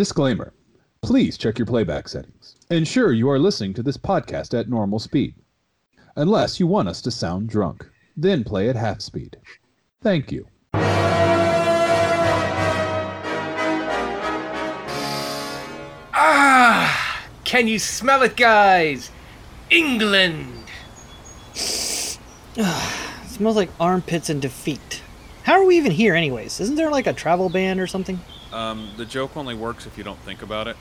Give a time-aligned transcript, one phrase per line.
[0.00, 0.54] Disclaimer
[1.02, 2.56] Please check your playback settings.
[2.70, 5.34] Ensure you are listening to this podcast at normal speed.
[6.16, 9.36] Unless you want us to sound drunk, then play at half speed.
[10.00, 10.46] Thank you.
[16.14, 17.26] Ah!
[17.44, 19.10] Can you smell it, guys?
[19.68, 20.64] England!
[21.54, 25.02] smells like armpits and defeat.
[25.42, 26.58] How are we even here, anyways?
[26.58, 28.18] Isn't there like a travel ban or something?
[28.52, 30.76] Um, the joke only works if you don't think about it.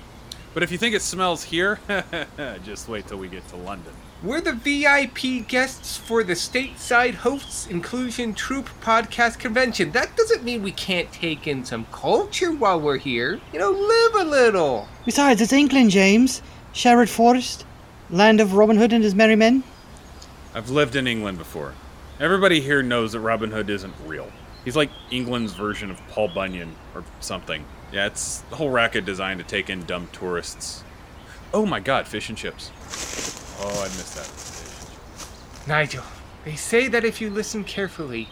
[0.54, 1.80] But if you think it smells here,
[2.64, 3.93] just wait till we get to London.
[4.21, 9.92] We're the VIP guests for the stateside hosts inclusion troop podcast convention.
[9.92, 13.40] That doesn't mean we can't take in some culture while we're here.
[13.54, 14.90] You know, live a little.
[15.06, 16.42] Besides, it's England, James.
[16.74, 17.65] Sherwood Forest,
[18.10, 19.64] land of Robin Hood and his merry men.
[20.54, 21.74] I've lived in England before.
[22.20, 24.32] Everybody here knows that Robin Hood isn't real.
[24.66, 27.66] He's like England's version of Paul Bunyan or something.
[27.92, 30.84] Yeah, it's the whole racket designed to take in dumb tourists.
[31.54, 32.72] Oh my god, fish and chips.
[33.62, 35.68] Oh, I missed that.
[35.68, 36.04] Nigel,
[36.46, 38.30] they say that if you listen carefully,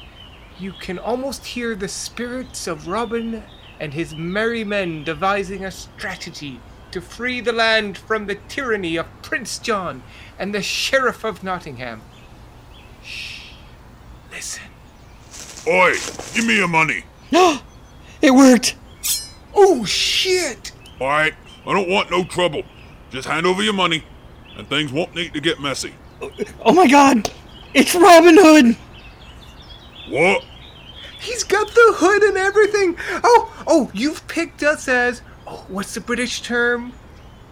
[0.59, 3.43] you can almost hear the spirits of Robin
[3.79, 6.59] and his merry men devising a strategy
[6.91, 10.03] to free the land from the tyranny of Prince John
[10.39, 12.01] and the Sheriff of Nottingham.
[13.03, 13.51] Shh.
[14.31, 14.63] Listen.
[15.67, 15.93] Oi,
[16.33, 17.03] give me your money.
[17.31, 17.59] No!
[18.19, 18.75] It worked!
[19.53, 20.71] Oh, shit!
[20.99, 21.35] Alright,
[21.67, 22.63] I don't want no trouble.
[23.11, 24.03] Just hand over your money,
[24.55, 25.93] and things won't need to get messy.
[26.65, 27.31] Oh my god!
[27.75, 28.75] It's Robin Hood!
[30.09, 30.43] What?
[31.19, 32.97] He's got the hood and everything!
[33.23, 36.93] Oh, oh, you've picked us as, oh, what's the British term?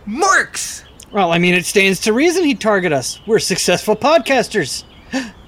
[0.07, 0.83] Marks!
[1.11, 3.19] Well, I mean, it stands to reason he'd target us.
[3.27, 4.83] We're successful podcasters.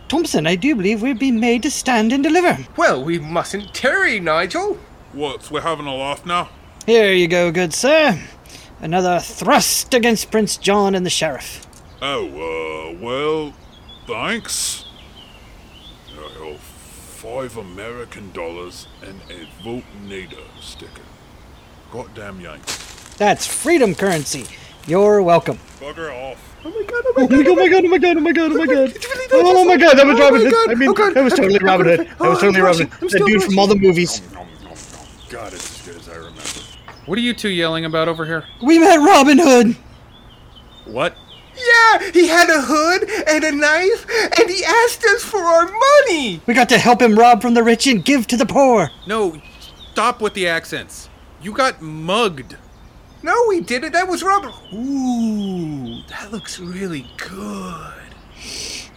[0.08, 2.66] Thompson, I do believe we've been made to stand and deliver.
[2.78, 4.76] Well, we mustn't tarry, Nigel.
[5.14, 6.50] What, we're having a laugh now?
[6.86, 8.20] Here you go, good sir.
[8.80, 11.66] Another thrust against Prince John and the Sheriff.
[12.02, 13.54] Oh, uh, well,
[14.06, 14.86] thanks.
[17.18, 21.02] Five American dollars and a vote Nader sticker.
[21.92, 22.78] Goddamn Yanks.
[23.16, 24.46] That's freedom currency.
[24.86, 25.58] You're welcome.
[25.80, 26.47] Bugger off.
[26.68, 28.34] Oh my god, oh my god, oh my god, oh, oh my god, oh my
[28.34, 28.94] god, oh my god.
[29.32, 30.70] Oh my god, that was oh Robin Hood.
[30.70, 32.00] I mean, oh that was totally Robin Hood.
[32.00, 33.10] That was totally Robin Hood.
[33.10, 34.22] That dude from all the movies.
[35.30, 36.42] God, it's as good as I remember.
[37.06, 38.44] What are you two yelling about over here?
[38.62, 39.78] We met Robin Hood.
[40.84, 41.16] What?
[41.56, 44.06] Yeah, he had a hood and a knife,
[44.38, 46.42] and he asked us for our money.
[46.46, 48.92] We got to help him rob from the rich and give to the poor.
[49.08, 49.42] No,
[49.94, 51.10] stop with the accents.
[51.42, 52.58] You got mugged.
[53.24, 53.94] No, we didn't.
[53.94, 54.52] That was Robin.
[54.74, 57.94] Ooh, that looks really good.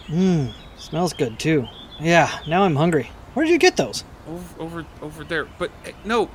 [0.07, 1.67] Mmm, smells good too.
[1.99, 3.09] Yeah, now I'm hungry.
[3.33, 4.03] Where did you get those?
[4.27, 5.45] Over, over, over there.
[5.57, 6.29] But eh, no,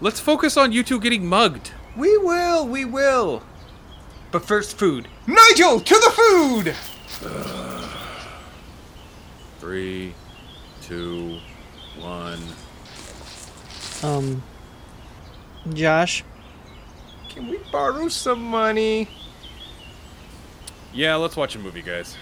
[0.00, 1.72] let's focus on you two getting mugged.
[1.96, 3.42] We will, we will.
[4.30, 5.08] But first, food.
[5.26, 6.74] Nigel, to the food!
[7.24, 7.88] Uh,
[9.58, 10.14] three,
[10.82, 11.38] two,
[11.98, 12.40] one.
[14.02, 14.42] Um,
[15.72, 16.24] Josh?
[17.28, 19.08] Can we borrow some money?
[20.92, 22.16] Yeah, let's watch a movie, guys.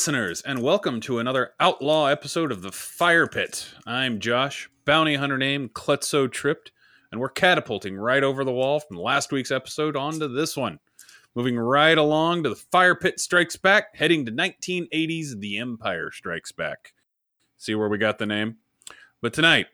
[0.00, 3.68] Listeners, and welcome to another outlaw episode of the Fire Pit.
[3.84, 6.72] I'm Josh, bounty hunter named Kletso Tripped,
[7.12, 10.78] and we're catapulting right over the wall from last week's episode onto this one.
[11.34, 16.52] Moving right along to the Fire Pit Strikes Back, heading to 1980's The Empire Strikes
[16.52, 16.94] Back.
[17.58, 18.56] See where we got the name?
[19.20, 19.66] But tonight,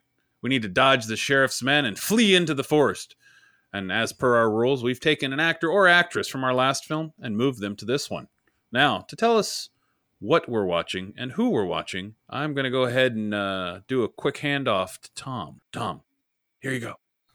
[0.43, 3.15] we need to dodge the sheriff's men and flee into the forest.
[3.73, 7.13] And as per our rules, we've taken an actor or actress from our last film
[7.21, 8.27] and moved them to this one.
[8.73, 9.69] Now, to tell us
[10.19, 14.03] what we're watching and who we're watching, I'm going to go ahead and uh, do
[14.03, 15.61] a quick handoff to Tom.
[15.73, 16.03] Tom,
[16.61, 16.95] here you go.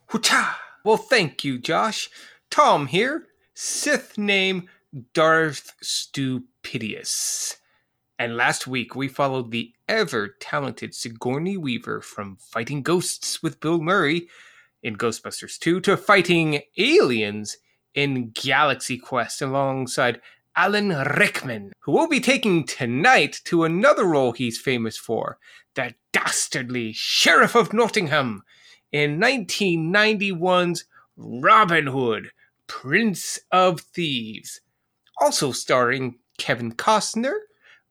[0.09, 0.55] Hoocha!
[0.83, 2.09] Well, thank you, Josh.
[2.49, 4.67] Tom here, Sith name
[5.13, 7.57] Darth Stupidious.
[8.17, 13.81] And last week we followed the ever talented Sigourney Weaver from fighting ghosts with Bill
[13.81, 14.27] Murray
[14.83, 17.57] in Ghostbusters 2 to fighting aliens
[17.93, 20.21] in Galaxy Quest alongside
[20.55, 25.37] Alan Rickman, who will be taking tonight to another role he's famous for,
[25.75, 28.43] the dastardly Sheriff of Nottingham
[28.91, 32.31] in 1991's Robin Hood,
[32.67, 34.61] Prince of Thieves.
[35.19, 37.33] Also starring Kevin Costner,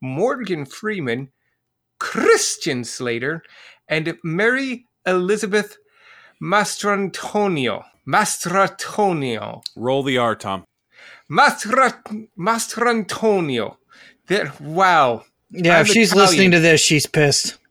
[0.00, 1.30] Morgan Freeman,
[1.98, 3.42] Christian Slater,
[3.88, 5.78] and Mary Elizabeth
[6.42, 7.84] Mastrantonio.
[8.06, 9.62] Mastrantonio.
[9.76, 10.64] Roll the R, Tom.
[11.30, 12.02] Mastra,
[12.38, 13.76] Mastrantonio.
[14.26, 15.24] There, wow.
[15.50, 16.28] Yeah, I'm if she's Italian.
[16.28, 17.56] listening to this, she's pissed.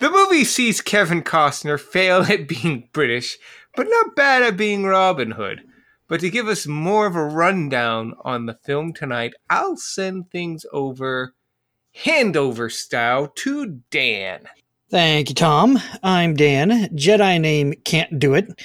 [0.00, 3.38] The movie sees Kevin Costner fail at being British,
[3.76, 5.62] but not bad at being Robin Hood.
[6.08, 10.66] But to give us more of a rundown on the film tonight, I'll send things
[10.72, 11.34] over
[12.04, 14.48] handover style to Dan.
[14.90, 15.78] Thank you, Tom.
[16.02, 16.88] I'm Dan.
[16.96, 18.60] Jedi name can't do it.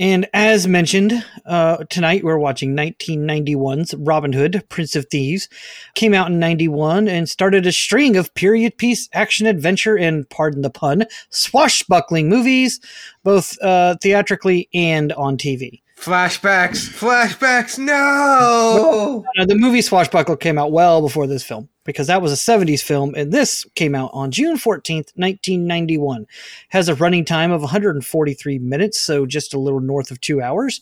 [0.00, 1.12] And as mentioned,
[1.44, 5.46] uh, tonight we're watching 1991's Robin Hood, Prince of Thieves.
[5.94, 10.62] Came out in 91 and started a string of period piece action adventure and, pardon
[10.62, 12.80] the pun, swashbuckling movies,
[13.24, 15.82] both uh, theatrically and on TV.
[16.00, 19.22] Flashbacks, flashbacks, no!
[19.38, 22.82] Uh, the movie Swashbuckle came out well before this film because that was a 70s
[22.82, 26.26] film, and this came out on June 14th, 1991.
[26.70, 30.80] Has a running time of 143 minutes, so just a little north of two hours.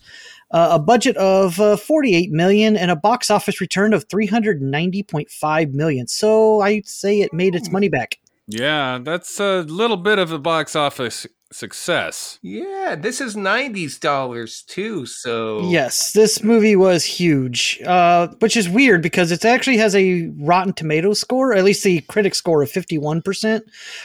[0.53, 6.07] Uh, a budget of uh, 48 million and a box office return of 390.5 million.
[6.07, 8.21] So I'd say it made its money back.
[8.47, 12.39] Yeah, that's a little bit of a box office success.
[12.43, 15.69] Yeah, this is 90s dollars too, so.
[15.69, 20.73] Yes, this movie was huge, uh, which is weird because it actually has a Rotten
[20.73, 23.63] Tomatoes score, at least the critic score of 51%,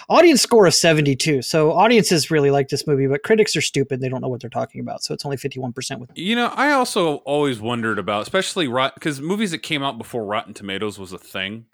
[0.10, 1.42] audience score of 72.
[1.42, 4.00] So audiences really like this movie, but critics are stupid.
[4.00, 5.04] They don't know what they're talking about.
[5.04, 9.20] So it's only 51% with You know, I also always wondered about, especially rot because
[9.20, 11.66] movies that came out before Rotten Tomatoes was a thing.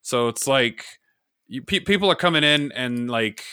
[0.00, 0.84] So it's like
[1.46, 3.44] you, pe- people are coming in and like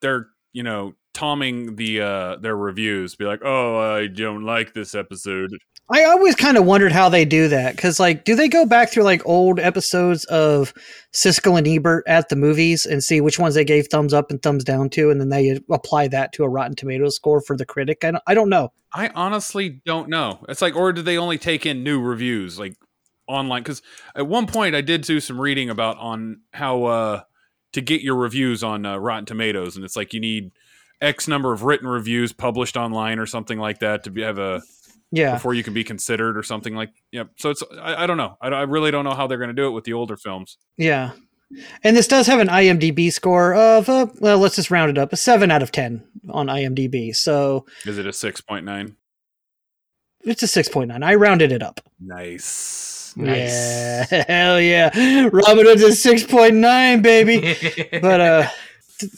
[0.00, 4.94] they're you know tomming the uh their reviews, be like, "Oh, I don't like this
[4.94, 5.50] episode."
[5.90, 8.90] I always kind of wondered how they do that because, like, do they go back
[8.90, 10.72] through like old episodes of
[11.12, 14.40] Siskel and Ebert at the movies and see which ones they gave thumbs up and
[14.42, 17.66] thumbs down to, and then they apply that to a Rotten Tomatoes score for the
[17.66, 18.04] critic?
[18.04, 18.72] I don't, I don't know.
[18.94, 20.44] I honestly don't know.
[20.48, 22.74] It's like, or do they only take in new reviews like
[23.26, 23.62] online?
[23.62, 23.82] Because
[24.14, 27.20] at one point I did do some reading about on how uh
[27.72, 30.52] to get your reviews on uh, Rotten Tomatoes, and it's like you need
[31.00, 34.62] X number of written reviews published online or something like that to be, have a
[35.10, 36.90] Yeah, before you can be considered or something like.
[37.12, 37.30] Yep.
[37.36, 38.36] So it's I, I don't know.
[38.40, 40.58] I, I really don't know how they're going to do it with the older films.
[40.76, 41.12] yeah.
[41.84, 45.12] And this does have an IMDb score of, uh, well, let's just round it up,
[45.12, 47.14] a seven out of ten on IMDb.
[47.14, 48.96] So Is it a six point nine?
[50.24, 51.02] It's a six point nine.
[51.02, 51.80] I rounded it up.
[52.00, 53.14] Nice.
[53.16, 54.90] Yeah, hell yeah.
[55.32, 57.56] Robin Hood's a six point nine, baby.
[58.00, 58.48] but uh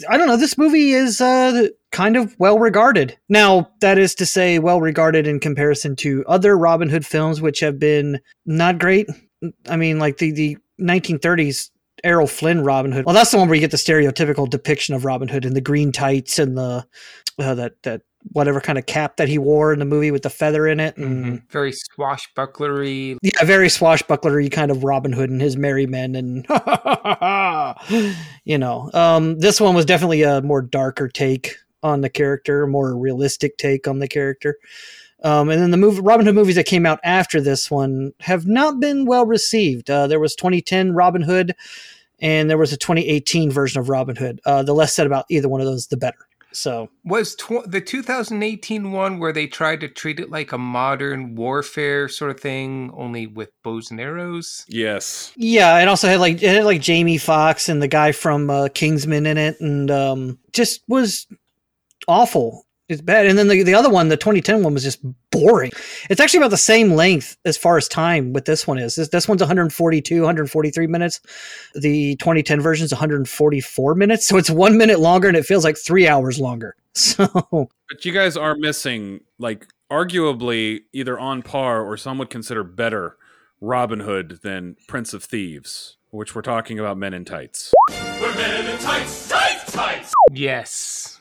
[0.08, 0.36] I don't know.
[0.36, 3.16] This movie is uh kind of well regarded.
[3.28, 7.60] Now, that is to say, well regarded in comparison to other Robin Hood films, which
[7.60, 9.08] have been not great.
[9.68, 11.70] I mean, like the the 1930s
[12.02, 13.06] Errol Flynn Robin Hood.
[13.06, 15.60] Well, that's the one where you get the stereotypical depiction of Robin Hood in the
[15.60, 16.86] green tights and the
[17.38, 20.30] uh, that that whatever kind of cap that he wore in the movie with the
[20.30, 20.96] feather in it.
[20.96, 21.50] And Mhm.
[21.50, 23.18] Very swashbucklery.
[23.22, 26.46] yeah, very swashbucklery kind of Robin Hood and his merry men, and
[28.44, 32.96] you know, um, this one was definitely a more darker take on the character, more
[32.96, 34.56] realistic take on the character.
[35.22, 38.46] Um, and then the movie, Robin Hood movies that came out after this one have
[38.46, 39.90] not been well received.
[39.90, 41.54] Uh, there was 2010 Robin Hood,
[42.20, 44.40] and there was a 2018 version of Robin Hood.
[44.44, 46.18] Uh, the less said about either one of those, the better.
[46.54, 51.34] So Was tw- the 2018 one where they tried to treat it like a modern
[51.34, 54.64] warfare sort of thing, only with bows and arrows?
[54.68, 55.32] Yes.
[55.36, 58.68] Yeah, it also had like it had like Jamie Foxx and the guy from uh,
[58.72, 61.26] Kingsman in it, and um, just was
[62.08, 62.64] awful.
[62.88, 63.26] It's bad.
[63.26, 65.00] And then the, the other one, the 2010 one, was just
[65.30, 65.72] boring.
[66.10, 68.96] It's actually about the same length as far as time what this one is.
[68.96, 71.20] This, this one's 142, 143 minutes.
[71.74, 74.26] The 2010 version is 144 minutes.
[74.26, 76.76] So it's one minute longer and it feels like three hours longer.
[76.96, 82.62] So But you guys are missing, like, arguably either on par or some would consider
[82.62, 83.16] better
[83.60, 87.72] Robin Hood than Prince of Thieves, which we're talking about Men in tights.
[87.90, 90.12] We're men in tights, tight Tights.
[90.32, 91.18] Yes.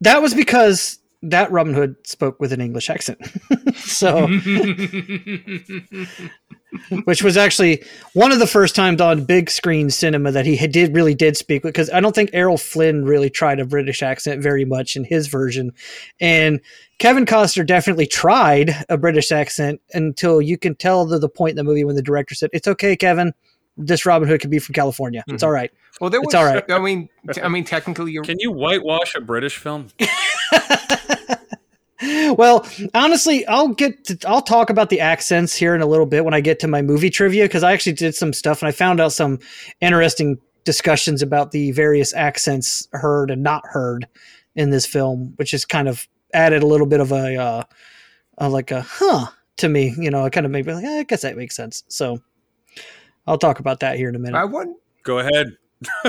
[0.00, 3.18] that was because that Robin Hood spoke with an English accent.
[3.76, 4.26] so,
[7.04, 7.82] which was actually
[8.14, 11.62] one of the first times on big screen cinema that he did really did speak
[11.62, 15.26] because I don't think Errol Flynn really tried a British accent very much in his
[15.26, 15.72] version,
[16.20, 16.60] and
[16.98, 21.56] Kevin Costner definitely tried a British accent until you can tell the, the point in
[21.56, 23.32] the movie when the director said, "It's okay, Kevin."
[23.76, 25.24] This Robin Hood could be from California.
[25.28, 25.46] It's Mhm.
[25.46, 25.70] all right.
[26.00, 26.62] well, there It's all right.
[26.70, 28.24] I mean, t- I mean, technically, you're.
[28.24, 29.88] Can you whitewash a British film?
[32.02, 36.24] well, honestly, I'll get to, I'll talk about the accents here in a little bit
[36.24, 38.72] when I get to my movie trivia because I actually did some stuff and I
[38.72, 39.38] found out some
[39.80, 44.06] interesting discussions about the various accents heard and not heard
[44.54, 47.62] in this film, which has kind of added a little bit of a, uh,
[48.38, 49.26] a like a huh
[49.58, 49.94] to me.
[49.98, 51.84] You know, it kind of made me like, eh, I guess that makes sense.
[51.88, 52.20] So
[53.26, 54.38] I'll talk about that here in a minute.
[54.38, 54.76] I want.
[55.02, 55.56] Go ahead.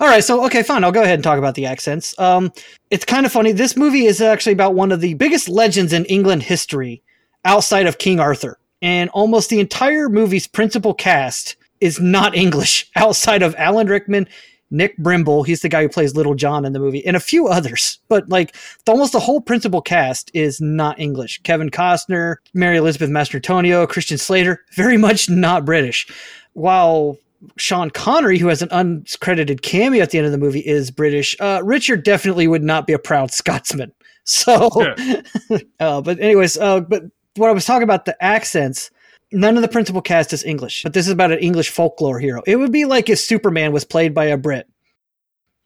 [0.00, 0.82] All right, so okay, fine.
[0.84, 2.18] I'll go ahead and talk about the accents.
[2.18, 2.52] Um,
[2.90, 3.52] it's kind of funny.
[3.52, 7.02] This movie is actually about one of the biggest legends in England history,
[7.44, 13.42] outside of King Arthur, and almost the entire movie's principal cast is not English, outside
[13.42, 14.28] of Alan Rickman,
[14.70, 15.46] Nick Brimble.
[15.46, 18.00] He's the guy who plays Little John in the movie, and a few others.
[18.08, 18.56] But like,
[18.88, 21.40] almost the whole principal cast is not English.
[21.44, 26.08] Kevin Costner, Mary Elizabeth Mastrantonio, Christian Slater, very much not British.
[26.54, 27.18] While
[27.56, 31.36] Sean Connery, who has an uncredited cameo at the end of the movie, is British.
[31.40, 33.92] Uh, Richard definitely would not be a proud Scotsman.
[34.28, 34.52] So,
[35.78, 37.04] uh, but anyways, uh, but
[37.36, 38.90] what I was talking about the accents.
[39.30, 42.42] None of the principal cast is English, but this is about an English folklore hero.
[42.44, 44.68] It would be like if Superman was played by a Brit.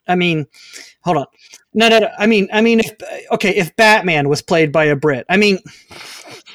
[0.07, 0.45] I mean,
[1.03, 1.25] hold on.
[1.73, 2.09] No, no, no.
[2.17, 2.91] I mean, I mean, if
[3.31, 5.25] okay, if Batman was played by a Brit.
[5.29, 5.59] I mean,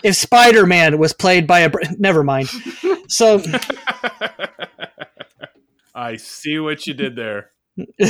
[0.02, 1.88] if Spider Man was played by a Brit.
[1.98, 2.48] Never mind.
[3.08, 3.42] So.
[5.96, 7.50] I see what you did there.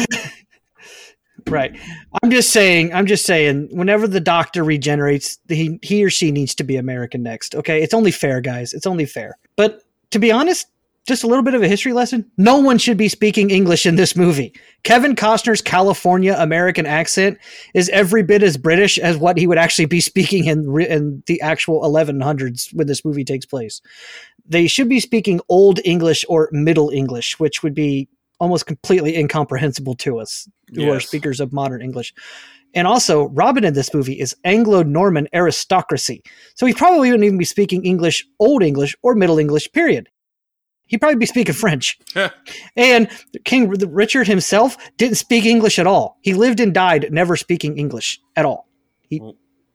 [1.48, 1.78] Right.
[2.22, 6.54] I'm just saying, I'm just saying, whenever the doctor regenerates, he, he or she needs
[6.56, 7.54] to be American next.
[7.54, 7.82] Okay.
[7.82, 8.72] It's only fair, guys.
[8.72, 9.38] It's only fair.
[9.54, 10.66] But to be honest,
[11.06, 12.28] just a little bit of a history lesson.
[12.36, 14.52] No one should be speaking English in this movie.
[14.82, 17.38] Kevin Costner's California American accent
[17.74, 21.40] is every bit as British as what he would actually be speaking in, in the
[21.40, 23.80] actual 1100s when this movie takes place.
[24.48, 29.94] They should be speaking Old English or Middle English, which would be almost completely incomprehensible
[29.96, 32.12] to us who are speakers of modern English.
[32.74, 36.22] And also, Robin in this movie is Anglo Norman aristocracy.
[36.54, 40.08] So he probably wouldn't even be speaking English, Old English, or Middle English, period.
[40.86, 41.98] He'd probably be speaking French.
[42.76, 43.08] and
[43.44, 46.18] King Richard himself didn't speak English at all.
[46.20, 48.68] He lived and died never speaking English at all.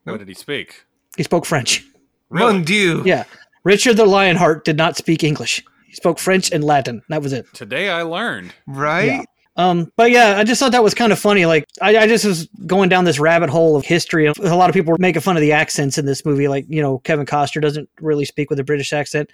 [0.04, 0.84] What did he speak?
[1.16, 1.84] He spoke French.
[2.30, 3.02] Mon Dieu.
[3.04, 3.24] Yeah.
[3.64, 5.64] Richard the Lionheart did not speak English.
[5.86, 7.02] He spoke French and Latin.
[7.08, 7.46] That was it.
[7.52, 8.54] Today I learned.
[8.66, 9.04] Right?
[9.04, 9.22] Yeah.
[9.56, 11.44] Um, but yeah, I just thought that was kind of funny.
[11.44, 14.26] Like, I, I just was going down this rabbit hole of history.
[14.26, 16.48] And a lot of people were making fun of the accents in this movie.
[16.48, 19.30] Like, you know, Kevin Costner doesn't really speak with a British accent.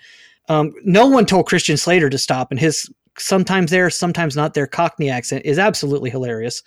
[0.49, 4.67] Um, no one told Christian Slater to stop, and his sometimes there, sometimes not there
[4.67, 6.63] Cockney accent is absolutely hilarious.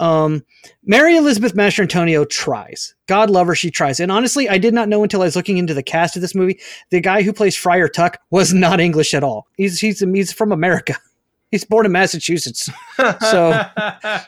[0.00, 0.42] Um,
[0.84, 2.94] Mary Elizabeth Mastrantonio tries.
[3.06, 4.00] God love her, she tries.
[4.00, 6.34] And honestly, I did not know until I was looking into the cast of this
[6.34, 6.58] movie.
[6.88, 9.46] The guy who plays Friar Tuck was not English at all.
[9.56, 10.96] He's he's he's from America.
[11.50, 12.68] He's born in Massachusetts.
[13.20, 14.22] So- I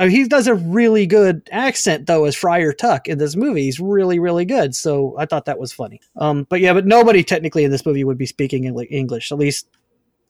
[0.00, 3.64] mean, he does a really good accent though as Friar Tuck in this movie.
[3.64, 4.74] He's really, really good.
[4.74, 6.00] So I thought that was funny.
[6.16, 9.68] Um, but yeah, but nobody technically in this movie would be speaking English, at least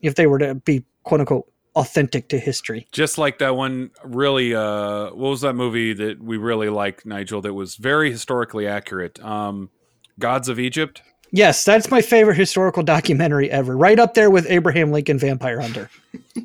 [0.01, 2.87] if they were to be quote unquote authentic to history.
[2.93, 7.41] Just like that one really uh what was that movie that we really liked, Nigel,
[7.43, 9.23] that was very historically accurate?
[9.25, 9.71] Um
[10.19, 11.03] Gods of Egypt?
[11.33, 13.77] Yes, that's my favorite historical documentary ever.
[13.77, 15.91] Right up there with Abraham Lincoln Vampire Hunter.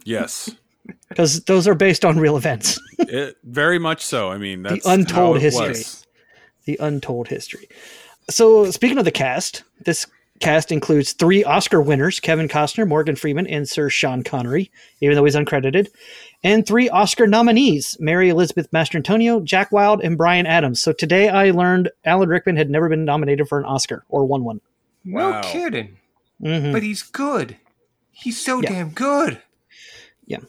[0.04, 0.50] Yes.
[1.08, 2.80] Because those are based on real events.
[3.00, 4.32] it, very much so.
[4.32, 5.68] I mean, that's the untold history.
[5.68, 6.08] was.
[6.66, 7.68] the untold history.
[8.30, 10.08] So, speaking of the cast, this
[10.40, 15.26] cast includes three Oscar winners Kevin Costner, Morgan Freeman, and Sir Sean Connery, even though
[15.26, 15.88] he's uncredited,
[16.44, 20.82] and three Oscar nominees Mary Elizabeth Mastrantonio, Jack Wild, and Bryan Adams.
[20.82, 24.44] So, today I learned Alan Rickman had never been nominated for an Oscar or won
[24.44, 24.62] one.
[25.06, 25.42] No Wow.
[25.44, 25.98] kidding.
[26.42, 26.72] Mhm.
[26.72, 27.58] But he's good.
[28.12, 28.70] He's so Yeah.
[28.70, 29.42] damn good.
[30.26, 30.40] Yeah.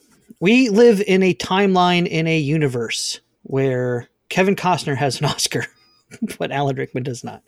[0.41, 5.67] We live in a timeline in a universe where Kevin Costner has an Oscar,
[6.39, 7.43] but Alan Rickman does not.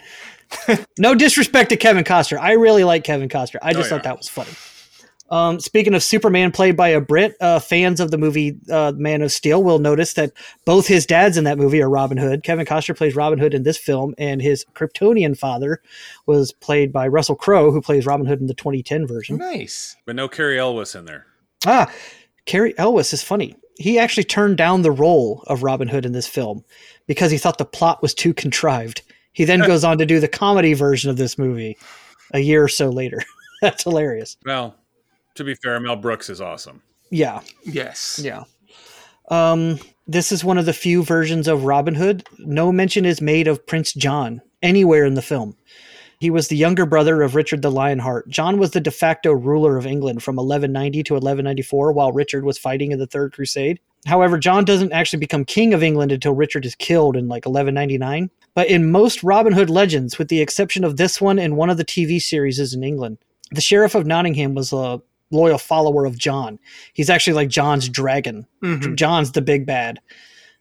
[0.98, 2.38] no disrespect to Kevin Costner.
[2.38, 3.58] I really like Kevin Costner.
[3.62, 4.50] I just Oh, thought that was funny.
[5.30, 9.22] Um, speaking of Superman played by a Brit, uh, fans of the movie uh, Man
[9.22, 10.32] of Steel will notice that
[10.66, 12.42] both his dads in that movie are Robin Hood.
[12.42, 15.80] Kevin Costner plays Robin Hood in this film, and his Kryptonian father
[16.26, 19.38] was played by Russell Crowe, who plays Robin Hood in the 2010 version.
[19.38, 19.96] Nice.
[20.04, 21.24] But no Cary Elwes in there.
[21.64, 21.90] Ah,
[22.44, 23.56] Cary Elwes is funny.
[23.78, 26.62] He actually turned down the role of Robin Hood in this film
[27.12, 29.02] because he thought the plot was too contrived.
[29.32, 31.76] He then goes on to do the comedy version of this movie
[32.32, 33.22] a year or so later.
[33.62, 34.36] That's hilarious.
[34.46, 34.74] Well,
[35.34, 36.82] to be fair, Mel Brooks is awesome.
[37.10, 38.20] Yeah, Yes.
[38.22, 38.44] yeah.
[39.28, 42.26] Um, this is one of the few versions of Robin Hood.
[42.38, 45.56] No mention is made of Prince John anywhere in the film.
[46.18, 48.28] He was the younger brother of Richard the Lionheart.
[48.28, 52.58] John was the de facto ruler of England from 1190 to 1194 while Richard was
[52.58, 53.80] fighting in the Third Crusade.
[54.06, 58.30] However, John doesn't actually become king of England until Richard is killed in like 1199.
[58.54, 61.76] But in most Robin Hood legends, with the exception of this one and one of
[61.76, 63.18] the TV series is in England,
[63.50, 66.58] the Sheriff of Nottingham was a loyal follower of John.
[66.92, 68.46] He's actually like John's dragon.
[68.62, 68.96] Mhm.
[68.96, 69.98] John's the big bad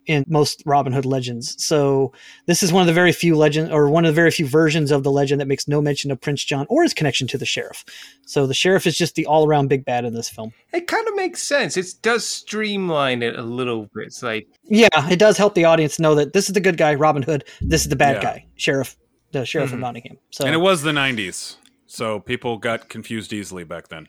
[0.07, 1.63] in most Robin Hood legends.
[1.63, 2.11] So
[2.47, 4.91] this is one of the very few legend or one of the very few versions
[4.91, 7.45] of the legend that makes no mention of Prince John or his connection to the
[7.45, 7.85] sheriff.
[8.25, 10.53] So the sheriff is just the all around big bad in this film.
[10.73, 11.77] It kind of makes sense.
[11.77, 14.07] It does streamline it a little bit.
[14.07, 16.95] It's like, Yeah, it does help the audience know that this is the good guy,
[16.95, 17.43] Robin Hood.
[17.61, 18.21] This is the bad Yeah.
[18.23, 18.97] guy, sheriff,
[19.31, 19.81] the sheriff of Mhm.
[19.81, 20.17] Nottingham.
[20.31, 21.57] So And it was the 90s.
[21.85, 24.07] So people got confused easily back then.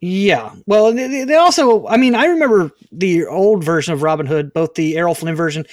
[0.00, 0.54] Yeah.
[0.66, 4.74] Well, they, they also, I mean, I remember the old version of Robin Hood, both
[4.74, 5.66] the Errol Flynn version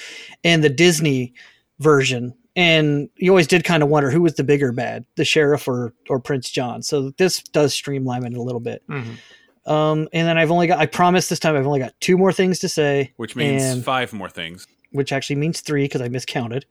[0.43, 1.33] and the Disney
[1.79, 2.33] version.
[2.55, 5.93] And you always did kind of wonder who was the bigger bad, the sheriff or,
[6.09, 6.81] or Prince John.
[6.81, 8.83] So this does streamline it a little bit.
[8.87, 9.17] mhm.
[9.65, 12.31] Um, and then I've only got, I promise this time I've only got two more
[12.31, 14.65] things to say, Which means five more things.
[14.91, 16.63] Which actually means three because I miscounted.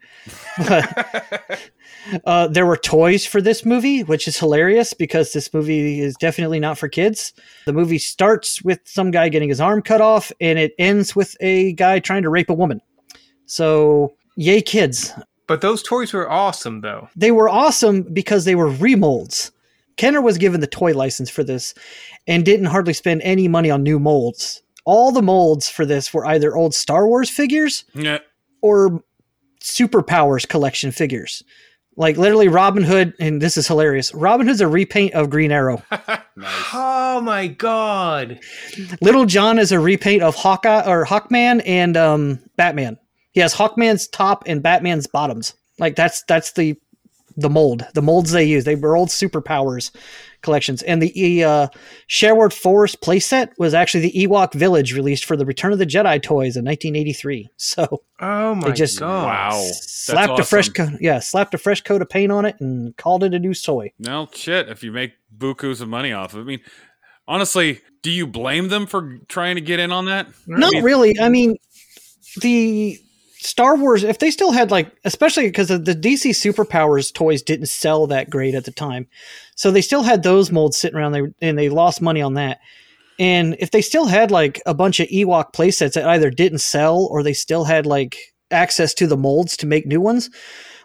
[2.14, 6.14] But uh, there were toys for this movie, which is hilarious because this movie is
[6.16, 7.32] definitely not for kids.
[7.64, 11.36] The movie starts with some guy getting his arm cut off, and it ends with
[11.40, 12.80] a guy trying to rape a woman.
[13.46, 15.12] So, yay, kids.
[15.46, 17.08] but those toys were awesome, though.
[17.16, 19.50] They were awesome because they were remolds.
[19.96, 21.74] Kenner was given the toy license for this
[22.26, 24.62] and didn't hardly spend any money on new molds.
[24.86, 28.18] All the molds for this were either old Star Wars figures Yeah.
[28.62, 29.02] or
[29.62, 31.42] superpowers collection figures.
[31.98, 34.12] Like literally Robin Hood, and this is hilarious.
[34.14, 35.82] Robin Hood's a repaint of Green Arrow.
[36.36, 36.64] nice.
[36.74, 38.38] Oh my god.
[39.00, 42.98] Little John is a repaint of Hawkeye or Hawkman and um, Batman.
[43.32, 45.54] He has Hawkman's top and Batman's bottoms.
[45.78, 46.76] Like that's that's the
[47.36, 48.64] the mold, the molds they use.
[48.64, 49.90] They were old superpowers
[50.42, 50.82] collections.
[50.82, 51.68] And the uh,
[52.06, 56.22] Sherwood Forest playset was actually the Ewok Village released for the Return of the Jedi
[56.22, 57.48] toys in 1983.
[57.56, 59.26] So Oh my just- god.
[59.26, 59.62] Wow.
[59.72, 60.92] slapped a fresh awesome.
[60.92, 63.54] coat, yeah, slapped a fresh coat of paint on it and called it a new
[63.54, 63.92] toy.
[63.98, 64.68] No shit.
[64.68, 66.42] If you make bukus of money off of it.
[66.42, 66.60] I mean,
[67.28, 70.28] honestly, do you blame them for trying to get in on that?
[70.46, 71.18] Not mean- really.
[71.20, 71.56] I mean,
[72.40, 72.98] the
[73.46, 78.08] Star Wars, if they still had like, especially because the DC Superpowers toys didn't sell
[78.08, 79.06] that great at the time,
[79.54, 82.58] so they still had those molds sitting around there, and they lost money on that.
[83.20, 87.06] And if they still had like a bunch of Ewok playsets that either didn't sell
[87.08, 88.18] or they still had like
[88.50, 90.28] access to the molds to make new ones,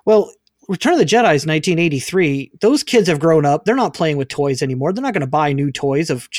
[0.05, 0.31] well,
[0.67, 2.51] Return of the Jedi is 1983.
[2.61, 3.65] Those kids have grown up.
[3.65, 4.93] They're not playing with toys anymore.
[4.93, 6.29] They're not going to buy new toys of,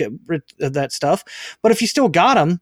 [0.60, 1.24] of that stuff.
[1.62, 2.60] But if you still got them,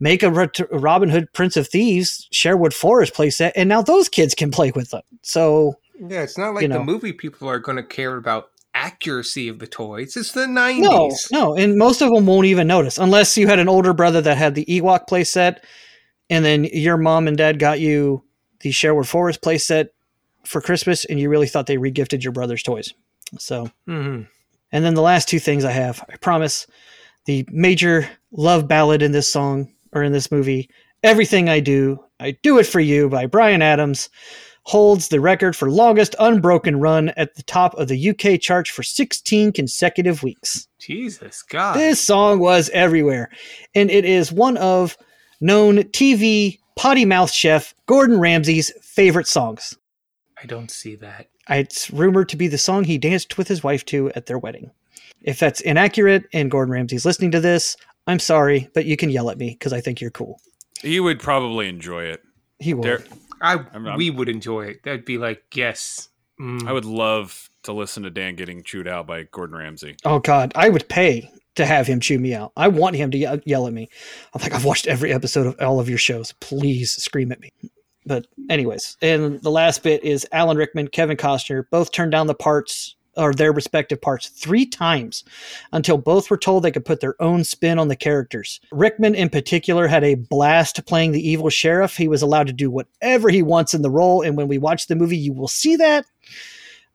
[0.00, 4.34] make a Ret- Robin Hood Prince of Thieves Sherwood Forest playset, and now those kids
[4.34, 5.02] can play with them.
[5.22, 9.48] So Yeah, it's not like You the movie people are going to care about accuracy
[9.48, 10.16] of the toys.
[10.16, 10.78] It's the 90s.
[10.80, 14.20] no, no, and most of them won't even notice unless you had an older brother
[14.20, 15.58] that had the Ewok playset,
[16.28, 18.22] and then your mom and dad got you
[18.60, 19.88] the Sherwood Forest playset
[20.44, 22.92] for Christmas, and you really thought they regifted your brother's toys.
[23.38, 24.22] So hmm
[24.72, 26.66] And then the last two things I have, I promise,
[27.24, 30.68] the major love ballad in this song or in this movie,
[31.02, 34.08] Everything I Do, I Do It For You by Bryan Adams,
[34.64, 38.82] holds the record for longest unbroken run at the top of the UK charts for
[38.82, 40.66] 16 consecutive weeks.
[40.80, 41.76] Jesus God.
[41.76, 43.30] This song was everywhere,
[43.74, 44.96] and it is one of
[45.40, 49.76] known TV potty mouth chef Gordon Ramsay's favorite songs.
[50.42, 51.28] I don't see that.
[51.48, 54.72] It's rumored to be the song he danced with his wife to at their wedding.
[55.22, 59.30] If that's inaccurate and Gordon Ramsay's listening to this, I'm sorry, but you can yell
[59.30, 60.40] at me because I think you're cool.
[60.82, 62.22] He would probably enjoy it.
[62.58, 62.82] He will.
[62.84, 63.04] There,
[63.40, 64.82] I I'm- I'm- we would enjoy it.
[64.84, 66.08] That'd be like yes.
[66.40, 66.66] Mm.
[66.68, 69.96] I would love to listen to Dan getting chewed out by Gordon Ramsay.
[70.04, 72.52] Oh God, I would pay to have him chew me out.
[72.56, 73.88] I want him to ye- yell at me.
[74.34, 76.32] I'm like, I've watched every episode of all of your shows.
[76.40, 77.50] Please scream at me.
[78.04, 82.34] but anyways, and the last bit is Alan Rickman, Kevin Costner both turned down the
[82.34, 85.24] parts or their respective parts three times
[85.72, 88.60] until both were told they could put their own spin on the characters.
[88.72, 91.96] Rickman, in particular, had a blast playing the evil sheriff.
[91.96, 94.86] He was allowed to do whatever he wants in the role, and when we watch
[94.86, 96.06] the movie, you will see that.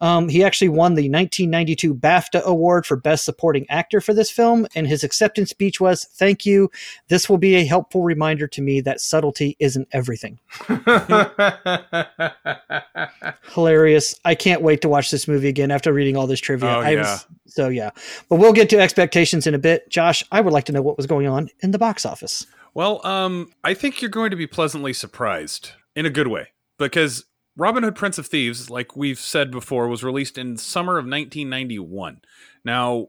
[0.02, 4.68] Um, he actually won the 1992 BAFTA Award for Best Supporting Actor for this film,
[4.76, 6.70] and his acceptance speech was Thank you.
[7.08, 10.40] This will be a helpful reminder to me that subtlety isn't everything.
[13.54, 14.20] Hilarious.
[14.26, 16.70] I can't wait to watch this movie again after reading all this trivia.
[16.70, 17.00] Oh, I yeah.
[17.00, 17.92] was, so, yeah.
[18.30, 19.90] But we'll get to expectations in a bit.
[19.90, 22.46] Josh, I would like to know what was going on in the box office.
[22.74, 27.26] Well, um, I think you're going to be pleasantly surprised in a good way because
[27.58, 32.22] Robin Hood Prince of Thieves, like we've said before, was released in summer of 1991.
[32.64, 33.08] Now,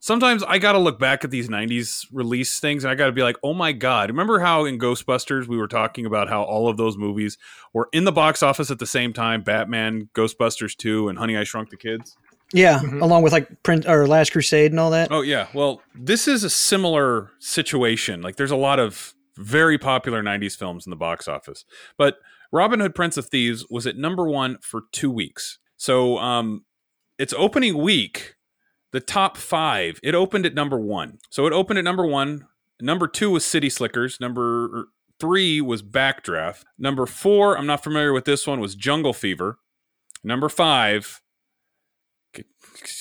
[0.00, 3.12] sometimes I got to look back at these 90s release things and I got to
[3.12, 4.10] be like, oh my God.
[4.10, 7.36] Remember how in Ghostbusters we were talking about how all of those movies
[7.72, 11.44] were in the box office at the same time Batman, Ghostbusters 2, and Honey, I
[11.44, 12.16] Shrunk the Kids?
[12.52, 13.02] Yeah, Mhm.
[13.02, 15.08] along with like Prince or Last Crusade and all that.
[15.10, 15.48] Oh yeah.
[15.54, 18.22] Well, this is a similar situation.
[18.22, 21.64] Like there's a lot of very popular 90s films in the box office.
[21.98, 22.18] But
[22.52, 25.58] Robin Hood Prince of Thieves was at number 1 for 2 weeks.
[25.76, 26.64] So, um
[27.18, 28.34] its opening week,
[28.92, 31.18] the top 5, it opened at number 1.
[31.30, 32.46] So it opened at number 1.
[32.80, 34.88] Number 2 was City Slickers, number
[35.20, 36.64] 3 was Backdraft.
[36.76, 39.58] Number 4, I'm not familiar with this one, was Jungle Fever.
[40.24, 41.20] Number 5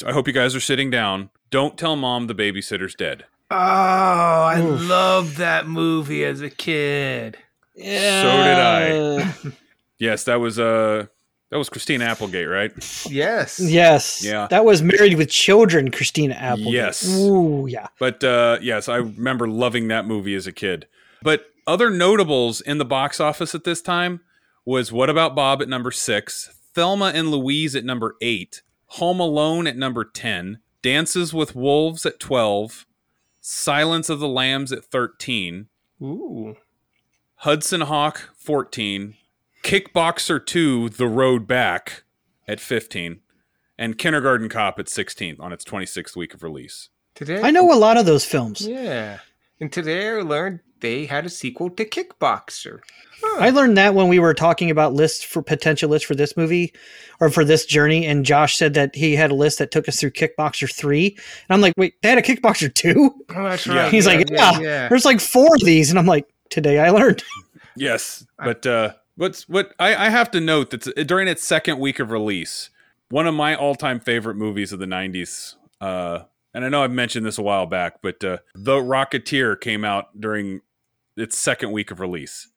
[0.05, 1.29] I hope you guys are sitting down.
[1.49, 3.25] Don't tell mom the babysitter's dead.
[3.49, 4.87] Oh, I Oof.
[4.87, 7.37] loved that movie as a kid.
[7.75, 8.21] Yeah.
[8.21, 9.55] So did I.
[9.99, 11.07] yes, that was uh
[11.49, 12.71] that was Christina Applegate, right?
[13.09, 13.59] Yes.
[13.59, 14.23] Yes.
[14.23, 14.47] Yeah.
[14.49, 16.73] That was Married with Children, Christina Applegate.
[16.73, 17.07] Yes.
[17.19, 17.87] Ooh, yeah.
[17.99, 20.87] But uh yes, I remember loving that movie as a kid.
[21.21, 24.21] But other notables in the box office at this time
[24.65, 29.67] was What About Bob at number 6, Thelma and Louise at number 8, Home Alone
[29.67, 32.85] at number 10, Dances with Wolves at 12,
[33.41, 35.67] Silence of the Lambs at 13,
[36.01, 36.55] Ooh.
[37.43, 39.15] Hudson Hawk 14,
[39.63, 42.03] Kickboxer 2 The Road Back
[42.47, 43.19] at 15,
[43.77, 46.87] and Kindergarten Cop at 16 on its 26th week of release.
[47.15, 47.41] Today.
[47.43, 48.65] I know a lot of those films.
[48.65, 49.19] Yeah.
[49.59, 52.79] And today I learned they had a sequel to Kickboxer.
[53.21, 53.37] Huh.
[53.41, 56.73] I learned that when we were talking about lists for potential lists for this movie
[57.19, 59.99] or for this journey, and Josh said that he had a list that took us
[59.99, 61.07] through Kickboxer 3.
[61.09, 61.17] And
[61.49, 63.25] I'm like, wait, they had a Kickboxer 2?
[63.35, 63.83] Oh, that's Yeah.
[63.83, 63.91] right.
[63.91, 65.89] He's like, yeah, There's like four of these.
[65.89, 67.23] And I'm like, today I learned.
[67.75, 71.97] Yes, but uh, what's what I, I have to note that during its second week
[71.97, 72.69] of release,
[73.09, 76.19] one of my all-time favorite movies of the '90s, uh,
[76.53, 80.21] and I know I've mentioned this a while back, but uh, The Rocketeer came out
[80.21, 80.61] during
[81.17, 82.49] its second week of release.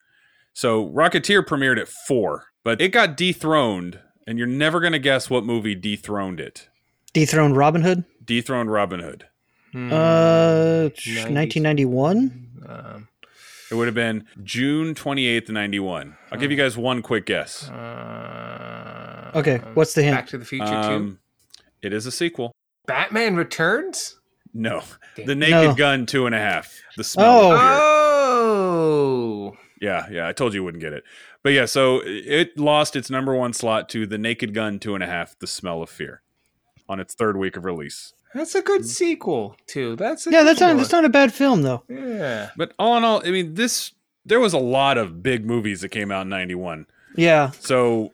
[0.52, 5.44] So Rocketeer premiered at four, but it got dethroned, and you're never gonna guess what
[5.44, 6.68] movie dethroned it.
[7.14, 8.04] Dethroned Robin Hood.
[8.22, 9.28] Dethroned Robin Hood.
[9.72, 9.90] Hmm.
[9.90, 12.42] Uh, 1991.
[12.68, 13.08] Um,
[13.70, 16.16] It would have been June 28th, 91.
[16.30, 17.68] I'll give you guys one quick guess.
[17.68, 20.16] uh, Okay, what's the hint?
[20.16, 20.72] Back to the Future 2?
[20.72, 21.18] Um,
[21.82, 22.52] it is a sequel.
[22.86, 24.18] Batman Returns?
[24.54, 24.82] No,
[25.16, 25.26] Damn.
[25.26, 25.74] the Naked No.
[25.74, 26.74] Gun two and a half.
[26.96, 27.26] The smell.
[27.26, 27.52] Oh.
[27.52, 27.68] Of fear.
[27.82, 29.56] Oh.
[29.82, 30.28] Yeah, yeah.
[30.28, 31.04] I told you you wouldn't get it,
[31.42, 31.66] but yeah.
[31.66, 35.38] So it lost its number one slot to the Naked Gun two and a half.
[35.38, 36.22] The Smell of Fear,
[36.88, 38.14] on its third week of release.
[38.36, 39.96] That's a good sequel, too.
[39.96, 41.82] That's a Yeah, that's not, that's not a bad film, though.
[41.88, 42.50] Yeah.
[42.56, 43.92] But all in all, I mean, this
[44.26, 46.86] there was a lot of big movies that came out in '91.
[47.14, 47.52] Yeah.
[47.52, 48.12] So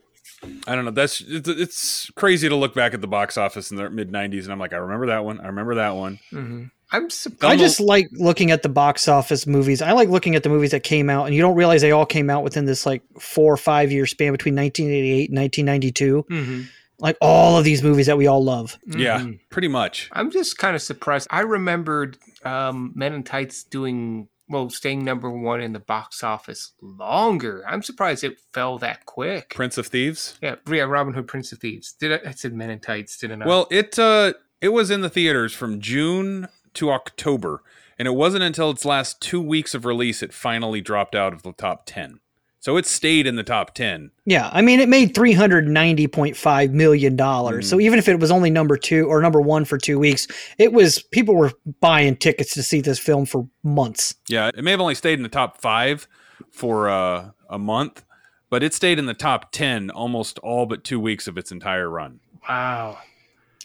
[0.67, 0.91] I don't know.
[0.91, 4.43] That's it's, it's crazy to look back at the box office in the mid '90s,
[4.43, 5.39] and I'm like, I remember that one.
[5.41, 6.19] I remember that one.
[6.29, 7.51] hmm I'm surprised.
[7.51, 9.81] I just like looking at the box office movies.
[9.81, 12.05] I like looking at the movies that came out, and you don't realize they all
[12.05, 16.25] came out within this like four or five year span between 1988 and 1992.
[16.29, 16.61] hmm
[17.03, 18.79] Like all of these movies that we all love.
[18.87, 19.39] Yeah, Mhm.
[19.51, 20.09] pretty much.
[20.13, 21.27] I'm just kind of surprised.
[21.29, 26.73] I remembered um, Men in Tights doing well, staying number one in the box office
[26.81, 27.63] longer.
[27.67, 29.49] I'm surprised it fell that quick.
[29.55, 30.37] Prince of Thieves.
[30.41, 31.93] Yeah, yeah, Robin Hood, Prince of Thieves.
[31.93, 33.17] Did I, I said Men in Tights?
[33.17, 33.47] Didn't I?
[33.47, 37.63] Well, it uh it was in the theaters from June to October,
[37.99, 41.43] and it wasn't until its last two weeks of release it finally dropped out of
[41.43, 42.19] the top ten.
[42.63, 44.09] So it stayed in the top ten.
[44.23, 47.69] Yeah, I mean, it made three hundred ninety point five million dollars.
[47.69, 50.71] So even if it was only number two or number one for two weeks, it
[50.71, 54.15] was people were buying tickets to see this film for months.
[54.29, 56.07] Yeah, it may have only stayed in the top five
[56.51, 58.05] for uh, a month,
[58.49, 61.89] but it stayed in the top ten almost all but two weeks of its entire
[61.89, 62.21] run.
[62.47, 62.97] wow.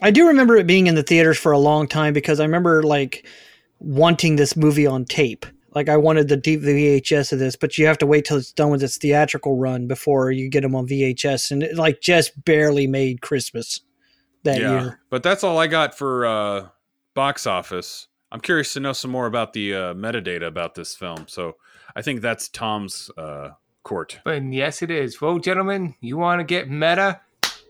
[0.02, 2.82] I do remember it being in the theaters for a long time because I remember
[2.82, 3.24] like
[3.78, 5.46] wanting this movie on tape.
[5.78, 8.50] Like I wanted the deep VHS of this, but you have to wait till it's
[8.50, 12.44] done with its theatrical run before you get them on VHS, and it like just
[12.44, 13.82] barely made Christmas
[14.42, 15.00] that yeah, year.
[15.08, 16.68] but that's all I got for uh,
[17.14, 18.08] box office.
[18.32, 21.26] I'm curious to know some more about the uh, metadata about this film.
[21.28, 21.54] So
[21.94, 23.50] I think that's Tom's uh,
[23.84, 24.18] court.
[24.24, 25.20] But yes, it is.
[25.20, 27.20] Well, gentlemen, you want to get meta?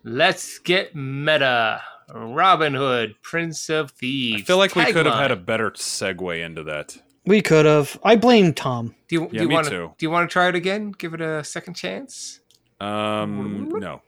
[0.03, 1.83] Let's get meta.
[2.15, 4.41] Robin Hood, Prince of Thieves.
[4.41, 7.03] I feel like we could have had a better segue into that.
[7.29, 8.01] We could have.
[8.03, 8.95] I blame Tom.
[9.09, 9.71] Do you, Yeah, do you me want to?
[9.71, 9.95] too.
[9.99, 10.93] Do you want to try it again?
[10.93, 12.41] Give it a second chance.
[12.81, 14.01] Um, no.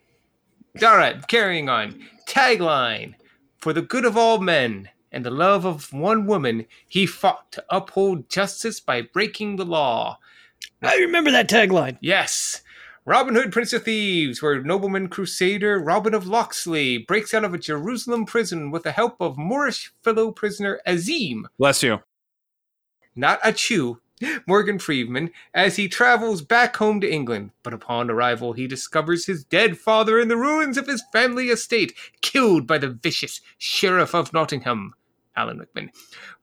[0.83, 2.01] All right, carrying on.
[2.27, 3.13] Tagline:
[3.59, 7.63] For the good of all men and the love of one woman, he fought to
[7.69, 10.17] uphold justice by breaking the law.
[10.81, 11.97] I remember that tagline.
[12.01, 12.61] Yes.
[13.05, 17.57] Robin Hood, Prince of Thieves, where nobleman crusader Robin of Locksley breaks out of a
[17.57, 21.99] Jerusalem prison with the help of Moorish fellow prisoner Azim, Bless you.
[23.15, 23.99] Not a chew,
[24.45, 27.51] Morgan Freeman, as he travels back home to England.
[27.63, 31.93] But upon arrival, he discovers his dead father in the ruins of his family estate,
[32.21, 34.93] killed by the vicious Sheriff of Nottingham,
[35.35, 35.91] Alan Rickman.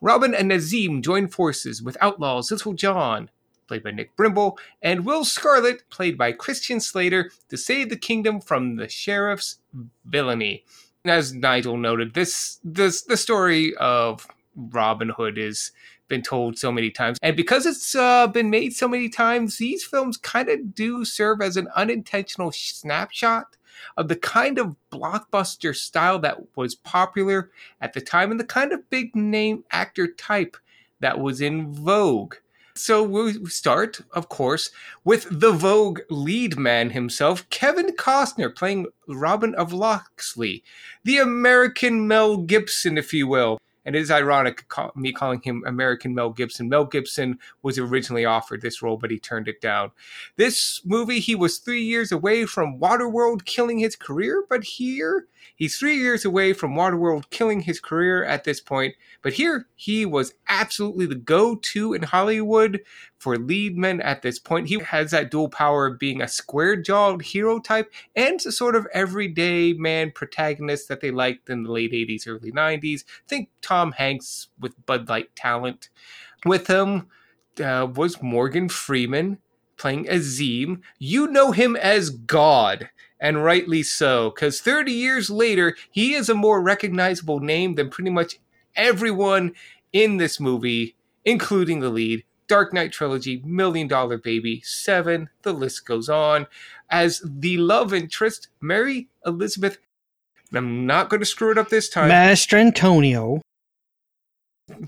[0.01, 3.31] Robin and Azim join forces with outlaws Little John,
[3.67, 8.41] played by Nick Brimble, and Will Scarlet, played by Christian Slater, to save the kingdom
[8.41, 9.59] from the sheriff's
[10.05, 10.65] villainy.
[11.05, 14.27] As Nigel noted, this this the story of
[14.57, 15.71] Robin Hood is
[16.09, 19.85] been told so many times, and because it's uh, been made so many times, these
[19.85, 23.57] films kind of do serve as an unintentional snapshot
[23.97, 28.73] of the kind of blockbuster style that was popular at the time and the kind
[28.73, 30.57] of big name actor type
[31.01, 32.35] that was in vogue.
[32.75, 34.71] So we start, of course,
[35.03, 40.63] with the Vogue lead man himself, Kevin Costner, playing Robin of Locksley,
[41.03, 43.59] the American Mel Gibson, if you will.
[43.89, 46.69] And it is ironic ca- me calling him American Mel Gibson.
[46.69, 49.93] Mel Gibson was originally offered this role, but he turned it down.
[50.37, 55.79] This movie, he was three years away from Waterworld killing his career, but here he's
[55.79, 58.95] three years away from Waterworld killing his career at this point.
[59.23, 62.81] But here he was absolutely the go-to in Hollywood
[63.19, 64.69] for lead men at this point.
[64.69, 68.87] He has that dual power of being a square-jawed hero type and a sort of
[68.95, 73.05] everyday man protagonist that they liked in the late 80s, early 90s.
[73.27, 75.91] Think Tom Hanks with Bud Light talent.
[76.45, 77.09] With him
[77.61, 79.39] uh, was Morgan Freeman
[79.77, 80.83] playing Azim.
[80.99, 86.35] You know him as God, and rightly so, because 30 years later, he is a
[86.35, 88.39] more recognizable name than pretty much
[88.77, 89.55] everyone
[89.93, 92.25] in this movie, including the lead.
[92.49, 96.47] Dark Knight Trilogy, Million Dollar Baby, Seven, the list goes on.
[96.91, 99.79] As the love interest, Mary Elizabeth,
[100.53, 102.09] I'm not going to screw it up this time.
[102.09, 103.43] Master Antonio.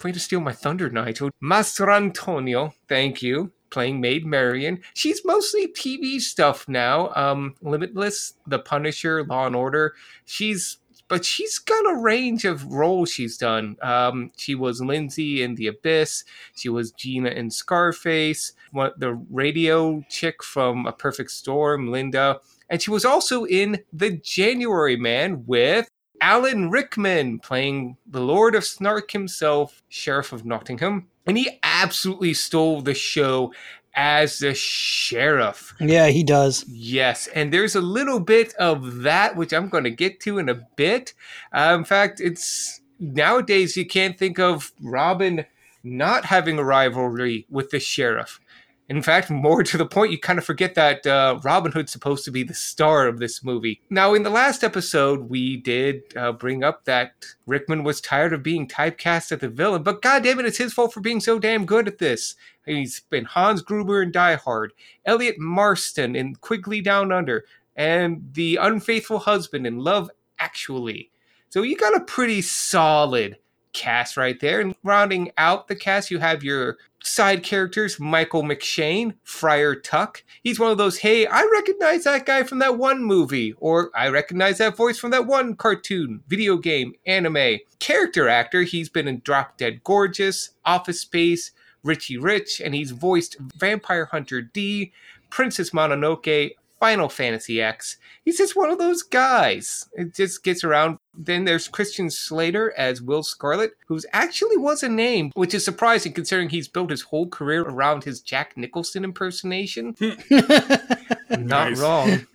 [0.02, 1.30] Way to steal my thunder, Nigel.
[1.40, 3.52] Master Antonio, thank you.
[3.70, 4.82] Playing Maid Marian.
[4.94, 7.12] She's mostly TV stuff now.
[7.14, 9.94] Um, Limitless, The Punisher, Law and Order.
[10.24, 10.78] She's
[11.10, 13.76] but she's got a range of roles she's done.
[13.82, 16.22] Um, she was Lindsay in The Abyss.
[16.54, 18.52] She was Gina in Scarface.
[18.72, 24.96] The radio chick from A Perfect Storm, Linda, and she was also in The January
[24.96, 25.88] Man with
[26.20, 31.08] Alan Rickman playing the Lord of Snark himself, Sheriff of Nottingham.
[31.26, 33.52] And he absolutely stole the show
[34.00, 35.74] as the sheriff.
[35.78, 36.64] Yeah, he does.
[36.66, 40.48] Yes, and there's a little bit of that which I'm going to get to in
[40.48, 41.12] a bit.
[41.52, 45.44] Uh, in fact, it's nowadays you can't think of Robin
[45.84, 48.40] not having a rivalry with the sheriff.
[48.88, 52.24] In fact, more to the point, you kind of forget that uh, Robin Hood's supposed
[52.24, 53.82] to be the star of this movie.
[53.88, 57.12] Now, in the last episode, we did uh, bring up that
[57.46, 60.92] Rickman was tired of being typecast as the villain, but goddamn it, it's his fault
[60.92, 62.34] for being so damn good at this.
[62.76, 64.72] He's been Hans Gruber in Die Hard,
[65.04, 67.44] Elliott Marston in Quigley Down Under,
[67.76, 71.10] and the unfaithful husband in Love Actually.
[71.48, 73.36] So you got a pretty solid
[73.72, 74.60] cast right there.
[74.60, 80.22] And rounding out the cast, you have your side characters Michael McShane, Friar Tuck.
[80.42, 84.08] He's one of those, hey, I recognize that guy from that one movie, or I
[84.08, 87.58] recognize that voice from that one cartoon, video game, anime.
[87.78, 93.36] Character actor, he's been in Drop Dead Gorgeous, Office Space, Richie Rich, and he's voiced
[93.56, 94.92] Vampire Hunter D,
[95.30, 97.98] Princess Mononoke, Final Fantasy X.
[98.24, 99.86] He's just one of those guys.
[99.92, 100.98] It just gets around.
[101.14, 106.14] Then there's Christian Slater as Will Scarlet, who's actually was a name, which is surprising
[106.14, 109.94] considering he's built his whole career around his Jack Nicholson impersonation.
[110.30, 111.78] Not Nice.
[111.78, 112.26] wrong.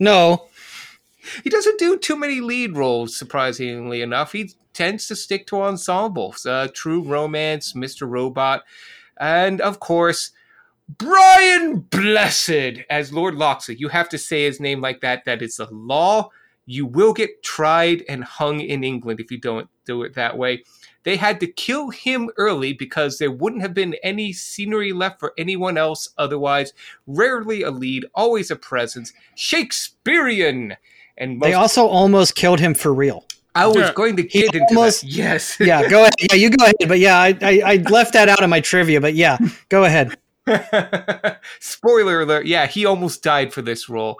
[0.00, 0.48] no,
[1.44, 4.32] He doesn't do too many lead roles, surprisingly enough.
[4.32, 6.46] He tends to stick to ensembles.
[6.46, 8.08] Uh, True Romance, Mr.
[8.08, 8.62] Robot.
[9.18, 10.30] And of course,
[10.88, 13.76] Brian Blessed as Lord Locksley.
[13.76, 15.26] You have to say his name like that.
[15.26, 16.30] That is the law.
[16.64, 20.64] You will get tried and hung in England if you don't do it that way.
[21.02, 25.34] They had to kill him early because there wouldn't have been any scenery left for
[25.36, 26.72] anyone else otherwise.
[27.06, 29.12] Rarely a lead, always a presence.
[29.34, 30.78] Shakespearean.
[31.18, 33.26] And most, They also almost killed him for real.
[33.54, 33.92] I was Yeah.
[33.94, 35.08] going to He get into almost- that.
[35.08, 35.56] Yes.
[35.60, 36.14] Yeah, go ahead.
[36.20, 36.74] Yeah, you go ahead.
[36.86, 39.00] But yeah, I, I, I left that out of my trivia.
[39.00, 40.16] But yeah, go ahead.
[41.60, 42.46] Spoiler alert.
[42.46, 44.18] Yeah, he almost died for this role.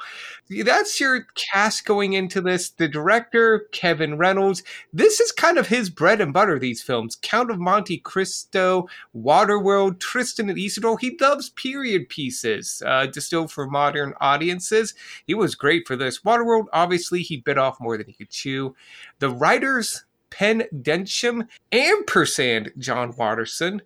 [0.50, 2.70] That's your cast going into this.
[2.70, 4.64] The director, Kevin Reynolds.
[4.92, 7.16] This is kind of his bread and butter, these films.
[7.22, 11.00] Count of Monte Cristo, Waterworld, Tristan and Isolde.
[11.00, 14.94] He loves period pieces, uh, distilled for modern audiences.
[15.24, 16.20] He was great for this.
[16.20, 18.74] Waterworld, obviously, he bit off more than he could chew.
[19.20, 23.82] The writers, Penn Densham, ampersand John Watterson,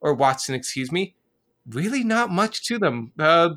[0.00, 1.14] or Watson, excuse me,
[1.68, 3.12] really not much to them.
[3.18, 3.50] Uh,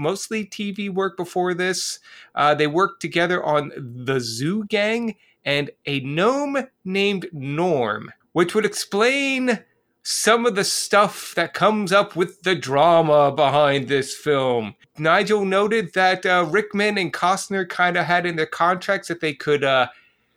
[0.00, 2.00] mostly TV work before this.
[2.34, 8.64] Uh, they worked together on The Zoo Gang and a gnome named Gnorm, which would
[8.64, 9.60] explain
[10.02, 14.74] some of the stuff that comes up with the drama behind this film.
[14.98, 19.34] Nigel noted that uh, Rickman and Costner kind of had in their contracts that they
[19.34, 19.88] could uh,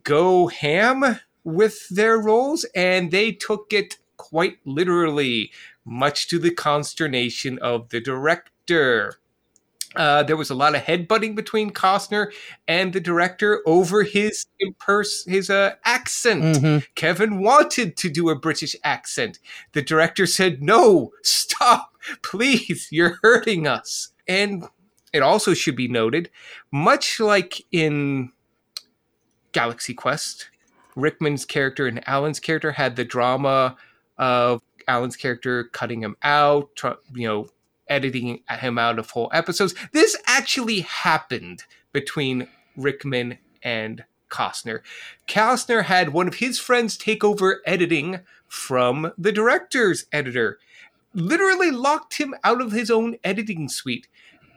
[0.04, 5.52] go ham with their roles, and they took it quite literally
[5.86, 9.16] much to the consternation of the director.
[9.96, 12.32] Uh, there was a lot of headbutting between Costner
[12.68, 16.44] and the director over his impers- his uh, accent.
[16.58, 16.86] Mhm.
[16.96, 19.40] Kevin wanted to do a British accent.
[19.74, 24.64] The director said, "No, stop, please, you're hurting us." And
[25.12, 26.32] it also should be noted,
[26.72, 28.32] much like in
[29.52, 30.50] Galaxy Quest,
[30.96, 33.76] Rickman's character and Alan's character had the drama
[34.18, 36.82] of Alan's character cutting him out,
[37.14, 37.48] you know,
[37.88, 39.76] editing him out of whole episodes.
[39.92, 44.82] This actually happened between Rickman and Costner.
[45.28, 50.60] Costner had one of his friends take over editing from the director's editor.
[51.14, 54.08] Literally locked him out of his own editing suite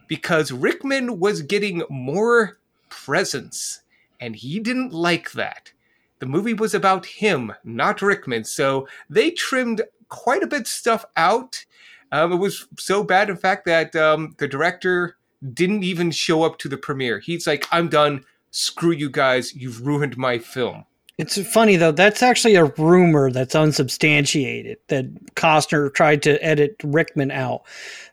[0.09, 2.59] because Rickman was getting more
[2.89, 3.83] presence
[4.21, 5.73] and he didn't like that.
[6.19, 11.67] The movie was about him, not Rickman, so they trimmed quite a bit stuff out.
[12.13, 15.17] Um, it was so bad, in fact, that um, the director
[15.53, 17.19] didn't even show up to the premiere.
[17.21, 18.25] He's like, I'm done.
[18.51, 19.55] Screw you guys.
[19.55, 20.85] You've ruined my film.
[21.19, 21.93] It's funny though.
[21.93, 27.63] That's actually a rumor that's unsubstantiated that Costner tried to edit Rickman out.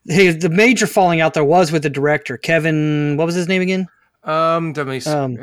[0.05, 3.17] The major falling out there was with the director Kevin.
[3.17, 3.87] What was his name again?
[4.23, 4.73] Um,
[5.05, 5.37] Um,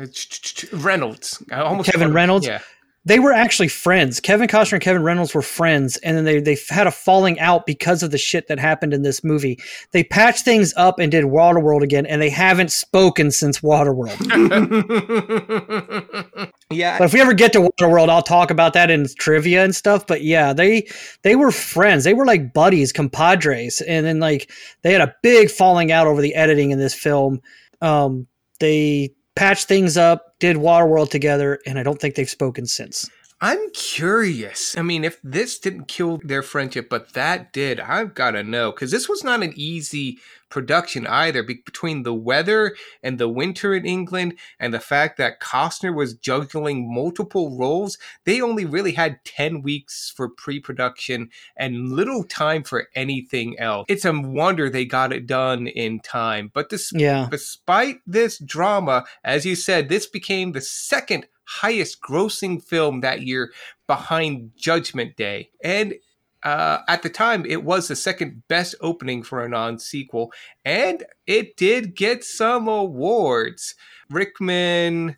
[0.73, 1.43] Reynolds.
[1.83, 2.47] Kevin Reynolds?
[2.47, 2.61] Yeah.
[3.03, 4.19] They were actually friends.
[4.19, 7.65] Kevin Costner and Kevin Reynolds were friends, and then they they had a falling out
[7.65, 9.57] because of the shit that happened in this movie.
[9.91, 14.21] They patched things up and did Waterworld again, and they haven't spoken since Waterworld.
[16.69, 16.99] yeah.
[16.99, 20.05] But if we ever get to Waterworld, I'll talk about that in trivia and stuff.
[20.05, 20.87] But yeah, they
[21.23, 22.03] they were friends.
[22.03, 24.51] They were like buddies, compadres, and then like
[24.83, 27.41] they had a big falling out over the editing in this film.
[27.81, 28.27] Um,
[28.59, 33.09] they patched things up, did Waterworld together, and I don't think they've spoken since.
[33.43, 34.77] I'm curious.
[34.77, 38.71] I mean, if this didn't kill their friendship, but that did, I've got to know
[38.71, 40.19] because this was not an easy
[40.51, 41.41] production either.
[41.41, 46.13] Be- between the weather and the winter in England, and the fact that Costner was
[46.13, 52.89] juggling multiple roles, they only really had ten weeks for pre-production and little time for
[52.93, 53.85] anything else.
[53.89, 56.51] It's a wonder they got it done in time.
[56.53, 62.63] But this Yeah, Despite this drama, as you said, this became the second highest grossing
[62.63, 63.51] film that year
[63.87, 65.49] behind Judgment Day.
[65.63, 65.95] And
[66.43, 70.31] uh, at the time, it was the second best opening for a non sequel.
[70.65, 73.75] And it did get some awards.
[74.09, 75.17] Rickman.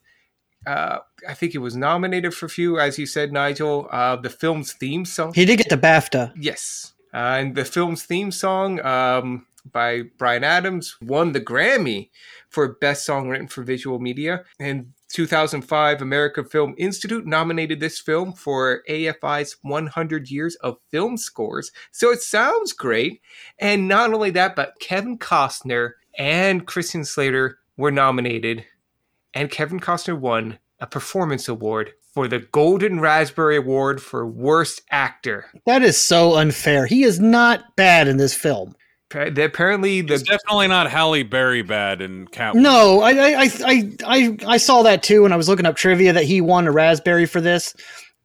[0.66, 3.88] Uh, I think it was nominated for a few, as you said, Nigel.
[3.92, 5.34] Uh, the film's theme song.
[5.34, 6.34] he did get the BAFTA.
[6.38, 6.94] Yes.
[7.14, 12.10] Uh, and the film's theme song um, by Bryan Adams won the Grammy
[12.50, 14.46] for Best Song Written for Visual Media.
[14.60, 21.72] And 2005 American Film Institute nominated this film for AFI's 100 Years of Film Scores.
[21.91, 23.22] So it sounds great.
[23.59, 28.66] And not only that, but Kevin Costner and Christian Slater were nominated.
[29.34, 35.45] And Kevin Costner won a performance award for the Golden Raspberry Award for Worst Actor.
[35.66, 36.86] That is so unfair.
[36.88, 38.76] He is not bad in this film.
[39.14, 42.61] Pa- the- Apparently, It's the definitely not Halle Berry bad in Catwoman.
[42.61, 45.76] No, I, I, I, I, I, I saw that too when I was looking up
[45.76, 47.76] trivia that he won a raspberry for this,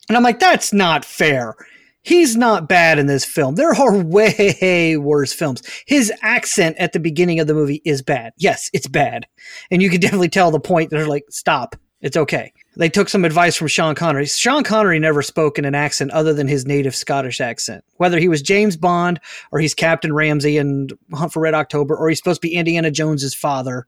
[0.08, 1.54] and I'm like, that's not fair.
[2.02, 3.56] He's not bad in this film.
[3.56, 5.62] There are way worse films.
[5.86, 8.32] His accent at the beginning of the movie is bad.
[8.38, 9.26] Yes, it's bad.
[9.70, 11.76] And you can definitely tell the point they're like, stop.
[12.00, 12.52] It's okay.
[12.78, 14.26] They took some advice from Sean Connery.
[14.26, 17.84] Sean Connery never spoke in an accent other than his native Scottish accent.
[17.96, 19.18] Whether he was James Bond
[19.50, 22.92] or he's Captain Ramsey and Hunt for Red October or he's supposed to be Indiana
[22.92, 23.86] Jones's father.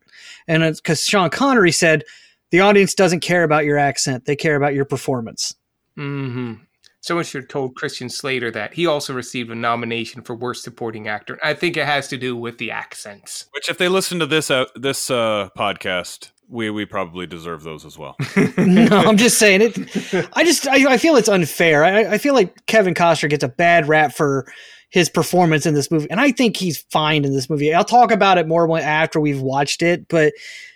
[0.49, 2.03] And because Sean Connery said,
[2.51, 5.55] the audience doesn't care about your accent, they care about your performance.
[5.97, 6.55] hmm
[7.03, 11.09] Someone should have told Christian Slater that he also received a nomination for Worst Supporting
[11.09, 11.39] Actor.
[11.43, 13.47] I think it has to do with the accents.
[13.53, 17.85] Which, if they listen to this uh, this uh, podcast, we we probably deserve those
[17.85, 18.17] as well.
[18.59, 20.29] no, I'm just saying it.
[20.35, 21.85] I just I, I feel it's unfair.
[21.85, 24.47] I, I feel like Kevin Costner gets a bad rap for
[24.91, 27.73] his performance in this movie, and I think he's fine in this movie.
[27.73, 30.33] I'll talk about it more after we've watched it, but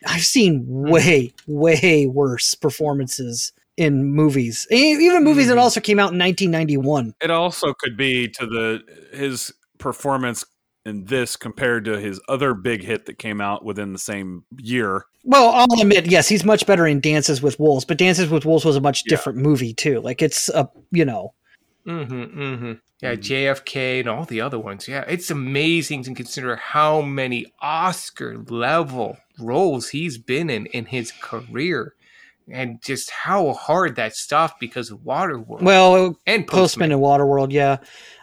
[0.07, 5.61] I've seen way way worse performances in movies, even movies that Mhm.
[5.62, 7.12] also came out in 1991.
[7.20, 8.81] it also could be to the
[9.12, 10.45] his performance
[10.85, 15.05] in this compared to his other big hit that came out within the same year.
[15.24, 18.64] Well, I'll admit, yes, he's much better in Dances with Wolves, but Dances with Wolves
[18.66, 19.11] was a much Yeah.
[19.16, 20.01] different movie too.
[20.01, 21.32] Like it's a you know
[21.87, 22.72] Mm-hmm, mm-hmm.
[23.03, 23.20] Yeah, Mhm.
[23.20, 24.89] JFK and all the other ones.
[24.89, 31.12] Yeah, it's amazing to consider how many Oscar level roles he's been in in his
[31.12, 31.95] career,
[32.51, 36.93] and just how hard that stuff because of Waterworld well and Postman Postman.
[36.93, 37.53] and Waterworld.
[37.53, 37.76] Yeah,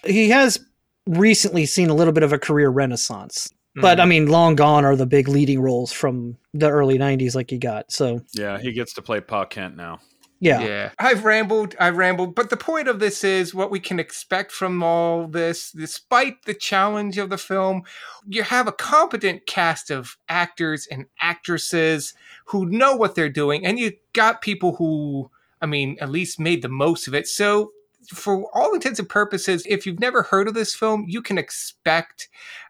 [0.05, 0.59] he has
[1.07, 3.51] recently seen a little bit of a career renaissance.
[3.75, 4.01] But Mhm.
[4.01, 7.57] I mean, long gone are the big leading roles from the early '90s, like he
[7.57, 7.91] got.
[7.91, 9.99] So Yeah, he gets to play Pa Kent now.
[10.41, 10.89] yeah, Yeah.
[10.99, 14.83] I've rambled, I've rambled, but the point of this is what we can expect from
[14.83, 17.83] all this, despite the challenge of the film.
[18.27, 22.13] You have a competent cast of actors and actresses
[22.47, 25.31] who know what they're doing, and you got people who,
[25.61, 27.27] I mean, at least made the most of it.
[27.27, 27.71] So,
[28.13, 32.29] for all intents and purposes, if you've never heard of this film, you can expect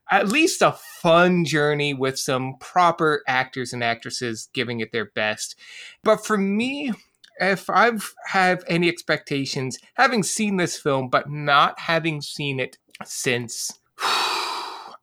[0.09, 5.55] at least a fun journey with some proper actors and actresses giving it their best.
[6.03, 6.91] But for me,
[7.39, 13.79] if I've have any expectations, having seen this film but not having seen it since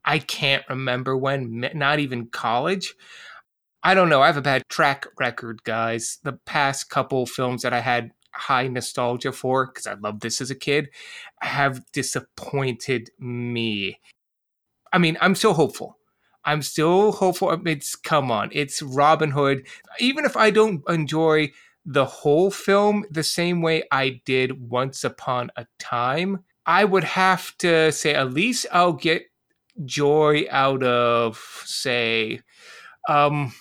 [0.04, 2.94] I can't remember when, not even college.
[3.82, 4.22] I don't know.
[4.22, 6.18] I have a bad track record, guys.
[6.22, 10.50] The past couple films that I had high nostalgia for, because I loved this as
[10.50, 10.88] a kid,
[11.40, 13.98] have disappointed me.
[14.92, 15.98] I mean, I'm still hopeful.
[16.44, 17.60] I'm still hopeful.
[17.66, 18.48] It's come on.
[18.52, 19.66] It's Robin Hood.
[20.00, 21.52] Even if I don't enjoy
[21.84, 27.56] the whole film the same way I did Once Upon a Time, I would have
[27.58, 29.24] to say at least I'll get
[29.84, 32.40] joy out of, say,
[33.08, 33.52] um,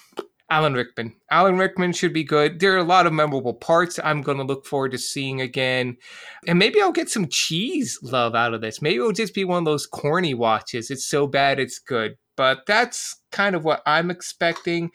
[0.50, 1.14] Alan Rickman.
[1.30, 2.60] Alan Rickman should be good.
[2.60, 5.98] There are a lot of memorable parts I'm going to look forward to seeing again.
[6.48, 8.82] And maybe I'll get some cheese love out of this.
[8.82, 10.90] Maybe it'll just be one of those corny watches.
[10.90, 12.18] It's so bad it's good.
[12.38, 14.92] But that's kind of what I'm expecting.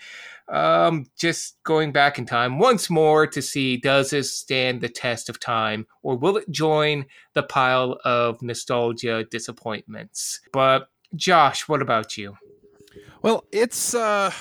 [0.48, 5.28] Um, just going back in time once more to see does this stand the test
[5.28, 10.40] of time or will it join the pile of nostalgia disappointments?
[10.52, 12.36] But Josh, what about you?
[13.22, 14.32] Well, it's uh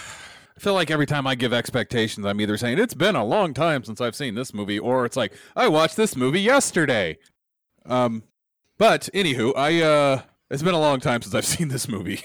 [0.61, 3.83] feel like every time I give expectations, I'm either saying it's been a long time
[3.83, 7.17] since I've seen this movie, or it's like I watched this movie yesterday.
[7.85, 8.23] Um,
[8.77, 12.23] but anywho, I uh, it's been a long time since I've seen this movie.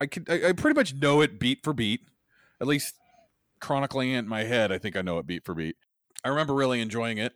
[0.00, 2.02] I could, I, I pretty much know it beat for beat,
[2.60, 2.94] at least
[3.60, 4.70] chronicling it in my head.
[4.70, 5.76] I think I know it beat for beat.
[6.24, 7.32] I remember really enjoying it.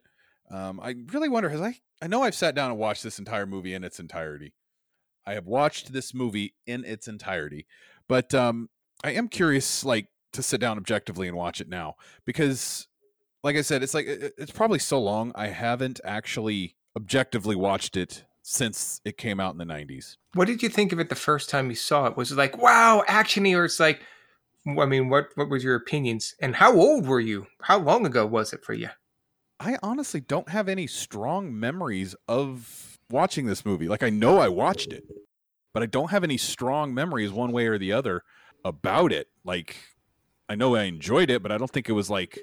[0.49, 3.47] Um, I really wonder has I I know I've sat down and watched this entire
[3.47, 4.55] movie in its entirety.
[5.27, 7.67] I have watched this movie in its entirety,
[8.07, 8.69] but um,
[9.03, 12.89] I am curious, like, to sit down objectively and watch it now because,
[13.43, 18.25] like I said, it's like it's probably so long I haven't actually objectively watched it
[18.43, 20.17] since it came out in the '90s.
[20.35, 22.17] What did you think of it the first time you saw it?
[22.17, 24.01] Was it like, wow, actiony, or it's like,
[24.67, 26.35] I mean, what what was your opinions?
[26.41, 27.47] And how old were you?
[27.63, 28.89] How long ago was it for you?
[29.59, 33.89] I honestly don't have any strong memories of watching this movie.
[33.89, 35.05] Like, I know I watched it,
[35.73, 38.23] but I don't have any strong memories one way or the other
[38.65, 39.29] about it.
[39.45, 39.77] Like,
[40.49, 42.39] I know I enjoyed it, but I don't think it was like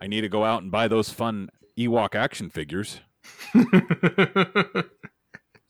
[0.00, 1.48] I need to go out and buy those fun
[1.78, 3.00] Ewok action figures.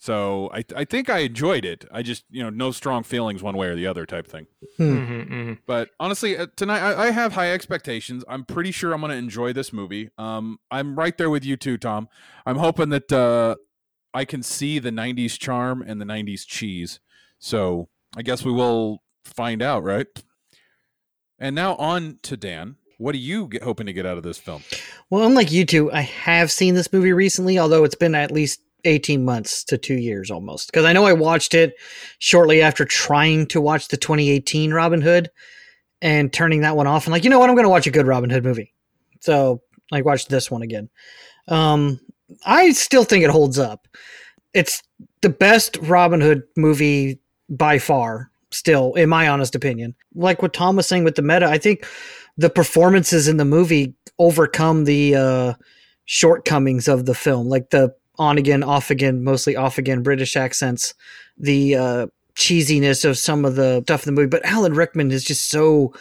[0.01, 1.85] So I I think I enjoyed it.
[1.91, 4.47] I just you know no strong feelings one way or the other type thing.
[4.79, 5.59] Mhm, mhm.
[5.67, 8.25] But honestly, uh, tonight I, I have high expectations.
[8.29, 10.11] I'm pretty sure I'm going to enjoy this movie.
[10.17, 12.09] Um, I'm right there with you too, Tom.
[12.47, 13.57] I'm hoping that uh,
[14.15, 17.01] I can see the '90s charm and the '90s cheese.
[17.41, 20.07] So I guess we will find out, right?
[21.39, 22.77] And now on to Dan.
[22.99, 24.65] What are you get, hoping to get out of this film?
[25.09, 28.61] Well, unlike you two, I have seen this movie recently, although it's been at least
[28.85, 30.71] 18 months to two years almost.
[30.71, 31.75] Because I know I watched it
[32.19, 35.31] shortly after trying to watch the 2018 Robin Hood
[36.03, 37.07] and turning that one off.
[37.07, 37.51] And like, you know what?
[37.51, 38.75] I'm going to watch a good Robin Hood movie.
[39.21, 39.63] So
[39.93, 40.89] I watched this one again.
[41.47, 42.01] Um,
[42.45, 43.89] I still think it holds up.
[44.55, 44.83] It's
[45.23, 49.95] the best Robin Hood movie by far, still, in my honest opinion.
[50.15, 51.87] Like what Tom was saying with the meta, I think
[52.37, 55.55] the performances in the movie overcome the uh,
[56.05, 60.95] shortcomings of the film, like the on again, off again, mostly off again British accents,
[61.37, 64.31] the uh, cheesiness of some of the stuff in the movie.
[64.31, 65.95] But Alan Rickman is just so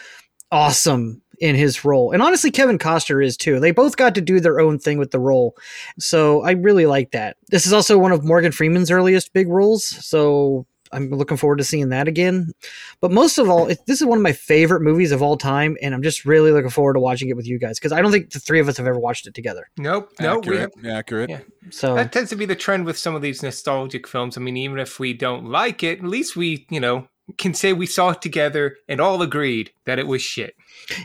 [0.52, 2.12] awesome in his role.
[2.12, 3.60] And honestly, Kevin Costner is too.
[3.60, 5.56] They both got to do their own thing with the role.
[6.00, 7.38] So I really like that.
[7.50, 9.86] This is also one of Morgan Freeman's earliest big roles.
[9.86, 12.54] So I'm looking forward to seeing that again.
[13.02, 15.78] But most of all, it, this is one of my favorite movies of all time,
[15.82, 18.12] and I'm just really looking forward to watching it with you guys because I don't
[18.12, 19.70] think the three of us have ever watched it together.
[19.78, 20.72] Nope, no, we have.
[20.78, 20.92] accurate.
[20.92, 21.30] accurate.
[21.30, 21.40] Yeah.
[21.70, 24.38] So That tends to be the trend with some of these nostalgic films.
[24.38, 27.08] I mean, even if we don't like it, at least we, you know,
[27.38, 30.56] can say we saw it together and all agreed that it was shit.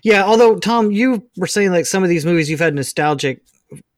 [0.04, 3.42] yeah, although Tom, you were saying like some of these movies you've had nostalgic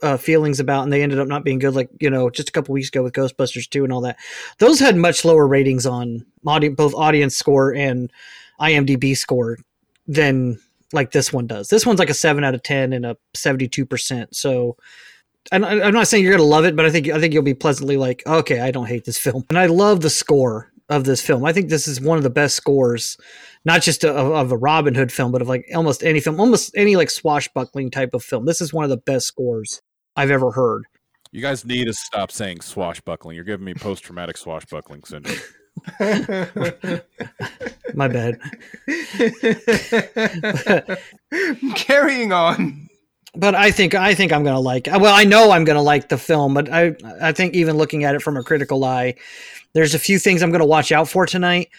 [0.03, 1.75] uh, feelings about, and they ended up not being good.
[1.75, 4.17] Like you know, just a couple weeks ago with Ghostbusters two and all that.
[4.59, 8.11] Those had much lower ratings on audi- both audience score and
[8.61, 9.59] IMDb score
[10.07, 10.59] than
[10.93, 11.69] like this one does.
[11.69, 14.35] This one's like a seven out of ten and a seventy-two percent.
[14.35, 14.77] So.
[15.53, 17.53] I'm I'm not saying you're gonna love it, but I think I think you'll be
[17.53, 21.21] pleasantly like, okay, I don't hate this film, and I love the score of this
[21.21, 21.45] film.
[21.45, 23.19] I think this is one of the best scores,
[23.65, 26.73] not just of, of a Robin Hood film, but of like almost any film, almost
[26.77, 28.47] any like swashbuckling type of film.
[28.47, 29.81] This is one of the best scores
[30.17, 30.85] I've ever heard.
[31.33, 33.35] You guys need to stop saying swashbuckling.
[33.35, 35.37] You're giving me post traumatic swashbuckling syndrome.
[37.95, 38.39] My bad.
[41.75, 42.89] Carrying on.
[43.35, 44.87] but I think I think I'm gonna like.
[44.87, 48.15] Well, I know I'm gonna like the film, but I I think even looking at
[48.15, 49.17] it from a critical eye,
[49.73, 51.71] there's a few things I'm gonna watch out for tonight,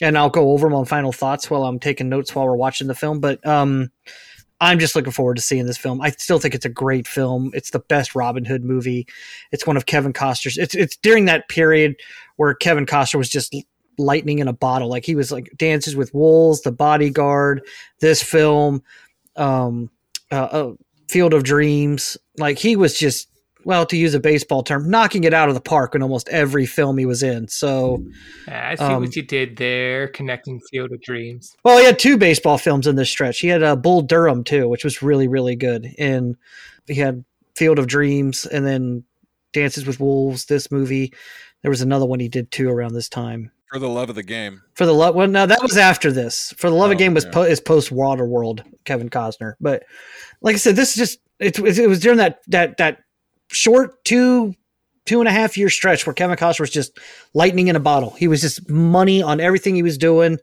[0.00, 2.94] and I'll go over my final thoughts while I'm taking notes while we're watching the
[2.94, 3.20] film.
[3.20, 3.90] But um,
[4.60, 6.00] I'm just looking forward to seeing this film.
[6.00, 7.50] I still think it's a great film.
[7.54, 9.06] It's the best Robin Hood movie.
[9.52, 10.56] It's one of Kevin Costner's.
[10.56, 11.96] It's it's during that period
[12.36, 13.54] where Kevin Costner was just
[13.98, 14.88] lightning in a bottle.
[14.88, 17.62] Like he was like Dances with Wolves, The Bodyguard,
[18.00, 18.82] this film,
[19.36, 19.90] um,
[20.30, 20.72] uh, uh,
[21.08, 22.16] Field of Dreams.
[22.38, 23.28] Like he was just
[23.66, 26.64] well, to use a baseball term, knocking it out of the park in almost every
[26.66, 27.48] film he was in.
[27.48, 28.02] So,
[28.48, 31.54] I see Um, what you did there, connecting Field of Dreams.
[31.64, 33.40] well, he had two baseball films in this stretch.
[33.40, 36.36] He had uh, Bull Durham too, which was really really good, and
[36.86, 37.24] he had
[37.56, 39.02] Field of Dreams, and then
[39.52, 40.46] Dances with Wolves.
[40.46, 41.12] This movie.
[41.62, 43.50] There was another one he did too around this time.
[43.72, 44.62] For the love of the game.
[44.74, 46.54] For the love, well, no, that was after this.
[46.56, 47.30] For the love Oh, of game was yeah.
[47.32, 49.54] po- is post Waterworld, Kevin Costner.
[49.60, 49.82] But
[50.40, 52.98] like I said, this is just it, it was during that that that
[53.48, 54.54] short two
[55.04, 56.98] two and a half year stretch where Kevin Costner was just
[57.32, 58.10] lightning in a bottle.
[58.10, 60.38] He was just money on everything he was doing,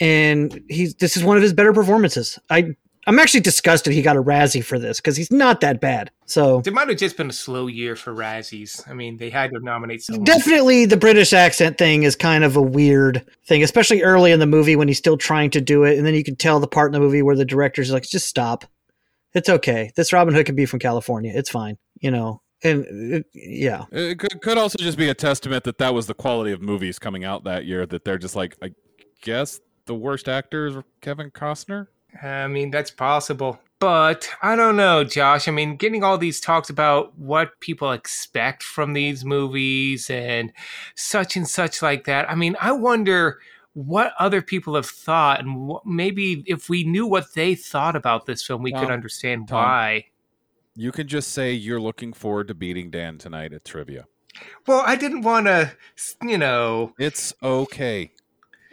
[0.00, 2.38] and he's this is one of his better performances.
[2.48, 2.74] I
[3.06, 6.10] I'm actually disgusted he got a Razzie for this because he's not that bad.
[6.26, 8.88] So It might have just been a slow year for Razzies.
[8.88, 10.24] I mean, they had to nominate someone.
[10.24, 14.46] Definitely, the British accent thing is kind of a weird thing, especially early in the
[14.46, 16.88] movie when he's still trying to do it, and then you can tell the part
[16.88, 18.64] in the movie where the director's like, "Just stop,
[19.34, 19.90] it's okay.
[19.96, 21.32] This Robin Hood can be from California.
[21.34, 25.14] It's fine, you know." And uh, it, yeah, It could, could also just be a
[25.14, 27.86] testament that that was the quality of movies coming out that year.
[27.86, 28.72] That they're just like, I
[29.22, 31.86] guess the worst actor is Kevin Costner.
[32.22, 33.60] I mean, that's possible.
[33.78, 35.48] But I don't know, Josh.
[35.48, 40.52] I mean, getting all these talks about what people expect from these movies and
[40.94, 42.30] such and such like that.
[42.30, 43.38] I mean, I wonder
[43.72, 48.26] what other people have thought and what, maybe if we knew what they thought about
[48.26, 49.62] this film, we could understand Tom.
[49.62, 50.04] why.
[50.80, 54.06] You can just say you're looking forward to beating Dan tonight at trivia.
[54.66, 55.72] Well, I didn't want to,
[56.22, 58.12] you know, It's okay.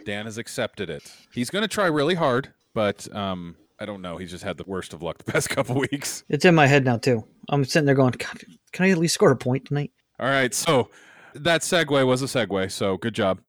[0.06, 1.04] Dan has accepted it.
[1.34, 4.16] He's going to try really hard, but um, I don't know.
[4.16, 6.24] He's just had the worst of luck the past couple weeks.
[6.30, 7.26] it's in my head now too.
[7.50, 8.42] I'm sitting there going, God,
[8.72, 10.90] "Can I at least score a point tonight?" All right, so
[11.34, 12.72] that segue was a segue.
[12.72, 13.42] So good job.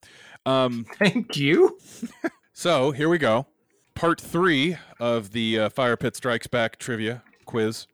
[0.46, 1.78] Um, thank you.
[2.54, 3.46] so here we go.
[3.94, 7.86] Part three of the uh, Fire Pit Strikes Back trivia quiz.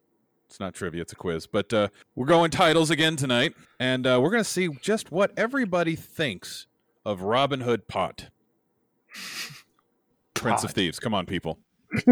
[0.55, 1.49] It's not trivia, it's a quiz.
[1.49, 5.33] But uh, we're going titles again tonight, and uh, we're going to see just what
[5.37, 6.69] everybody thinks
[7.05, 8.29] of Robin Hood Pot.
[10.35, 11.01] Prince of Thieves.
[11.01, 11.59] Come on, people.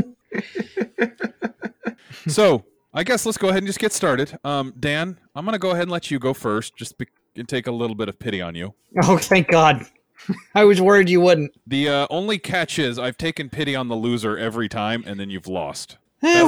[2.26, 4.36] so I guess let's go ahead and just get started.
[4.42, 7.48] Um, Dan, I'm going to go ahead and let you go first, just be- and
[7.48, 8.74] take a little bit of pity on you.
[9.04, 9.86] Oh, thank God!
[10.56, 11.52] I was worried you wouldn't.
[11.64, 15.30] The uh, only catch is I've taken pity on the loser every time, and then
[15.30, 15.98] you've lost.
[16.22, 16.46] Eh, That's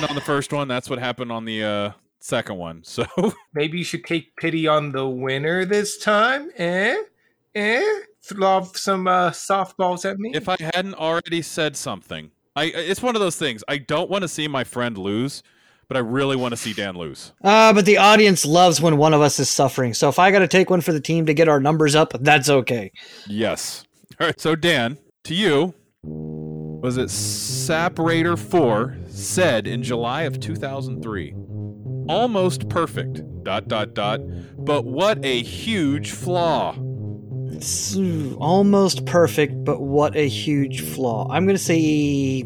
[0.00, 0.68] well, on the first one.
[0.68, 2.82] That's what happened on the uh, second one.
[2.84, 3.04] So
[3.54, 6.50] Maybe you should take pity on the winner this time.
[6.56, 6.96] Eh?
[7.54, 8.00] Eh?
[8.22, 10.32] Throw some uh, softballs at me.
[10.34, 13.62] if I hadn't already said something, I it's one of those things.
[13.68, 15.42] I don't want to see my friend lose,
[15.88, 17.32] but I really want to see Dan lose.
[17.44, 19.94] Uh, but the audience loves when one of us is suffering.
[19.94, 22.12] So if I got to take one for the team to get our numbers up,
[22.20, 22.90] that's okay.
[23.28, 23.84] Yes.
[24.20, 24.40] All right.
[24.40, 25.74] So Dan, to you,
[26.80, 31.34] was it Sap Raider 4 said in July of 2003?
[32.08, 33.22] Almost perfect.
[33.42, 34.20] Dot dot dot.
[34.58, 36.76] But what a huge flaw.
[37.50, 37.96] It's
[38.38, 41.28] almost perfect, but what a huge flaw.
[41.30, 42.44] I'm going to say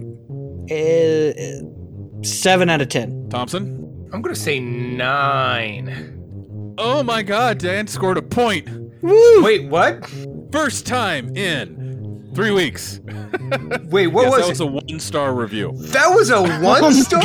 [0.70, 3.28] uh, 7 out of 10.
[3.30, 4.08] Thompson?
[4.12, 6.74] I'm going to say nine.
[6.78, 8.68] Oh my god, Dan scored a point.
[9.02, 9.42] Woo!
[9.42, 10.08] Wait, what?
[10.52, 11.89] First time in
[12.34, 13.00] three weeks.
[13.84, 14.48] Wait, what yes, was that it?
[14.48, 15.72] was a one star review.
[15.76, 17.22] that was a one my star?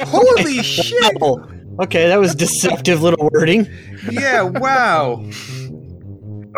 [0.00, 1.16] Holy shit!
[1.20, 1.46] Oh,
[1.82, 3.68] okay, that was deceptive little wording.
[4.10, 5.24] Yeah, wow.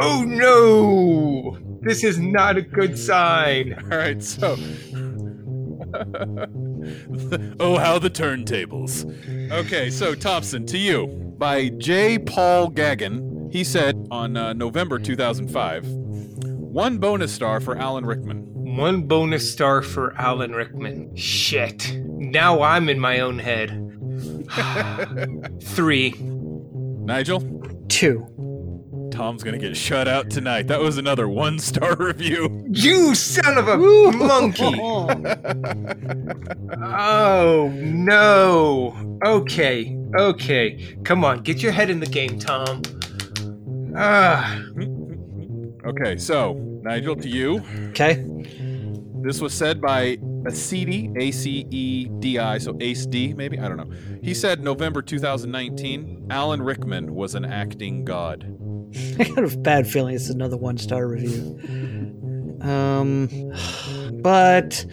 [0.01, 1.59] Oh no!
[1.81, 3.75] This is not a good sign.
[3.91, 4.57] All right, so.
[7.61, 9.51] oh, how the turntables.
[9.51, 11.07] Okay, so Thompson, to you.
[11.39, 12.19] By J.
[12.19, 16.08] Paul Gagin, he said on uh, November 2005
[16.79, 18.45] one bonus star for Alan Rickman.
[18.77, 21.17] One bonus star for Alan Rickman.
[21.17, 21.93] Shit.
[22.05, 23.71] Now I'm in my own head.
[25.61, 26.15] Three.
[26.21, 27.41] Nigel?
[27.89, 29.09] 2.
[29.11, 30.69] Tom's gonna get shut out tonight.
[30.69, 32.65] That was another one star review.
[32.71, 33.77] You son of a
[34.17, 34.79] monkey!
[36.81, 39.19] Oh no.
[39.27, 40.97] Okay, okay.
[41.03, 42.83] Come on, get your head in the game, Tom.
[43.97, 44.63] Ah,
[45.89, 47.63] Okay, so Nigel, to you.
[47.89, 48.23] Okay.
[49.23, 53.59] This was said by Acedi, A C E D I, so Ace D, maybe?
[53.59, 53.91] I don't know.
[54.23, 58.45] He said November 2019, Alan Rickman was an acting god.
[59.19, 61.59] I got a bad feeling it's another one star review.
[62.61, 63.29] Um,
[64.21, 64.85] but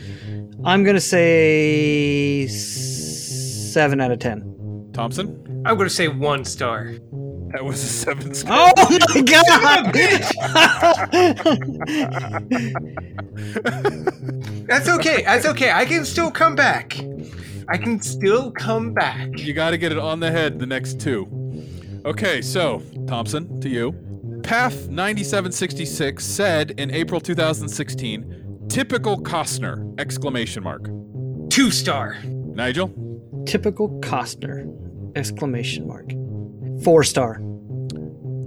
[0.63, 4.89] I'm gonna say seven out of ten.
[4.93, 5.63] Thompson?
[5.65, 6.93] I'm gonna say one star.
[7.55, 8.73] That was a seven star.
[8.75, 9.93] Oh my god!
[14.67, 15.23] That's okay.
[15.23, 15.71] That's okay.
[15.71, 16.99] I can still come back.
[17.69, 19.39] I can still come back.
[19.39, 21.29] You got to get it on the head the next two.
[22.03, 23.93] Okay, so Thompson, to you.
[24.43, 29.97] Path 9766 said in April 2016, typical Costner!
[29.97, 30.89] Exclamation mark.
[31.49, 32.17] Two star.
[32.25, 32.91] Nigel?
[33.45, 34.69] Typical Costner!
[35.15, 36.11] Exclamation mark.
[36.83, 37.41] Four star.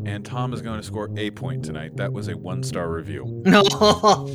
[0.08, 1.94] And Tom is going to score a point tonight.
[1.98, 3.42] That was a one star review.
[3.48, 3.62] No.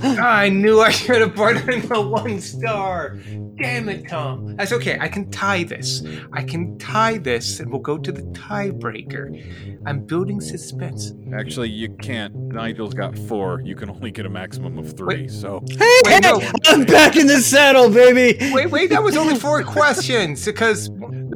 [0.03, 3.17] I knew I should have brought in the one star.
[3.57, 4.55] Damn it, Tom.
[4.55, 4.97] That's okay.
[4.99, 6.03] I can tie this.
[6.31, 9.81] I can tie this and we'll go to the tiebreaker.
[9.85, 11.13] I'm building suspense.
[11.35, 12.33] Actually, you can't.
[12.35, 13.61] Nigel's got four.
[13.63, 15.23] You can only get a maximum of three.
[15.23, 15.31] Wait.
[15.31, 16.41] So Hey, Wait, no.
[16.67, 18.37] I'm back in the saddle, baby.
[18.51, 20.89] Wait, wait, that was only four questions because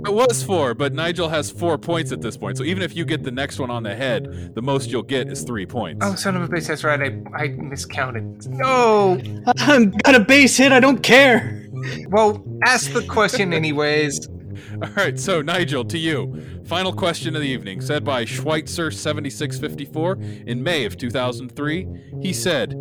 [0.06, 2.58] it was four, but Nigel has four points at this point.
[2.58, 5.30] So even if you get the next one on the head, the most you'll get
[5.30, 6.06] is three points.
[6.06, 7.02] Oh, son of a bitch, that's right.
[7.02, 8.48] I, I miscounted.
[8.50, 9.20] No.
[9.58, 10.72] I'm got a base hit.
[10.72, 11.68] I don't care.
[12.10, 14.28] Well, ask the question anyways.
[14.84, 16.44] All right, so Nigel, to you.
[16.66, 21.88] Final question of the evening, said by Schweitzer7654 in May of 2003.
[22.22, 22.76] He said,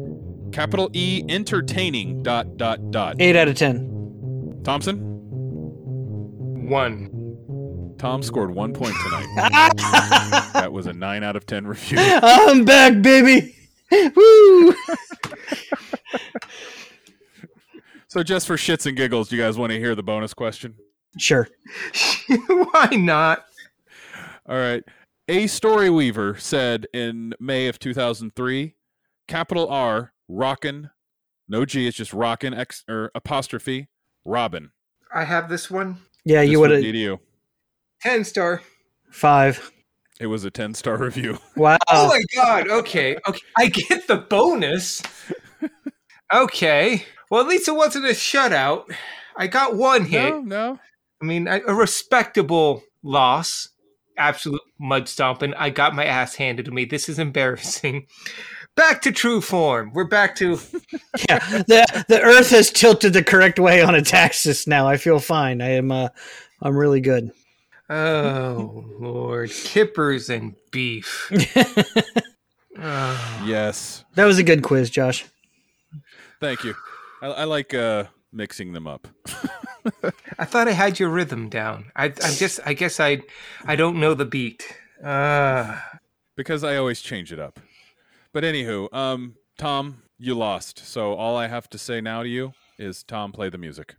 [0.53, 3.17] capital E entertaining dot dot dot.
[3.19, 4.61] Eight out of ten.
[4.65, 4.99] Thompson?
[6.69, 7.11] One.
[7.99, 9.27] Tom scored one point tonight.
[10.53, 11.99] that was a nine out of ten review.
[12.01, 13.55] I'm back, baby.
[14.17, 14.75] Woo!
[18.09, 20.75] So just for shits and giggles, do you guys want to hear the bonus question?
[21.19, 21.49] Sure.
[22.49, 23.45] Why not?
[24.49, 24.83] All right.
[25.29, 28.75] A Story Weaver said in May of 2003,
[29.29, 30.91] capital R, rockin',
[31.49, 33.89] no G, it's just rockin' X or apostrophe,
[34.25, 34.71] Robin.
[35.15, 35.99] I have this one.
[36.25, 37.21] Yeah, This you would have you.
[38.07, 38.63] Ten star.
[39.11, 39.73] five.
[40.21, 41.39] It was a 10 star review.
[41.57, 41.77] Wow.
[41.91, 42.69] Oh my god.
[42.69, 43.17] Okay.
[43.29, 43.41] Okay.
[43.59, 45.03] I get the bonus.
[46.33, 47.03] Okay.
[47.31, 48.85] Well, at least it wasn't a shutout.
[49.37, 50.31] I got one hit.
[50.31, 50.79] No, no.
[51.21, 53.71] I mean, a a respectable loss.
[54.17, 55.53] Absolute mud stomping.
[55.55, 56.85] I got my ass handed to me.
[56.85, 58.07] This is embarrassing.
[58.77, 59.91] Back to true form.
[59.95, 60.59] We're back to
[61.29, 64.87] yeah, the the Earth has tilted the correct way on its axis now.
[64.87, 65.61] I feel fine.
[65.61, 65.91] I am.
[65.91, 66.09] Uh,
[66.63, 67.31] I'm really good.
[67.91, 71.31] Oh lord, kippers and beef.
[72.79, 73.41] Oh.
[73.47, 74.05] Yes.
[74.17, 75.25] That was a good quiz, Josh.
[76.41, 76.75] Thank you.
[77.23, 79.09] I, I like uh, mixing them up.
[80.39, 81.91] I thought I had your rhythm down.
[81.97, 82.61] I, I'm just.
[82.67, 83.23] I guess I.
[83.65, 84.67] I don't know the beat.
[85.03, 85.79] Uh,
[86.37, 87.61] because I always change it up.
[88.33, 90.81] But anywho, um, Tom, you lost.
[90.87, 93.97] So all I have to say now to you is, Tom, play the music.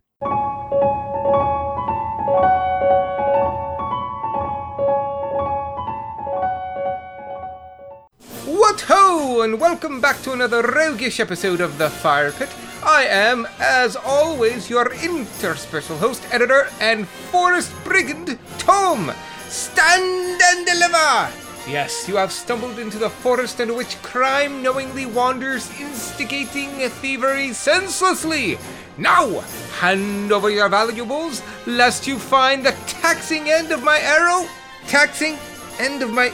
[9.28, 12.48] And welcome back to another roguish episode of The Fire Pit.
[12.82, 19.12] I am, as always, your interspecial host, editor, and forest brigand, Tom.
[19.48, 21.30] Stand and deliver!
[21.68, 28.58] Yes, you have stumbled into the forest into which crime knowingly wanders, instigating thievery senselessly.
[28.96, 29.40] Now,
[29.78, 34.48] hand over your valuables, lest you find the taxing end of my arrow.
[34.86, 35.36] Taxing
[35.78, 36.32] end of my.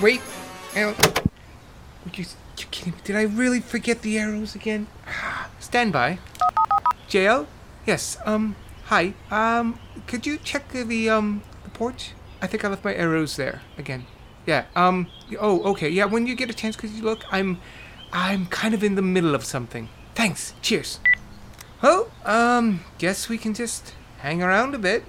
[0.00, 0.22] Wait.
[2.76, 2.98] Kidding me?
[3.04, 4.86] Did I really forget the arrows again?
[5.58, 6.18] Stand by.
[7.08, 7.46] JL?
[7.86, 8.54] Yes, um,
[8.84, 9.14] hi.
[9.30, 12.12] Um, could you check the, um, the porch?
[12.42, 14.04] I think I left my arrows there again.
[14.44, 15.06] Yeah, um,
[15.40, 15.88] oh, okay.
[15.88, 17.24] Yeah, when you get a chance, could you look?
[17.32, 17.62] I'm,
[18.12, 19.88] I'm kind of in the middle of something.
[20.14, 20.52] Thanks.
[20.60, 21.00] Cheers.
[21.82, 25.02] Oh, um, guess we can just hang around a bit.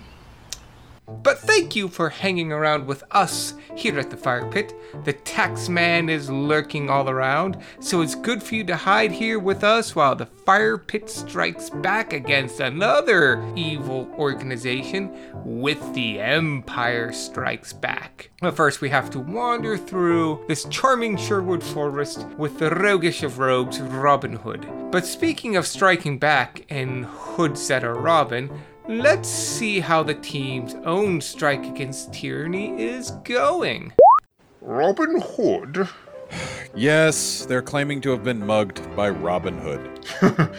[1.07, 4.73] But thank you for hanging around with us here at the fire pit.
[5.05, 9.39] The tax man is lurking all around, so it's good for you to hide here
[9.39, 17.13] with us while the fire pit strikes back against another evil organization with the Empire
[17.13, 18.29] Strikes Back.
[18.41, 23.39] But first, we have to wander through this charming Sherwood forest with the roguish of
[23.39, 24.67] rogues, Robin Hood.
[24.91, 28.49] But speaking of striking back and hoods Robin,
[28.87, 33.91] Let's see how the team's own strike against tyranny is going.
[34.61, 35.89] Robin Hood?
[36.73, 40.05] Yes, they're claiming to have been mugged by Robin Hood.
[40.21, 40.51] well,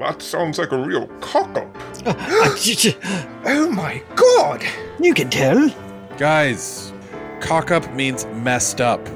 [0.00, 1.76] that sounds like a real cock up.
[3.46, 4.64] Oh my god!
[4.98, 5.68] you can tell.
[6.16, 6.92] Guys,
[7.40, 9.06] cock up means messed up.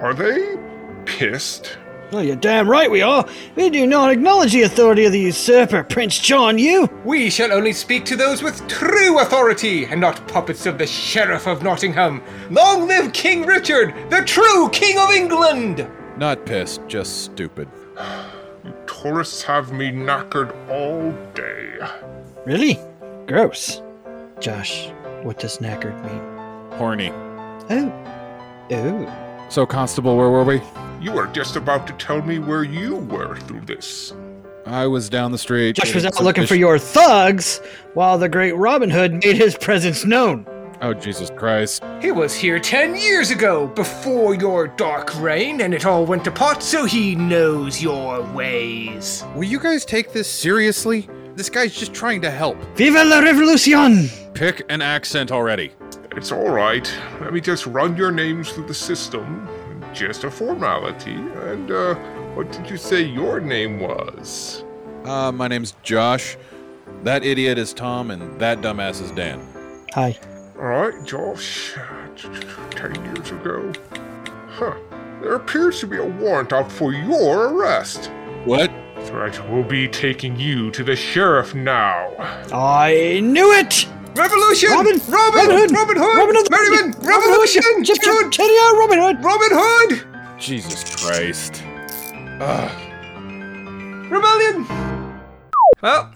[0.00, 0.56] Are they
[1.04, 1.76] pissed?
[2.12, 3.26] Oh, you're damn right we are.
[3.56, 6.88] We do not acknowledge the authority of the usurper, Prince John you.
[7.04, 11.46] We shall only speak to those with true authority, and not puppets of the Sheriff
[11.46, 12.22] of Nottingham.
[12.50, 15.88] Long live King Richard, the true King of England!
[16.16, 17.68] Not pissed, just stupid.
[18.64, 21.78] You tourists have me knackered all day.
[22.46, 22.78] Really?
[23.26, 23.82] Gross.
[24.40, 24.88] Josh,
[25.22, 26.78] what does knackered mean?
[26.78, 27.10] Horny.
[27.70, 27.92] Oh.
[28.70, 29.23] Oh.
[29.48, 30.60] So, Constable, where were we?
[31.00, 34.14] You were just about to tell me where you were through this.
[34.66, 35.76] I was down the street.
[35.76, 37.60] Josh was out looking for your thugs
[37.92, 40.46] while the great Robin Hood made his presence known.
[40.80, 41.84] Oh, Jesus Christ.
[42.00, 46.30] He was here ten years ago, before your dark reign, and it all went to
[46.30, 49.24] pot, so he knows your ways.
[49.34, 51.08] Will you guys take this seriously?
[51.36, 52.56] This guy's just trying to help.
[52.76, 54.08] Viva la revolucion!
[54.34, 55.72] Pick an accent already.
[56.16, 56.92] It's all right.
[57.20, 59.48] Let me just run your names through the system.
[59.92, 61.14] Just a formality.
[61.14, 61.94] And, uh,
[62.34, 64.64] what did you say your name was?
[65.04, 66.36] Uh, my name's Josh.
[67.02, 69.40] That idiot is Tom, and that dumbass is Dan.
[69.92, 70.18] Hi.
[70.56, 71.74] All right, Josh.
[72.70, 73.72] Ten years ago.
[74.50, 74.74] Huh.
[75.20, 78.10] There appears to be a warrant out for your arrest.
[78.44, 78.70] What?
[79.00, 82.14] Threat will be taking you to the sheriff now.
[82.52, 83.86] I knew it!
[84.16, 84.70] Revolution!
[84.70, 85.00] Robin!
[85.08, 85.10] Robin!
[85.10, 85.70] Robin Hood!
[85.72, 86.16] Robin Hood!
[86.16, 86.50] Robin Hood!
[86.50, 86.92] Merriman!
[87.00, 87.06] Robin Hood!
[87.06, 87.62] Revolution!
[87.84, 88.32] Chip, chip, Jude!
[88.32, 89.24] cheerio, Robin Hood!
[89.24, 90.38] Robin Hood!
[90.38, 91.62] Jesus Christ.
[92.40, 94.10] Ugh.
[94.10, 94.66] Rebellion!
[95.82, 96.12] Well,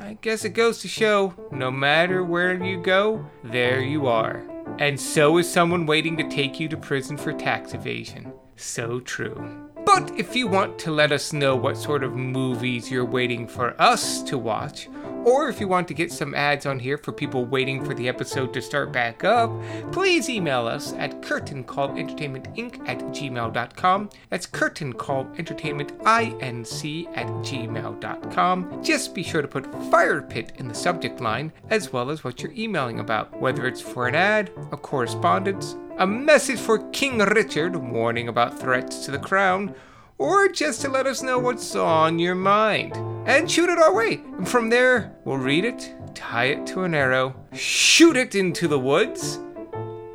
[0.00, 4.42] I guess it goes to show no matter where you go, there you are.
[4.78, 8.32] And so is someone waiting to take you to prison for tax evasion.
[8.56, 9.69] So true.
[9.84, 13.80] But if you want to let us know what sort of movies you're waiting for
[13.80, 14.88] us to watch,
[15.24, 18.08] or if you want to get some ads on here for people waiting for the
[18.08, 19.50] episode to start back up,
[19.92, 24.10] please email us at curtaincallentertainmentinc at gmail.com.
[24.30, 28.82] That's curtaincallentertainmentinc at gmail.com.
[28.82, 32.42] Just be sure to put fire pit in the subject line, as well as what
[32.42, 37.76] you're emailing about, whether it's for an ad, a correspondence, a message for King Richard
[37.76, 39.74] warning about threats to the crown,
[40.16, 42.96] or just to let us know what's on your mind.
[43.28, 44.22] And shoot it our way.
[44.38, 48.78] And from there, we'll read it, tie it to an arrow, shoot it into the
[48.78, 49.40] woods,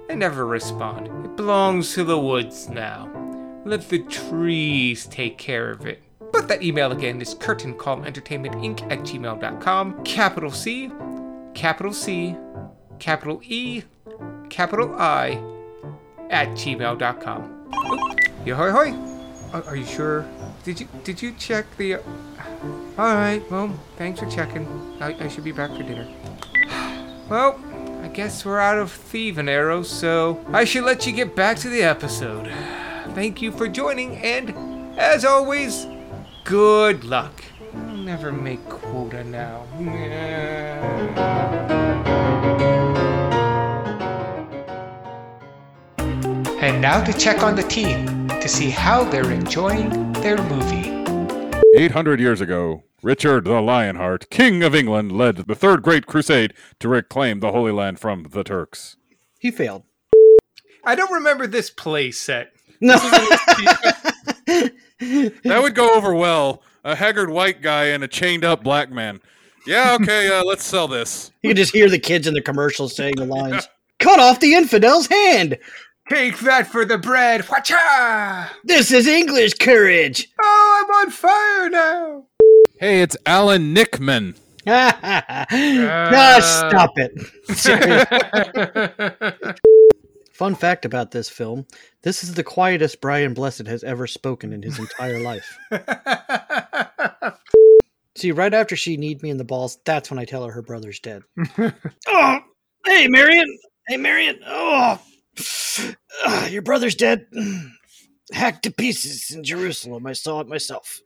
[0.10, 1.06] and never respond.
[1.24, 3.08] It belongs to the woods now.
[3.64, 6.02] Let the trees take care of it.
[6.34, 10.04] But that email again is curtaincallentertainmentinc at gmail.com.
[10.04, 10.92] Capital C,
[11.54, 12.36] capital C,
[12.98, 13.84] capital E,
[14.50, 15.55] capital I,
[16.30, 17.70] at gmail.com.
[18.46, 18.94] Yo, hoy, hoy.
[19.54, 20.26] Are, you sure?
[20.64, 21.96] Did you did you check the?
[21.96, 22.02] All
[22.98, 23.42] right.
[23.50, 24.68] Well, thanks for checking.
[25.00, 26.08] I, I should be back for dinner.
[27.28, 27.60] Well,
[28.04, 31.70] I guess we're out of thieving arrows, so I should let you get back to
[31.70, 32.46] the episode.
[33.16, 34.54] Thank you for joining, and
[35.00, 35.88] as always,
[36.44, 37.44] good luck.
[37.74, 39.66] I'll never make quota now.
[46.66, 50.89] And now to check on the team to see how they're enjoying their movie.
[51.78, 56.89] 800 years ago, Richard the Lionheart, King of England, led the Third Great Crusade to
[56.89, 58.97] reclaim the Holy Land from the Turks.
[59.38, 59.84] He failed.
[60.84, 62.51] I don't remember this play set.
[62.82, 62.95] No.
[64.97, 66.63] That would go over well.
[66.84, 69.22] A haggard white guy and a chained up black man.
[69.68, 71.32] Yeah, okay, uh, let's sell this.
[71.43, 73.68] you can just hear the kids in the commercials saying the lines.
[73.99, 75.57] Cut off the infidel's hand.
[76.10, 77.41] Take that for the bread.
[77.45, 78.51] Whatcha!
[78.64, 80.28] This is English courage.
[80.39, 82.26] Oh, I'm on fire now.
[82.80, 84.38] Hey, it's Alan Nickman.
[84.66, 87.12] Gosh, stop it.
[90.34, 91.66] Fun fact about this film
[92.03, 95.58] this is the quietest Brian Blessed has ever spoken in his entire life.
[98.16, 100.62] See, right after she kneed me in the balls, that's when I tell her her
[100.62, 101.24] brother's dead.
[102.08, 102.39] oh,
[102.86, 103.47] hey, Marion.
[103.88, 104.39] Hey, Marion.
[104.45, 105.01] Oh,
[106.26, 107.28] Ah, your brother's dead.
[108.32, 110.08] Hacked to pieces in Jerusalem.
[110.08, 111.02] I saw it myself.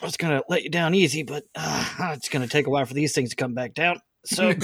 [0.00, 2.70] I was going to let you down easy, but uh, it's going to take a
[2.70, 4.00] while for these things to come back down.
[4.24, 4.54] So,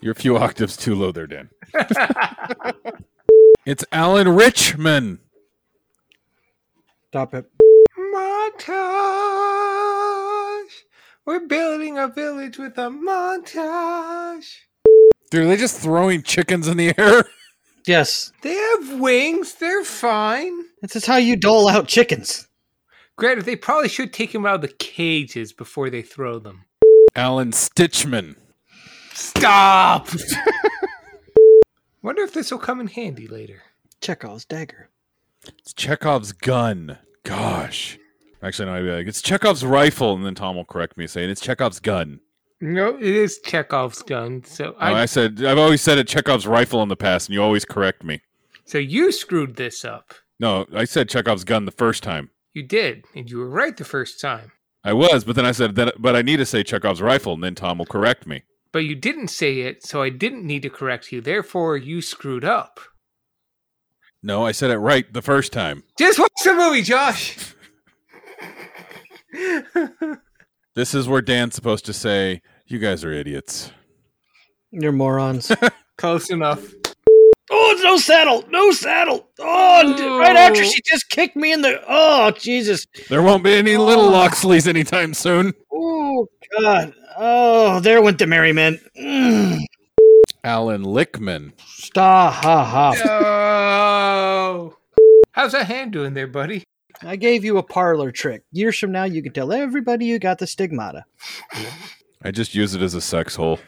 [0.00, 1.48] You're a few octaves too low there, Dan.
[3.66, 5.18] it's Alan Richman.
[7.08, 7.46] stop it.
[7.98, 8.62] montage.
[11.24, 14.54] We're building a village with a montage.
[15.30, 17.24] Dude, are they just throwing chickens in the air?
[17.86, 19.54] Yes, They have wings.
[19.54, 20.52] They're fine.
[20.82, 22.48] this is how you dole out chickens.
[23.16, 26.64] Granted, they probably should take them out of the cages before they throw them.
[27.14, 28.36] Alan Stitchman.
[29.14, 30.08] Stop!
[32.02, 33.62] Wonder if this will come in handy later.
[34.00, 34.90] Chekhov's dagger.
[35.58, 36.98] It's Chekhov's gun.
[37.24, 37.98] Gosh.
[38.42, 41.30] Actually, no, I'd be like, it's Chekhov's rifle, and then Tom will correct me saying
[41.30, 42.20] it's Chekhov's gun.
[42.60, 44.42] No, it is Chekhov's gun.
[44.44, 47.34] So I, I, I said I've always said it Chekhov's rifle in the past, and
[47.34, 48.22] you always correct me.
[48.64, 50.14] so you screwed this up.
[50.40, 52.30] No, I said Chekhov's gun the first time.
[52.54, 54.52] You did, and you were right the first time.
[54.84, 57.42] I was, but then I said that, but I need to say Chekhov's rifle, and
[57.44, 58.44] then Tom will correct me.
[58.72, 61.20] But you didn't say it, so I didn't need to correct you.
[61.20, 62.80] Therefore, you screwed up.
[64.22, 65.84] No, I said it right the first time.
[65.98, 67.36] Just watch the movie, Josh.
[70.76, 73.72] This is where Dan's supposed to say, "You guys are idiots."
[74.70, 75.50] You're morons.
[75.96, 76.62] Close enough.
[77.50, 78.44] oh, it's no saddle.
[78.50, 79.26] No saddle.
[79.38, 81.82] Oh, and right after she just kicked me in the.
[81.88, 82.86] Oh, Jesus.
[83.08, 85.54] There won't be any little Locksleys anytime soon.
[85.72, 86.28] Oh,
[86.60, 86.92] God.
[87.16, 88.80] Oh, there went the merriment.
[89.00, 89.60] Mm.
[90.44, 91.52] Alan Lickman.
[91.64, 92.34] Stop.
[92.34, 92.94] Ha, ha.
[93.08, 94.76] Oh.
[95.32, 96.64] How's that hand doing there, buddy?
[97.02, 98.42] I gave you a parlor trick.
[98.52, 101.04] Years from now, you can tell everybody you got the stigmata.
[102.22, 103.58] I just use it as a sex hole.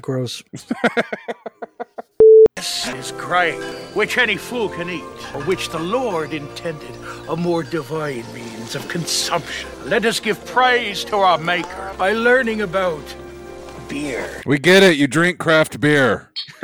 [0.00, 0.42] Gross.
[2.56, 3.60] This is grain,
[3.94, 5.02] which any fool can eat,
[5.34, 6.90] or which the Lord intended
[7.28, 9.68] a more divine means of consumption.
[9.84, 13.04] Let us give praise to our Maker by learning about
[13.88, 14.42] beer.
[14.46, 14.96] We get it.
[14.96, 16.30] You drink craft beer.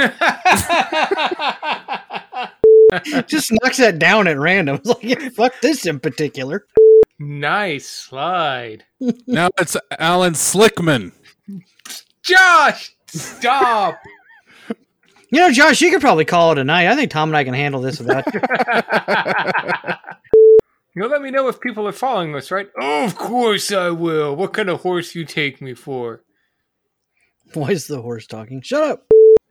[3.26, 4.76] Just knocks that down at random.
[4.84, 6.66] It's like, yeah, fuck this in particular.
[7.18, 8.84] Nice slide.
[9.26, 11.12] Now it's Alan Slickman.
[12.22, 13.98] Josh, stop.
[15.30, 16.88] You know, Josh, you could probably call it a night.
[16.88, 18.40] I think Tom and I can handle this without you.
[20.94, 22.68] You'll let me know if people are following us, right?
[22.78, 24.36] Oh, of course I will.
[24.36, 26.22] What kind of horse you take me for?
[27.54, 28.60] Why is the horse talking?
[28.60, 29.06] Shut up.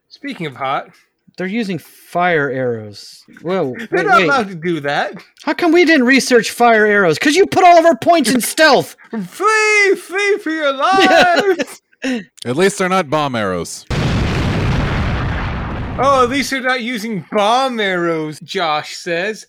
[0.08, 0.92] Speaking of hot,
[1.38, 3.24] They're using fire arrows.
[3.42, 3.74] Whoa.
[3.78, 4.26] they're Wait, not wait.
[4.26, 5.24] allowed to do that.
[5.44, 7.18] How come we didn't research fire arrows?
[7.18, 8.96] Because you put all of our points in stealth.
[9.12, 11.82] Flee, flee for your lives.
[12.46, 13.86] At least they're not bomb arrows.
[16.04, 19.46] oh, at least they're not using bomb arrows, Josh says.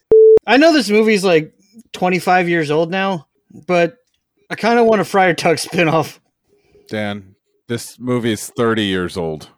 [0.46, 1.52] I know this movie's like
[1.92, 3.26] 25 years old now,
[3.66, 3.96] but
[4.50, 6.18] I kind of want a Friar Tuck spinoff.
[6.88, 7.34] Dan,
[7.68, 9.48] this movie is 30 years old.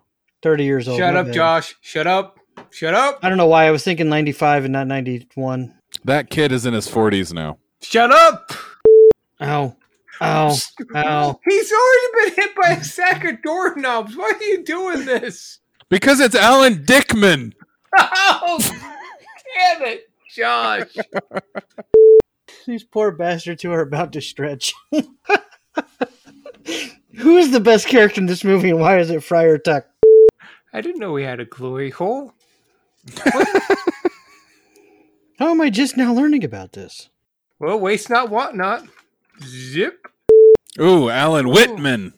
[0.45, 0.99] 30 years old.
[0.99, 1.35] Shut up, bad.
[1.35, 1.75] Josh.
[1.81, 2.39] Shut up.
[2.71, 3.19] Shut up.
[3.23, 5.75] I don't know why I was thinking 95 and not 91.
[6.05, 7.57] That kid is in his 40s now.
[7.81, 8.53] Shut up.
[9.41, 9.75] Ow.
[10.21, 10.57] Ow.
[10.95, 11.41] Ow.
[11.49, 14.15] He's already been hit by a sack of doorknobs.
[14.17, 15.61] Why are you doing this?
[15.89, 17.53] Because it's Alan Dickman.
[17.97, 20.97] Oh, damn it, Josh.
[22.67, 24.75] These poor bastards who are about to stretch.
[27.19, 29.87] Who is the best character in this movie and why is it Friar Tuck?
[30.75, 32.35] I didn't know we had a glory hole.
[35.39, 37.11] How am I just now learning about this?
[37.61, 38.85] Well, waste not, want not.
[39.41, 40.05] Zip.
[40.81, 42.15] Ooh, Alan Whitman.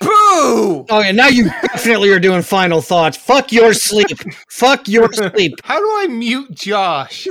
[0.00, 0.86] Boo!
[0.88, 3.18] Oh yeah, now you definitely are doing final thoughts.
[3.18, 4.18] Fuck your sleep.
[4.48, 5.54] Fuck your sleep.
[5.64, 7.28] How do I mute Josh?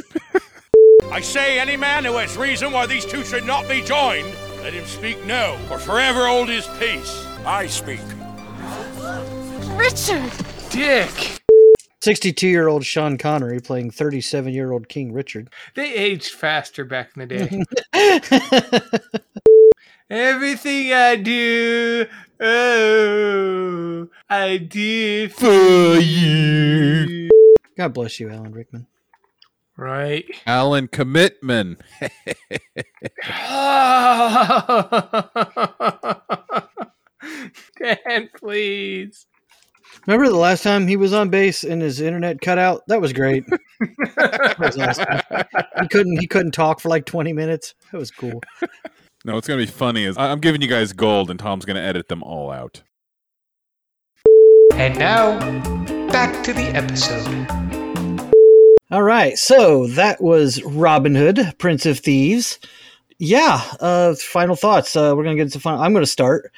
[1.11, 4.31] I say any man who has reason why these two should not be joined,
[4.61, 7.25] let him speak no, or forever hold his peace.
[7.45, 7.99] I speak.
[9.77, 10.31] Richard!
[10.69, 11.41] Dick.
[12.01, 15.49] 62 year old Sean Connery playing 37 year old King Richard.
[15.73, 17.63] They aged faster back in the
[17.93, 19.21] day.
[20.09, 22.05] Everything I do,
[22.39, 27.29] oh, I do for you.
[27.75, 28.85] God bless you, Alan Rickman.
[29.77, 30.25] Right.
[30.45, 31.77] Alan Commitman.
[37.79, 39.25] Dan, please.
[40.07, 42.83] Remember the last time he was on base and his internet cut out?
[42.87, 43.43] That was great.
[44.15, 45.05] That was awesome.
[45.81, 47.73] He couldn't he couldn't talk for like 20 minutes.
[47.91, 48.41] That was cool.
[49.25, 51.81] No, it's gonna be funny is I- I'm giving you guys gold, and Tom's gonna
[51.81, 52.83] edit them all out.
[54.73, 55.39] And now,
[56.09, 57.47] back to the episode.
[58.91, 62.59] All right, so that was Robin Hood, Prince of Thieves.
[63.19, 64.95] Yeah, uh, final thoughts.
[64.95, 65.81] Uh, we're gonna get into final.
[65.81, 66.51] I'm gonna start.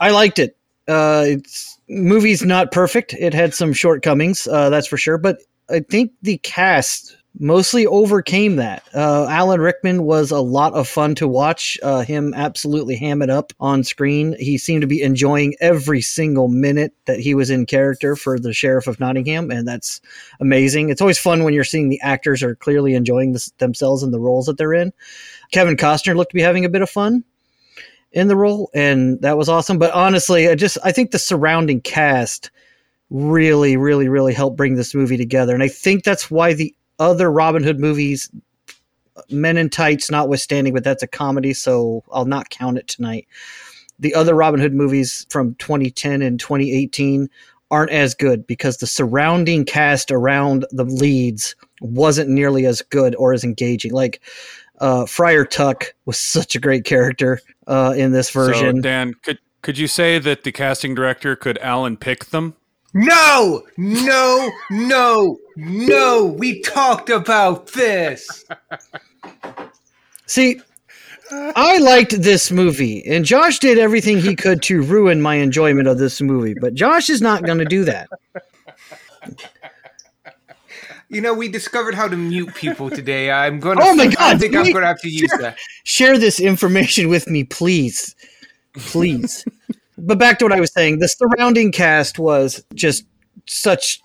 [0.00, 0.56] I liked it.
[0.86, 3.14] Uh, it's movie's not perfect.
[3.14, 5.18] It had some shortcomings, uh, that's for sure.
[5.18, 5.38] But
[5.70, 8.84] I think the cast mostly overcame that.
[8.94, 11.78] Uh, Alan Rickman was a lot of fun to watch.
[11.82, 14.36] Uh, him absolutely ham it up on screen.
[14.38, 18.52] He seemed to be enjoying every single minute that he was in character for the
[18.52, 20.00] Sheriff of Nottingham, and that's
[20.40, 20.90] amazing.
[20.90, 24.20] It's always fun when you're seeing the actors are clearly enjoying this, themselves in the
[24.20, 24.92] roles that they're in.
[25.52, 27.24] Kevin Costner looked to be having a bit of fun
[28.14, 29.78] in the role, and that was awesome.
[29.78, 32.50] But honestly, I just I think the surrounding cast
[33.10, 37.30] really, really, really helped bring this movie together, and I think that's why the other
[37.30, 38.30] Robin Hood movies,
[39.28, 43.26] Men in Tights notwithstanding, but that's a comedy, so I'll not count it tonight.
[43.98, 47.28] The other Robin Hood movies from 2010 and 2018
[47.70, 53.32] aren't as good because the surrounding cast around the leads wasn't nearly as good or
[53.32, 53.92] as engaging.
[53.92, 54.20] Like
[54.80, 58.76] uh, Friar Tuck was such a great character uh, in this version.
[58.76, 62.54] So, Dan, could could you say that the casting director could Alan pick them?
[62.92, 66.24] No, no, no, no.
[66.38, 68.44] We talked about this.
[70.26, 70.60] See,
[71.30, 75.98] I liked this movie, and Josh did everything he could to ruin my enjoyment of
[75.98, 78.08] this movie, but Josh is not going to do that.
[81.08, 83.30] You know, we discovered how to mute people today.
[83.30, 83.80] I'm gonna.
[83.82, 84.18] Oh my god!
[84.20, 85.58] I think I'm gonna have to use that.
[85.84, 88.14] Share this information with me, please.
[88.74, 89.44] Please.
[89.98, 93.04] but back to what I was saying the surrounding cast was just
[93.46, 94.00] such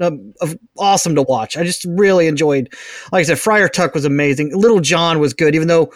[0.00, 0.34] um,
[0.78, 1.56] awesome to watch.
[1.56, 2.72] I just really enjoyed,
[3.12, 4.56] like I said, Friar Tuck was amazing.
[4.56, 5.92] Little John was good, even though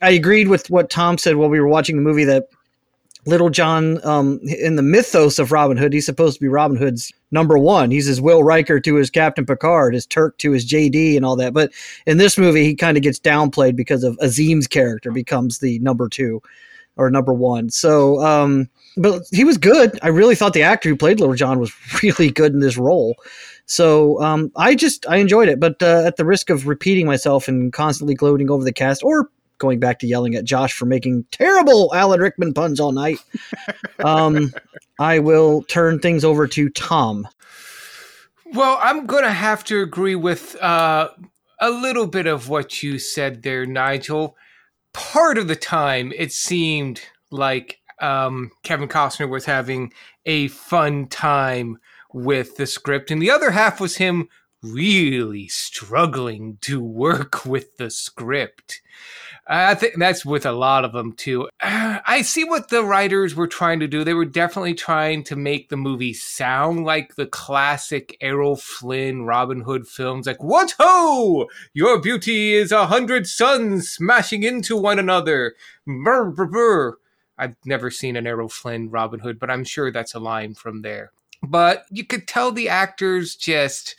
[0.00, 2.48] I agreed with what Tom said while we were watching the movie that
[3.26, 7.12] Little John, um, in the mythos of Robin Hood, he's supposed to be Robin Hood's
[7.30, 7.90] number one.
[7.90, 11.36] He's his Will Riker to his Captain Picard, his Turk to his JD, and all
[11.36, 11.52] that.
[11.52, 11.72] But
[12.06, 16.08] in this movie, he kind of gets downplayed because of Azeem's character becomes the number
[16.08, 16.42] two
[16.96, 17.70] or number one.
[17.70, 19.98] So, um, but he was good.
[20.02, 23.16] I really thought the actor who played Little John was really good in this role.
[23.66, 27.46] So um, I just I enjoyed it, but uh, at the risk of repeating myself
[27.46, 29.30] and constantly gloating over the cast, or
[29.60, 33.18] going back to yelling at Josh for making terrible Alan Rickman puns all night,
[34.04, 34.52] um,
[34.98, 37.28] I will turn things over to Tom.
[38.52, 41.10] Well, I'm gonna have to agree with uh,
[41.60, 44.36] a little bit of what you said there, Nigel.
[44.92, 47.00] Part of the time, it seemed
[47.30, 49.92] like um, Kevin Costner was having
[50.26, 51.78] a fun time
[52.12, 54.28] with the script, and the other half was him
[54.62, 58.80] really struggling to work with the script.
[59.52, 61.48] I think that's with a lot of them too.
[61.60, 64.04] I see what the writers were trying to do.
[64.04, 69.62] They were definitely trying to make the movie sound like the classic Errol Flynn Robin
[69.62, 71.48] Hood films, like "What ho!
[71.74, 76.98] Your beauty is a hundred suns smashing into one another." Brr, brr, brr.
[77.36, 80.82] I've never seen an Errol Flynn Robin Hood, but I'm sure that's a line from
[80.82, 81.10] there.
[81.42, 83.96] But you could tell the actors just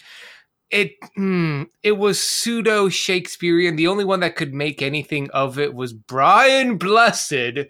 [0.72, 3.76] it mm, it was pseudo Shakespearean.
[3.76, 7.68] The only one that could make anything of it was Brian Blessed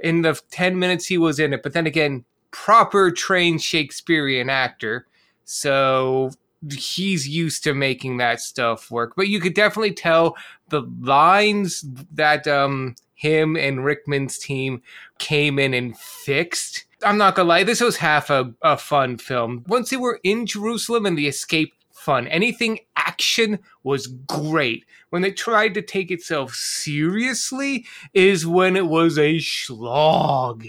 [0.00, 1.62] in the 10 minutes he was in it.
[1.62, 5.06] But then again, proper trained Shakespearean actor.
[5.44, 6.30] So
[6.72, 9.14] he's used to making that stuff work.
[9.16, 10.36] But you could definitely tell
[10.68, 14.80] the lines that um him and Rickman's team
[15.18, 16.84] came in and fixed.
[17.02, 19.64] I'm not gonna lie, this was half a, a fun film.
[19.66, 22.26] Once they were in Jerusalem and the escape fun.
[22.28, 24.84] Anything action was great.
[25.10, 30.66] When they tried to take itself seriously is when it was a slog.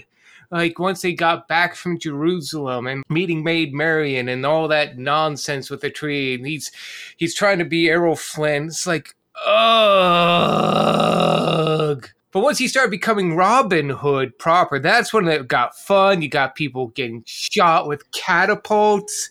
[0.50, 5.70] Like once they got back from Jerusalem and meeting Maid Marian and all that nonsense
[5.70, 6.72] with the tree, and he's
[7.16, 8.66] he's trying to be Errol Flynn.
[8.66, 9.14] It's like,
[9.46, 10.80] ugh.
[12.32, 16.22] But once he started becoming Robin Hood proper, that's when it got fun.
[16.22, 19.30] You got people getting shot with catapults.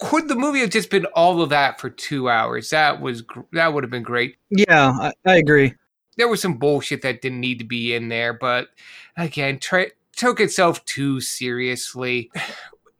[0.00, 2.70] Could the movie have just been all of that for two hours?
[2.70, 3.22] That was
[3.52, 4.36] that would have been great.
[4.50, 5.74] Yeah, I, I agree.
[6.16, 8.68] There was some bullshit that didn't need to be in there, but
[9.16, 12.30] again, tra- took itself too seriously.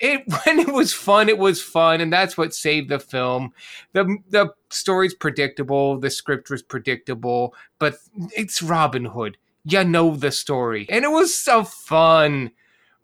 [0.03, 3.53] It when it was fun, it was fun, and that's what saved the film.
[3.93, 7.99] the The story's predictable, the script was predictable, but
[8.35, 9.37] it's Robin Hood.
[9.63, 12.53] You know the story, and it was a fun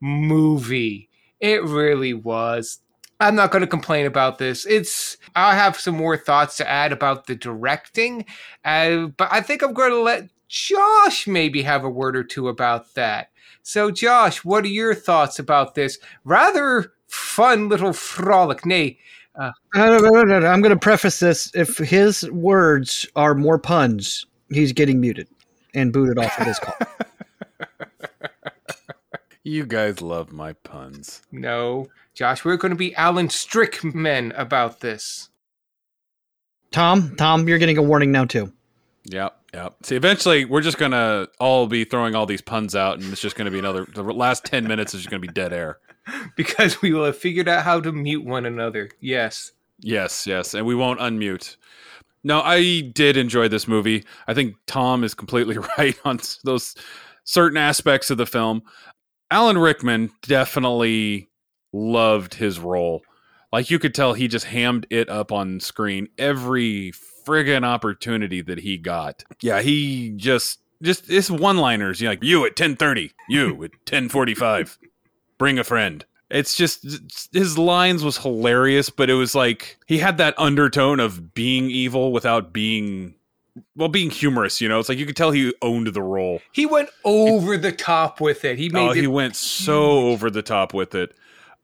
[0.01, 1.11] movie.
[1.38, 2.78] It really was.
[3.21, 4.67] I'm not going to complain about this.
[4.67, 8.25] It's I have some more thoughts to add about the directing,
[8.64, 12.49] uh, but I think I'm going to let Josh maybe have a word or two
[12.49, 13.31] about that.
[13.62, 18.64] So, Josh, what are your thoughts about this rather fun little frolic?
[18.67, 18.99] Nay,
[19.35, 20.47] Uh, no, no, no, no, no.
[20.47, 21.51] I'm going to preface this.
[21.55, 25.29] If his words are more puns, he's getting muted
[25.75, 26.75] and booted off of his call.
[29.45, 31.23] You guys love my puns.
[31.31, 31.87] no,
[32.17, 35.29] Josh, we're going to be Alan Strickman about this.
[36.73, 38.55] Tom, Tom, you're getting a warning now too.
[39.05, 39.75] Yep, yep.
[39.83, 43.37] See, eventually we're just gonna all be throwing all these puns out, and it's just
[43.37, 43.87] gonna be another.
[43.95, 45.79] The last ten minutes is just gonna be dead air.
[46.37, 48.91] Because we will have figured out how to mute one another.
[49.01, 49.51] Yes.
[49.81, 51.57] Yes, yes, and we won't unmute.
[52.23, 54.05] No, I did enjoy this movie.
[54.29, 56.77] I think Tom is completely right on those
[57.25, 58.62] certain aspects of the film.
[59.33, 61.29] Alan Rickman definitely
[61.77, 63.03] loved his role.
[63.53, 66.93] Like you could tell he just hammed it up on screen every
[67.27, 69.24] friggin' opportunity that he got.
[69.41, 72.01] Yeah, he just just it's one-liners.
[72.01, 74.79] You know, like you at 10:30, you at 10:45.
[75.39, 76.05] Bring a friend.
[76.31, 76.85] It's just
[77.33, 82.11] his lines was hilarious, but it was like he had that undertone of being evil
[82.12, 83.14] without being
[83.74, 84.79] well, being humorous, you know.
[84.79, 86.41] It's like you could tell he owned the role.
[86.53, 88.59] He went over the top with it.
[88.59, 91.14] He oh, made Oh, it he went so over the top with it.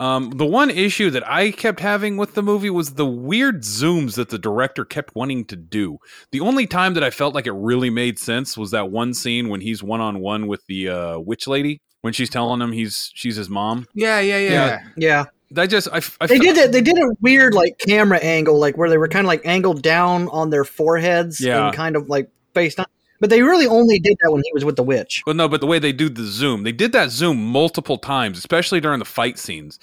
[0.03, 4.17] Um, the one issue that I kept having with the movie was the weird zooms
[4.17, 5.99] that the director kept wanting to do.
[6.33, 9.49] The only time that I felt like it really made sense was that one scene
[9.49, 13.13] when he's one on one with the uh, witch lady when she's telling him he's
[13.15, 13.87] she's his mom.
[13.95, 14.51] Yeah, yeah, yeah.
[14.51, 14.81] Yeah.
[14.97, 16.73] Yeah, I just I, I they fe- did it.
[16.73, 19.83] They did a weird like camera angle, like where they were kind of like angled
[19.83, 21.67] down on their foreheads Yeah.
[21.69, 22.87] and kind of like based on.
[23.23, 25.23] But they really only did that when he was with the witch.
[25.25, 28.37] Well, no, but the way they do the zoom, they did that zoom multiple times,
[28.37, 29.79] especially during the fight scenes.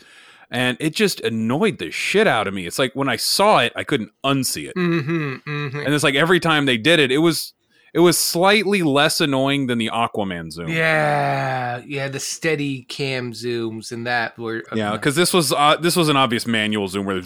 [0.52, 2.68] And it just annoyed the shit out of me.
[2.68, 4.76] It's like when I saw it, I couldn't unsee it.
[4.76, 5.80] Mm-hmm, mm-hmm.
[5.80, 7.54] And it's like every time they did it, it was
[7.94, 10.68] it was slightly less annoying than the Aquaman zoom.
[10.68, 15.96] Yeah, yeah, the steady cam zooms and that were Yeah, because this was uh, this
[15.96, 17.22] was an obvious manual zoom where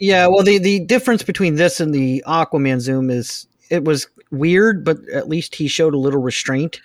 [0.00, 4.84] Yeah, well, the the difference between this and the Aquaman zoom is it was weird,
[4.84, 6.80] but at least he showed a little restraint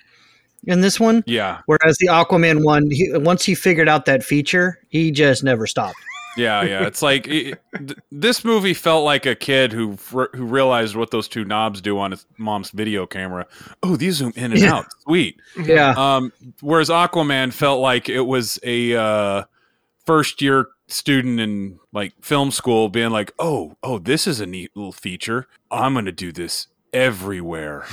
[0.66, 1.24] in this one.
[1.28, 5.66] yeah Whereas the Aquaman one, he, once he figured out that feature, he just never
[5.68, 5.98] stopped.
[6.38, 10.46] yeah yeah it's like it, th- this movie felt like a kid who fr- who
[10.46, 13.44] realized what those two knobs do on his mom's video camera
[13.82, 14.76] oh these zoom in and Yeah.
[14.76, 16.32] out sweet Yeah, Um,
[16.62, 19.44] whereas Aquaman felt like it was a uh,
[20.06, 24.70] first year student in like film school being like, oh, oh, this is a neat
[24.76, 25.48] little feature.
[25.72, 27.86] I'm gonna do this everywhere.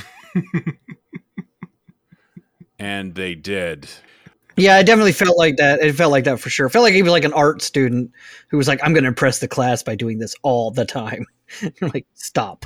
[2.78, 3.88] and they did.
[4.56, 5.80] yeah, it definitely felt like that.
[5.80, 6.66] It felt like that for sure.
[6.66, 8.10] It felt like he was like an art student
[8.48, 11.26] who was like, "I'm going to impress the class by doing this all the time."
[11.80, 12.64] Like, stop.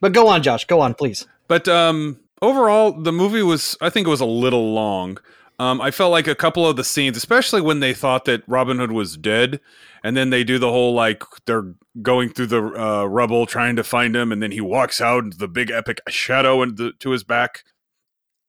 [0.00, 0.64] But go on, Josh.
[0.66, 1.26] Go on, please.
[1.48, 5.18] But um, overall, the movie was, I think it was a little long.
[5.60, 8.78] Um, I felt like a couple of the scenes, especially when they thought that Robin
[8.78, 9.60] Hood was dead,
[10.02, 13.84] and then they do the whole like they're going through the uh, rubble trying to
[13.84, 17.10] find him, and then he walks out into the big epic shadow and the, to
[17.10, 17.62] his back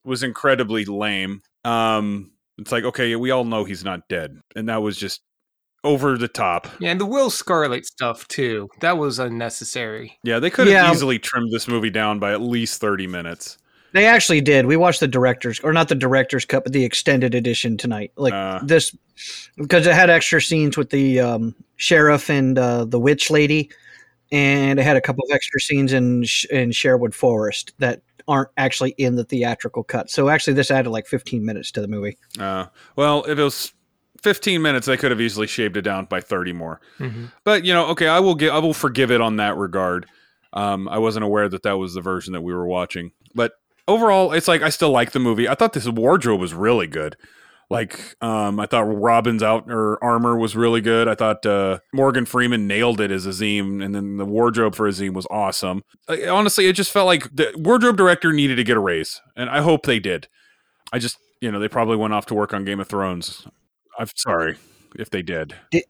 [0.05, 1.41] was incredibly lame.
[1.65, 5.21] Um, it's like okay, we all know he's not dead, and that was just
[5.83, 6.67] over the top.
[6.79, 8.69] Yeah, and the Will Scarlet stuff too.
[8.79, 10.17] That was unnecessary.
[10.23, 10.91] Yeah, they could have Yeah.
[10.91, 13.57] easily trimmed this movie down by at least thirty minutes.
[13.93, 14.65] They actually did.
[14.65, 18.11] We watched the director's, or not the director's cut, but the extended edition tonight.
[18.15, 18.59] Like Uh.
[18.63, 18.95] this,
[19.57, 23.69] because it had extra scenes with the um, sheriff and uh, the witch lady,
[24.31, 28.91] and it had a couple of extra scenes in in Sherwood Forest that aren't actually
[28.97, 30.09] in the theatrical cut.
[30.09, 32.17] So actually, this added like 15 minutes to the movie.
[32.39, 33.73] Uh, well, if it was
[34.21, 36.79] 15 minutes, they could have easily shaved it down by 30 more.
[36.99, 37.31] Mhm.
[37.43, 40.05] But you know, okay, I will give I will forgive it on that regard.
[40.53, 43.53] Um, I wasn't aware that that was the version that we were watching, but
[43.91, 45.47] overall, it's like I still like the movie.
[45.47, 47.17] I thought this wardrobe was really good.
[47.69, 51.07] Like, um, I thought Robin's out or armor was really good.
[51.07, 55.13] I thought uh, Morgan Freeman nailed it as Azeem, and then the wardrobe for Azeem
[55.13, 55.81] was awesome.
[56.09, 59.49] Like, honestly, it just felt like the wardrobe director needed to get a raise, and
[59.49, 60.27] I hope they did.
[60.91, 63.47] I just, you know, they probably went off to work on Game of Thrones.
[63.97, 64.57] I'm sorry
[64.97, 65.55] if they did.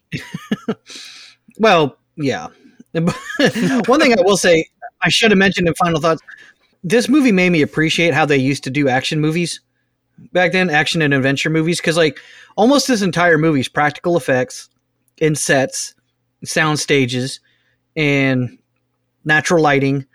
[1.57, 2.47] Well, yeah.
[2.93, 4.65] One thing I will say,
[5.01, 6.21] I should have mentioned in final thoughts.
[6.83, 9.59] This movie made me appreciate how they used to do action movies
[10.33, 12.19] back then, action and adventure movies, because like
[12.55, 14.69] almost this entire movie is practical effects
[15.17, 15.93] in sets,
[16.43, 17.39] sound stages,
[17.95, 18.57] and
[19.25, 20.05] natural lighting,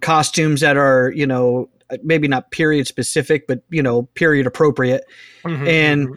[0.00, 1.68] costumes that are you know
[2.02, 5.04] maybe not period specific, but you know period appropriate
[5.44, 6.16] Mhm, And- mhm.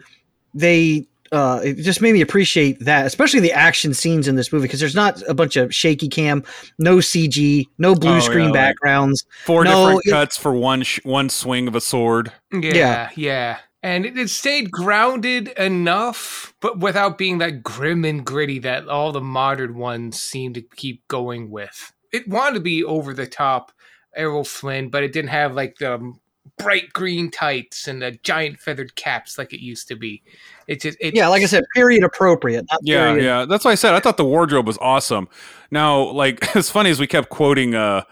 [0.54, 4.66] they uh it just made me appreciate that especially the action scenes in this movie
[4.66, 6.42] because there's not a bunch of shaky cam
[6.78, 10.52] no cg no blue Oh, yeah, screen like- backgrounds Four No, different it- cuts for
[10.52, 12.32] one sh- one swing of a sword.
[12.52, 13.58] Yeah, yeah.
[13.82, 19.12] And it, it stayed grounded enough, but without being that grim and gritty that all
[19.12, 21.92] the modern ones seem to keep going with.
[22.12, 23.70] It wanted to be over the top
[24.16, 26.12] Errol Flynn, but it didn't have like the
[26.58, 30.22] bright green tights and the giant feathered caps like it used to be.
[30.66, 33.24] It just it, yeah like i said period appropriate not Yeah, period.
[33.24, 33.44] yeah.
[33.44, 35.28] That's why I said I thought the wardrobe was awesome.
[35.70, 38.02] Now, like as funny as we kept quoting uh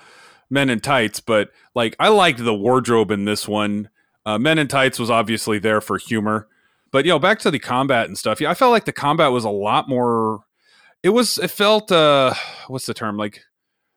[0.48, 3.90] Men in Tights, but like I liked the wardrobe in this one.
[4.24, 6.46] Uh, Men in Tights was obviously there for humor.
[6.92, 8.40] But you know, back to the combat and stuff.
[8.40, 10.44] Yeah, I felt like the combat was a lot more
[11.02, 12.34] it was it felt uh
[12.68, 13.16] what's the term?
[13.16, 13.40] Like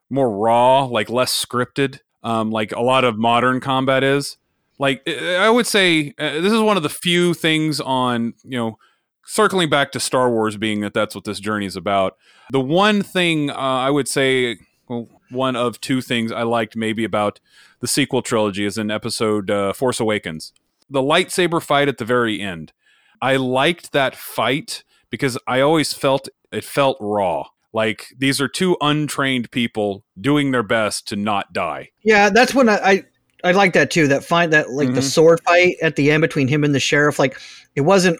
[0.10, 2.00] more raw, like less scripted.
[2.24, 4.38] Um like a lot of modern combat is.
[4.78, 8.78] Like I would say uh, this is one of the few things on, you know,
[9.26, 12.18] circling back to Star Wars being that that's what this journey is about.
[12.52, 17.04] The one thing uh, I would say, well, one of two things I liked maybe
[17.04, 17.40] about
[17.80, 20.52] the sequel trilogy is in episode uh, Force Awakens.
[20.90, 22.74] The lightsaber fight at the very end.
[23.22, 27.50] I liked that fight because I always felt it felt raw.
[27.74, 31.90] Like these are two untrained people doing their best to not die.
[32.04, 33.04] yeah that's when i i,
[33.44, 35.12] I like that too that find that like the Mhm.
[35.12, 37.40] sword fight at the end between him and the sheriff like
[37.76, 38.20] it wasn't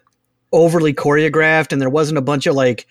[0.54, 2.88] overly choreographed and there wasn't a bunch of like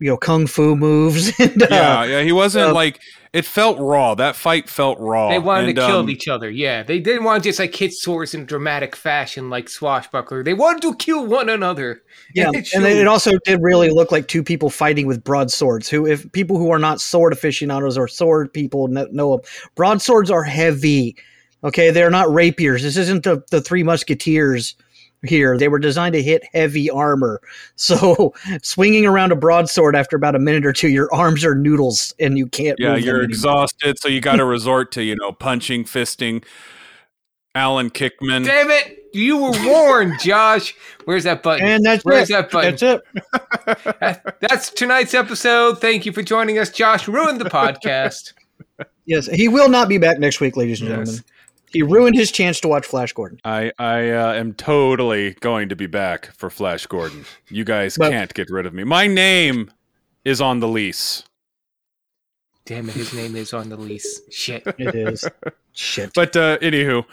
[0.00, 3.00] you know kung fu moves and uh, Yeah, yeah, he wasn't uh, like
[3.32, 4.16] it felt raw.
[4.16, 5.28] That fight felt raw.
[5.28, 6.50] They wanted And, to kill um, each other.
[6.50, 10.42] Yeah, they didn't want to just like hit swords in dramatic fashion like Swashbuckler.
[10.42, 12.02] They wanted to kill one another.
[12.32, 15.88] Yeah, And it and it also did really look like two people fighting with broadswords.
[15.88, 19.40] Who, if people who are not sword aficionados or sword people kn- know,
[19.74, 21.16] broadswords are heavy.
[21.64, 22.84] Okay, they're not rapiers.
[22.84, 24.76] This isn't the the Three Musketeers
[25.24, 25.56] here.
[25.58, 27.40] They were designed to hit heavy armor.
[27.76, 32.14] So swinging around a broadsword after about a minute or two, your arms are noodles
[32.20, 32.78] and you can't.
[32.78, 36.44] Yeah, move you're exhausted, so you got to resort to you know punching, fisting.
[37.54, 38.44] Alan Kickman.
[38.44, 39.06] Damn it!
[39.12, 40.74] You were warned, Josh.
[41.04, 41.66] Where's that button?
[41.66, 42.34] And that's Where's it.
[42.34, 42.76] that button?
[42.76, 44.36] That's it.
[44.40, 45.80] That's tonight's episode.
[45.80, 46.70] Thank you for joining us.
[46.70, 48.34] Josh ruined the podcast.
[49.06, 50.98] Yes, he will not be back next week, ladies and Yes.
[50.98, 51.24] gentlemen.
[51.70, 53.40] He ruined his chance to watch Flash Gordon.
[53.44, 57.24] I I uh, am totally going to be back for Flash Gordon.
[57.48, 58.84] You guys But- can't get rid of me.
[58.84, 59.70] My name
[60.24, 61.22] is on the lease.
[62.66, 64.20] Damn it, his name is on the lease.
[64.30, 64.62] Shit.
[64.78, 65.24] It is
[65.72, 66.12] shit.
[66.14, 67.04] But uh, anywho,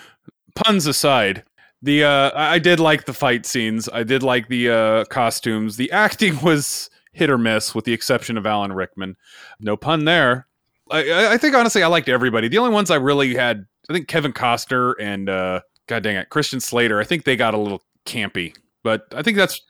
[0.56, 1.44] puns aside,
[1.82, 3.88] the uh, I I did like the fight scenes.
[3.92, 5.78] I did like the uh, costumes.
[5.78, 9.16] The acting was hit or miss, with the exception of Alan Rickman.
[9.60, 10.47] No pun there.
[10.92, 12.48] I- I, think honestly, I liked everybody.
[12.48, 16.30] The only ones I really had, I think Kevin Costner and uh, God dang it,
[16.30, 17.00] Christian Slater.
[17.00, 19.62] I think they got a little campy, but I think that's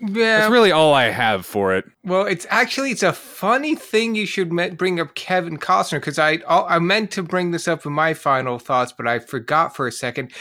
[0.00, 0.38] Yeah.
[0.38, 1.84] that's really all I have for it.
[2.04, 6.18] Well, it's actually it's a funny thing you should me- bring up Kevin Costner because
[6.18, 9.74] I oh, I meant to bring this up in my final thoughts, but I forgot
[9.74, 10.32] for a second.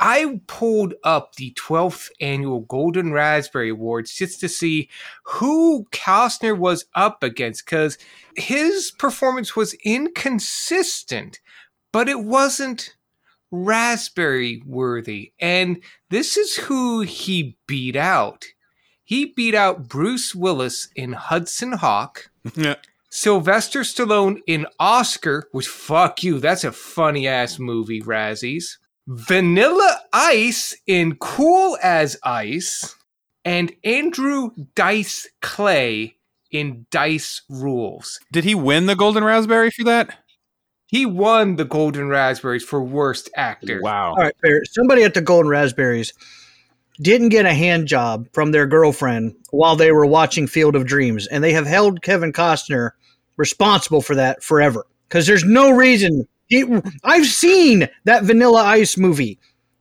[0.00, 4.88] I pulled up the 12th annual Golden Raspberry Awards just to see
[5.24, 7.96] who Costner was up against because
[8.36, 11.40] his performance was inconsistent,
[11.92, 12.96] but it wasn't
[13.54, 15.32] raspberry worthy.
[15.38, 18.44] And this is who he beat out.
[19.04, 22.76] He beat out Bruce Willis in Hudson Hawk, Yeah.
[23.10, 28.78] Sylvester Stallone in Oscar, which fuck you, that's a funny ass movie, Razzies.
[29.06, 32.96] Vanilla Ice in Cool as Ice,
[33.44, 36.16] and Andrew Dice Clay
[36.50, 38.18] in Dice Rules.
[38.32, 40.18] Did he win the Golden Raspberry for that?
[40.86, 43.80] He won the Golden Raspberries for Worst Actor.
[43.82, 44.10] Wow.
[44.10, 44.64] All right, fair.
[44.64, 46.12] Somebody at the Golden Raspberries
[47.00, 51.26] didn't get a hand job from their girlfriend while they were watching Field of Dreams,
[51.26, 52.90] and they have held Kevin Costner
[53.36, 54.86] responsible for that forever.
[55.08, 56.26] Because there's no reason.
[56.46, 56.64] He,
[57.02, 59.38] I've seen that Vanilla Ice movie.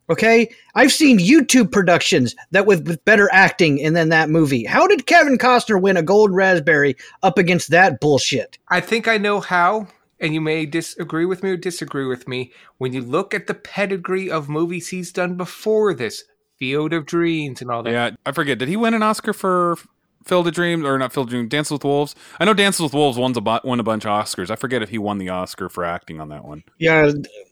[0.09, 4.65] Okay, I've seen YouTube productions that with, with better acting and then that movie.
[4.65, 8.57] How did Kevin Costner win a Gold Raspberry up against that bullshit?
[8.67, 9.87] I think I know how,
[10.19, 12.51] and you may disagree with me or disagree with me.
[12.79, 16.25] When you look at the pedigree of movies he's done before this,
[16.59, 17.91] Field of Dreams and all that.
[17.91, 18.57] Yeah, I forget.
[18.57, 19.77] Did he win an Oscar for
[20.23, 21.49] Field of Dreams or not Field of Dreams?
[21.49, 22.15] Dances with Wolves.
[22.39, 24.49] I know Dances with Wolves won a, bu- won a bunch of Oscars.
[24.49, 26.63] I forget if he won the Oscar for acting on that one.
[26.79, 27.11] Yeah,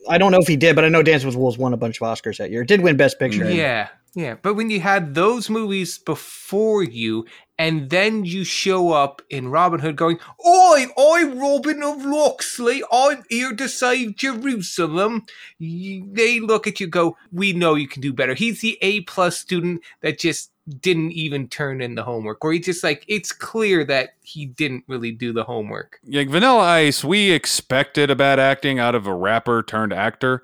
[0.10, 2.02] I don't know if he did, but I know Dance with Wolves won a bunch
[2.02, 2.61] of Oscars that year.
[2.61, 3.44] It did win Best Picture.
[3.45, 3.57] Mm-hmm.
[3.57, 4.36] Yeah, yeah.
[4.41, 7.26] But when you had those movies before you,
[7.61, 12.81] and then you show up in Robin Hood going, Oi, I'm Robin of Locksley.
[12.91, 15.27] I'm here to save Jerusalem.
[15.59, 18.33] They look at you go, We know you can do better.
[18.33, 22.43] He's the A plus student that just didn't even turn in the homework.
[22.43, 25.99] Or he just like, it's clear that he didn't really do the homework.
[26.03, 27.03] Like Vanilla Ice.
[27.03, 30.41] We expected a bad acting out of a rapper turned actor.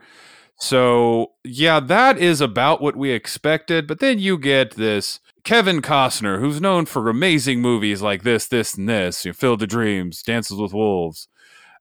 [0.60, 3.88] So yeah, that is about what we expected.
[3.88, 8.76] But then you get this Kevin Costner, who's known for amazing movies like this, this,
[8.76, 11.30] and this, you know, Field of Dreams, Dances with Wolves.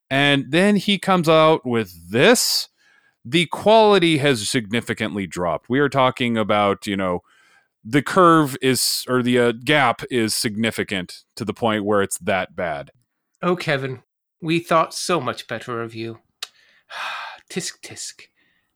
[0.08, 2.68] And then he comes out with this.
[3.24, 5.68] The quality has significantly dropped.
[5.68, 7.24] We are talking about, you know,
[7.84, 12.54] the curve is, or the uh, gap is significant to the point where it's that
[12.54, 12.92] bad.
[13.42, 14.04] Oh, Kevin,
[14.40, 16.20] we thought so much better of you.
[17.50, 18.26] tisk tisk.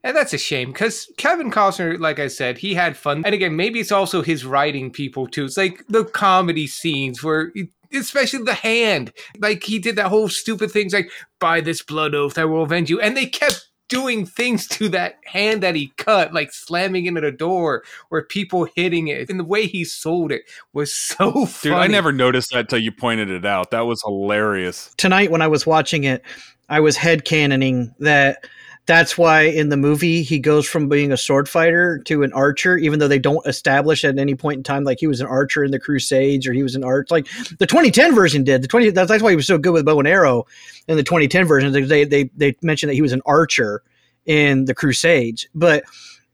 [0.02, 3.22] And that's a shame because Kevin Costner, like I said, he had fun.
[3.24, 5.44] And again, maybe it's also his writing people too.
[5.44, 7.52] It's like the comedy scenes where,
[7.92, 12.38] especially the hand, like he did that whole stupid things like, by this blood oath,
[12.38, 12.98] I will avenge you.
[13.00, 17.32] And they kept doing things to that hand that he cut, like slamming into the
[17.32, 19.28] door or people hitting it.
[19.28, 21.74] And the way he sold it was so funny.
[21.74, 23.70] Dude, I never noticed that till you pointed it out.
[23.72, 24.94] That was hilarious.
[24.96, 26.22] Tonight, when I was watching it,
[26.70, 28.46] I was head headcanoning that
[28.86, 32.76] that's why in the movie he goes from being a sword fighter to an archer,
[32.76, 35.62] even though they don't establish at any point in time like he was an archer
[35.62, 37.06] in the Crusades or he was an archer.
[37.10, 37.26] Like
[37.58, 38.62] the 2010 version did.
[38.62, 40.46] The 20 that's, that's why he was so good with bow and arrow
[40.88, 41.72] in the 2010 version.
[41.72, 43.82] They they they mentioned that he was an archer
[44.26, 45.84] in the Crusades, but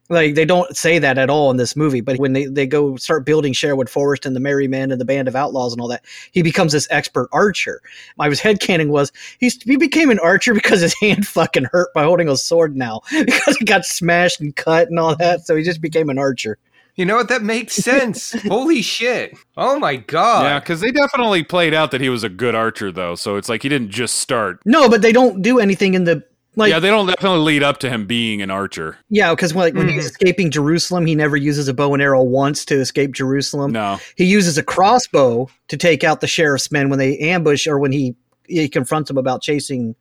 [0.09, 2.97] like they don't say that at all in this movie but when they, they go
[2.97, 5.89] start building sherwood forest and the merry men and the band of outlaws and all
[5.89, 7.81] that he becomes this expert archer
[8.17, 12.05] my was headcanon was he's, he became an archer because his hand fucking hurt by
[12.05, 15.63] holding a sword now because he got smashed and cut and all that so he
[15.63, 16.59] just became an archer
[16.97, 17.29] You know what?
[17.29, 18.33] That makes sense.
[18.45, 19.37] Holy shit.
[19.59, 20.45] Oh my god.
[20.45, 23.15] Yeah, because they definitely played out that he was a good archer, though.
[23.17, 24.61] So it's like he didn't just start.
[24.65, 26.25] no but they don't do anything in the
[26.57, 28.97] like yeah, they don't definitely lead up to him being an archer.
[29.11, 32.23] yeah because when, like, when he's escaping jerusalem he never uses a bow and arrow
[32.23, 33.99] once to escape jerusalem No.
[34.17, 37.93] he uses a crossbow to take out the sheriff's men when they ambush or when
[37.93, 38.15] he
[38.49, 39.95] he confronts them about chasing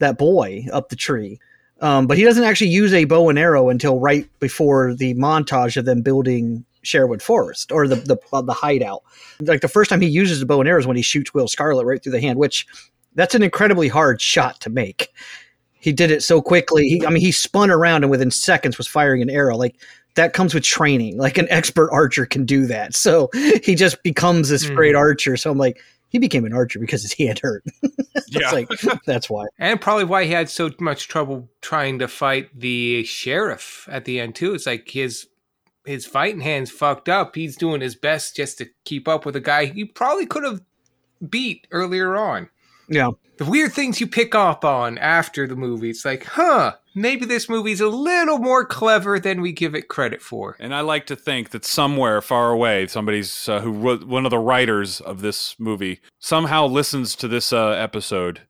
[0.00, 1.38] that boy up the tree.
[1.80, 5.76] Um, but he doesn't actually use a bow and arrow until right before the montage
[5.76, 9.02] of them building Sherwood Forest or the the, uh, the hideout.
[9.40, 11.46] Like the first time he uses a bow and arrow is when he shoots Will
[11.46, 12.66] Scarlet right through the hand, which
[13.14, 15.08] that's an incredibly hard shot to make.
[15.84, 16.88] He did it so quickly.
[16.88, 19.54] He, I mean, he spun around and within seconds was firing an arrow.
[19.54, 19.76] Like
[20.14, 21.18] that comes with training.
[21.18, 22.94] Like an expert archer can do that.
[22.94, 23.28] So
[23.62, 24.98] he just becomes this great Mhm.
[24.98, 25.36] archer.
[25.36, 25.78] So I'm like,
[26.08, 27.62] he became an archer because his hand hurt.
[28.28, 28.50] Yeah.
[28.50, 28.68] like
[29.06, 29.46] that's why.
[29.58, 34.18] And probably why he had so much trouble trying to fight the sheriff at the
[34.20, 34.54] end too.
[34.54, 35.26] It's like his
[35.84, 37.34] his fighting hands fucked up.
[37.36, 40.62] He's doing his best just to keep up with a guy he probably could have
[41.28, 42.48] beat earlier on.
[42.88, 43.10] Yeah.
[43.38, 45.90] The weird things you pick up on after the movie.
[45.90, 50.22] It's like, huh, maybe this movie's a little more clever than we give it credit
[50.22, 50.56] for.
[50.60, 54.30] And I like to think that somewhere far away, somebody's uh, who wrote one of
[54.30, 58.42] the writers of this movie somehow listens to this uh, episode,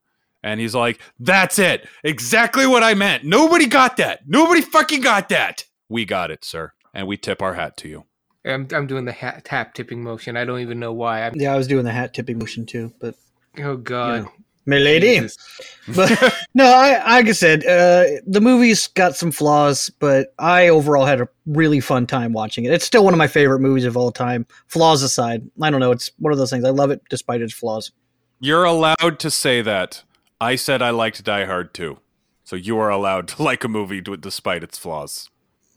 [0.42, 3.24] and he's like, "That's it, exactly what I meant.
[3.24, 4.20] Nobody got that.
[4.26, 5.64] Nobody fucking got that.
[5.88, 8.04] We got it, sir, and we tip our hat to you."
[8.46, 10.36] I'm, I'm doing the hat, tap tipping motion.
[10.36, 11.22] I don't even know why.
[11.22, 13.14] I'm, Yeah, I was doing the hat tipping motion too, but
[13.58, 14.26] oh god,
[14.66, 15.20] my lady.
[15.20, 15.38] Jesus.
[15.94, 21.04] But no, I like I said, uh, the movie's got some flaws, but I overall
[21.04, 22.72] had a really fun time watching it.
[22.72, 24.46] It's still one of my favorite movies of all time.
[24.68, 25.90] Flaws aside, I don't know.
[25.90, 26.64] It's one of those things.
[26.64, 27.92] I love it despite its flaws.
[28.40, 30.02] You're allowed to say that.
[30.40, 31.98] I said I liked Die Hard too,
[32.44, 35.28] so you are allowed to like a movie d- despite its flaws.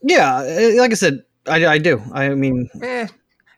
[0.02, 2.02] Yeah, uh, like I said, I, I do.
[2.14, 3.08] I mean, Eh,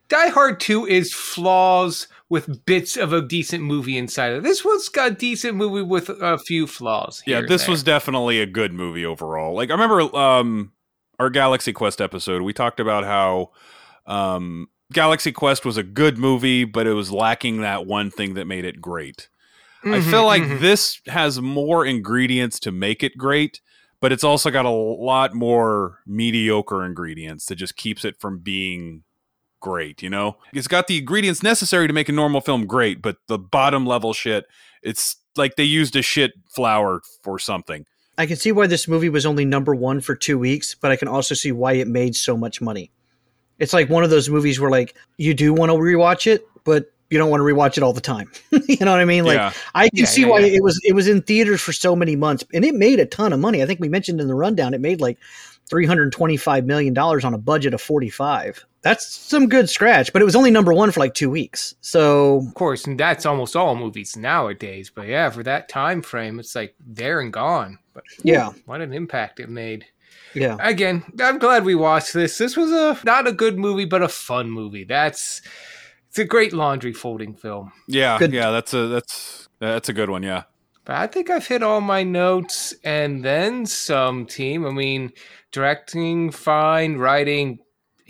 [0.08, 4.42] Die Hard 2 is flaws with bits of a decent movie inside of it.
[4.48, 7.22] This one's got a decent movie with a few flaws.
[7.26, 9.54] Yeah, this was definitely a good movie overall.
[9.54, 10.72] Like I remember um
[11.18, 13.50] our Galaxy Quest episode, we talked about how
[14.06, 18.46] um Galaxy Quest was a good movie, but it was lacking that one thing that
[18.46, 19.28] made it great.
[19.84, 20.60] I Mhm, feel like mhm.
[20.60, 23.60] this has more ingredients to make it great,
[24.00, 29.04] but it's also got a lot more mediocre ingredients that just keeps it from being
[29.60, 30.36] great, you know?
[30.52, 34.12] It's got the ingredients necessary to make a normal film great, but the bottom level
[34.12, 34.46] shit,
[34.82, 37.86] it's like they used a shit flour for something.
[38.18, 40.96] I can see why this movie was only number one for two weeks, but I
[40.96, 42.90] can also see why it made so much money.
[43.58, 46.90] It's like one of those movies where like you do want to rewatch it, but
[47.10, 48.30] you don't want to rewatch it all the time.
[48.50, 49.24] you know what I mean?
[49.24, 49.52] Like yeah.
[49.74, 50.56] I can Yeah, see yeah, why yeah.
[50.56, 53.32] it was it was in theaters for so many months, and it made a ton
[53.32, 53.62] of money.
[53.62, 55.18] I think we mentioned in the rundown it made like
[55.68, 58.64] three hundred twenty five million dollars on a budget of forty five.
[58.82, 61.74] That's some good scratch, but it was only number one for like two weeks.
[61.82, 64.90] So Of course, and that's almost all movies nowadays.
[64.94, 67.78] But yeah, for that time frame, it's like there and gone.
[67.92, 69.84] But yeah, what an impact it made.
[70.34, 70.56] yeah.
[70.60, 72.38] Again, I'm glad we watched this.
[72.38, 74.84] This was a not a good movie, but a fun movie.
[74.84, 75.42] That's
[76.08, 77.72] it's a great laundry folding film.
[77.86, 78.32] Yeah, Good.
[78.32, 80.44] yeah, that's a that's that's a good one, yeah.
[80.86, 84.66] But I think I've hit all my notes and then some, team.
[84.66, 85.12] I mean,
[85.52, 87.58] directing, fine, writing,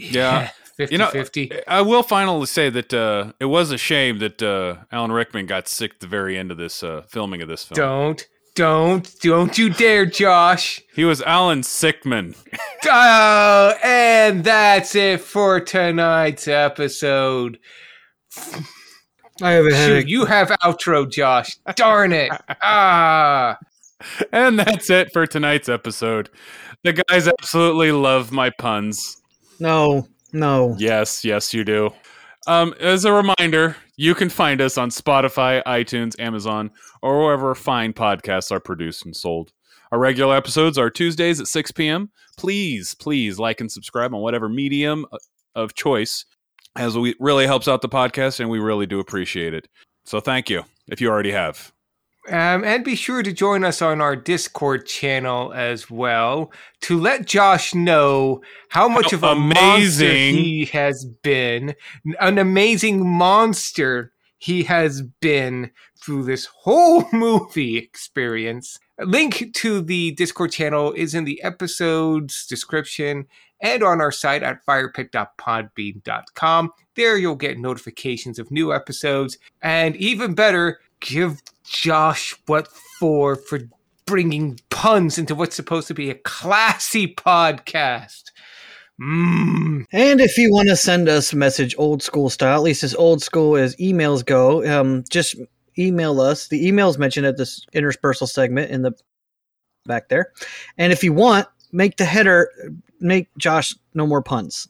[0.00, 0.50] Yeah.
[0.76, 1.66] 50 You know, 50.
[1.68, 5.68] I will finally say that uh, it was a shame that uh, Alan Rickman got
[5.68, 7.76] sick at the very end of this uh, filming of this film.
[7.76, 10.80] Don't, don't, don't you dare, Josh.
[10.94, 12.34] He was Alan Sickman.
[12.92, 17.58] Oh, and that's it for tonight's episode.
[19.42, 20.08] I have a Shoot, headache.
[20.08, 21.58] you have outro, Josh.
[21.76, 22.32] Darn it.
[22.62, 23.58] Ah.
[24.32, 26.30] And that's it for tonight's episode.
[26.84, 29.19] The guys absolutely love my puns.
[29.60, 30.74] No, no.
[30.78, 31.90] Yes, yes, you do.
[32.46, 36.70] Um, as a reminder, you can find us on Spotify, iTunes, Amazon,
[37.02, 39.52] or wherever fine podcasts are produced and sold.
[39.92, 42.10] Our regular episodes are Tuesdays at 6 p.m.
[42.38, 45.18] Please, please like and subscribe on whatever medium uh,
[45.54, 46.24] of choice,
[46.76, 49.68] as we really helps out the podcast, and we really do appreciate it.
[50.04, 51.72] So thank you if you already have.
[52.28, 56.52] Um, and be sure to join us on our Discord channel as well
[56.82, 60.34] to let Josh know how much How of a amazing.
[60.34, 61.74] he has been,
[62.20, 65.70] an amazing monster he has been
[66.02, 68.78] through this whole movie experience.
[68.98, 73.26] A link to the Discord channel is in the episode's description
[73.62, 76.70] and on our site at firepit.podbean.com.
[76.96, 83.60] There you'll get notifications of new episodes, and even better, give Josh what for for
[84.06, 88.24] bringing puns into what's supposed to be a classy podcast.
[89.00, 89.84] Mmm.
[89.92, 92.94] And if you want to send us a message old school style, at least as
[92.94, 95.36] old school as emails go, um, just
[95.78, 96.48] email us.
[96.48, 98.92] The emails mentioned at this interspersal segment in the
[99.86, 100.32] back there.
[100.76, 102.50] And if you want, make the header,
[103.00, 104.68] make Josh no more puns.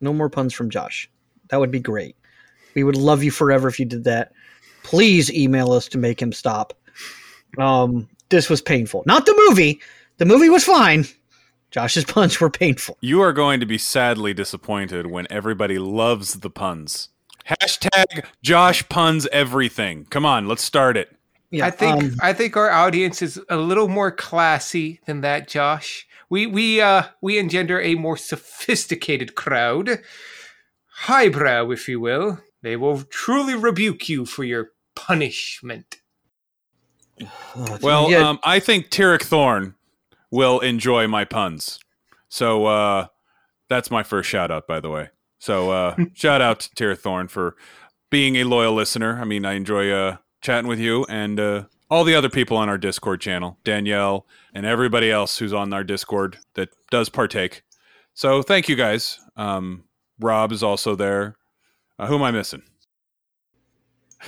[0.00, 1.10] No more puns from Josh.
[1.48, 2.16] That would be great.
[2.74, 4.32] We would love you forever if you did that.
[4.90, 6.74] Please email us to make him stop.
[7.58, 9.04] Um, this was painful.
[9.06, 9.80] Not the movie.
[10.18, 11.04] The movie was fine.
[11.70, 12.98] Josh's puns were painful.
[13.00, 17.10] You are going to be sadly disappointed when everybody loves the puns.
[17.46, 20.06] Hashtag Josh puns everything.
[20.10, 21.16] Come on, let's start it.
[21.52, 25.46] Yeah, I think um, I think our audience is a little more classy than that,
[25.46, 26.08] Josh.
[26.28, 30.00] We we uh we engender a more sophisticated crowd,
[30.88, 32.40] highbrow, if you will.
[32.62, 34.72] They will truly rebuke you for your
[35.06, 35.96] punishment.
[37.82, 39.74] Well, yeah, um, I think Tyrek Thorn
[40.30, 41.78] will enjoy my puns.
[42.30, 43.06] So uh,
[43.68, 45.10] that's my first shout out, by the way.
[45.38, 47.56] So uh, shout out to Tyrek Thorn for
[48.10, 49.20] being a loyal listener.
[49.20, 52.68] I mean, I enjoy uh, chatting with you and uh, all the other people on
[52.68, 57.62] our Discord channel, Danielle and everybody else who's on our Discord that does partake.
[58.14, 59.18] So thank you guys.
[59.36, 59.84] Um,
[60.18, 61.36] Rob is also there.
[61.98, 62.62] Uh, who am I missing?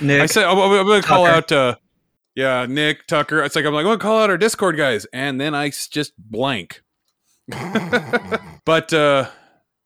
[0.01, 1.51] Nick, I said I'm, I'm going to call out.
[1.51, 1.75] Uh,
[2.35, 3.43] yeah, Nick Tucker.
[3.43, 5.69] It's like I'm like I'm going to call out our Discord guys, and then I
[5.69, 6.81] just blank.
[8.65, 9.29] but uh,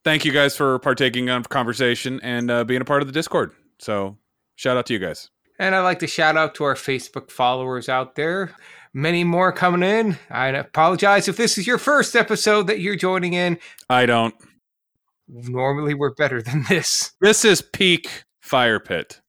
[0.03, 3.51] thank you guys for partaking on conversation and uh, being a part of the Discord.
[3.79, 4.17] So
[4.55, 5.29] shout out to you guys.
[5.59, 8.55] And I'd like to shout out to our Facebook followers out there.
[8.93, 10.17] Many more coming in.
[10.29, 13.57] I apologize if this is your first episode that you're joining in.
[13.89, 14.35] I don't.
[15.27, 17.11] Normally, we're better than this.
[17.19, 19.19] This is peak fire pit.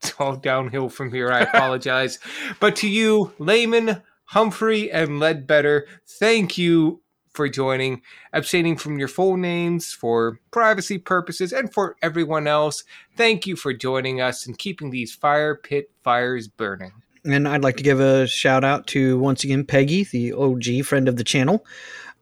[0.00, 1.30] It's all downhill from here.
[1.30, 2.18] I apologize.
[2.60, 7.00] but to you, Layman, Humphrey, and Ledbetter, thank you
[7.38, 8.02] for joining,
[8.32, 12.82] abstaining from your full names for privacy purposes, and for everyone else.
[13.16, 16.92] Thank you for joining us and keeping these fire pit fires burning.
[17.24, 21.08] And I'd like to give a shout out to once again Peggy, the OG friend
[21.08, 21.64] of the channel.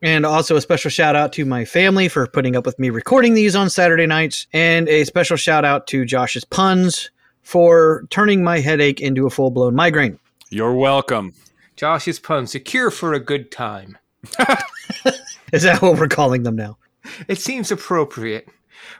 [0.02, 3.32] And also a special shout out to my family for putting up with me recording
[3.32, 4.46] these on Saturday nights.
[4.52, 7.10] And a special shout out to Josh's puns
[7.46, 10.18] for turning my headache into a full blown migraine.
[10.50, 11.32] You're welcome.
[11.76, 13.96] Josh's puns, a cure for a good time.
[15.52, 16.76] Is that what we're calling them now?
[17.28, 18.48] It seems appropriate.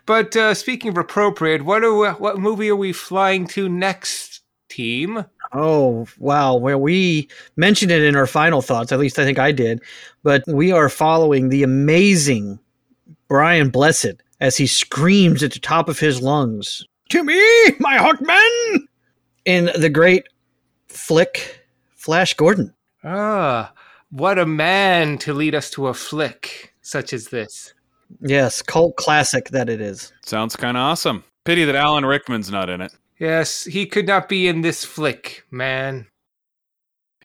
[0.06, 4.43] But uh, speaking of appropriate, what are we, what movie are we flying to next,
[4.68, 5.24] team?
[5.52, 6.55] Oh, wow.
[6.55, 8.93] Well, we mentioned it in our final thoughts.
[8.93, 9.82] At least I think I did.
[10.23, 12.60] But we are following the amazing
[13.27, 17.40] Brian Blessed as he screams at the top of his lungs, To me,
[17.78, 18.86] my Hawkman!
[19.44, 20.24] In the great
[20.88, 21.60] flick,
[21.94, 22.74] Flash Gordon.
[23.04, 23.72] Ah,
[24.10, 27.74] what a man to lead us to a flick such as this.
[28.20, 30.12] Yes, cult classic that it is.
[30.24, 31.22] Sounds kind of awesome.
[31.44, 32.92] Pity that Alan Rickman's not in it.
[33.18, 36.06] Yes, he could not be in this flick, man.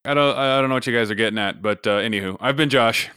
[0.05, 0.37] I don't.
[0.37, 3.09] I don't know what you guys are getting at, but uh, anywho, I've been Josh.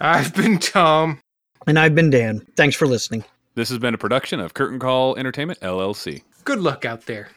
[0.00, 1.20] I've been Tom.
[1.66, 2.46] And I've been Dan.
[2.56, 3.24] Thanks for listening.
[3.54, 6.22] This has been a production of Curtain Call Entertainment LLC.
[6.44, 7.28] Good luck out there.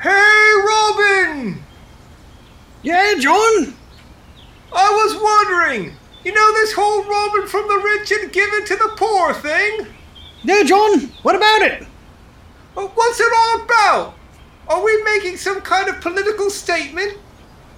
[0.00, 1.62] Hey, Robin!
[2.82, 3.74] Yeah, John?
[4.76, 5.94] I was wondering,
[6.24, 9.86] you know this whole robbing from the rich and giving to the poor thing?
[10.42, 11.00] Yeah, John?
[11.22, 11.86] What about it?
[12.76, 14.14] Uh, What's it all about?
[14.68, 17.18] Are we making some kind of political statement?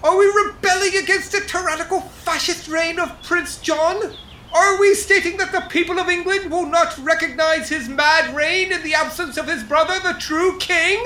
[0.05, 4.15] Are we rebelling against the tyrannical fascist reign of Prince John?
[4.55, 8.83] Are we stating that the people of England will not recognize his mad reign in
[8.83, 11.05] the absence of his brother, the true king?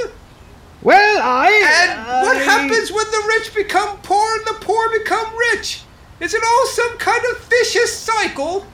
[0.82, 1.51] Well, I.
[1.82, 5.82] And what happens when the rich become poor and the poor become rich?
[6.20, 8.66] Is it all some kind of vicious cycle?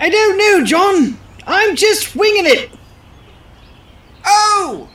[0.00, 1.18] I don't know, John.
[1.46, 2.70] I'm just winging it.
[4.24, 4.88] Oh!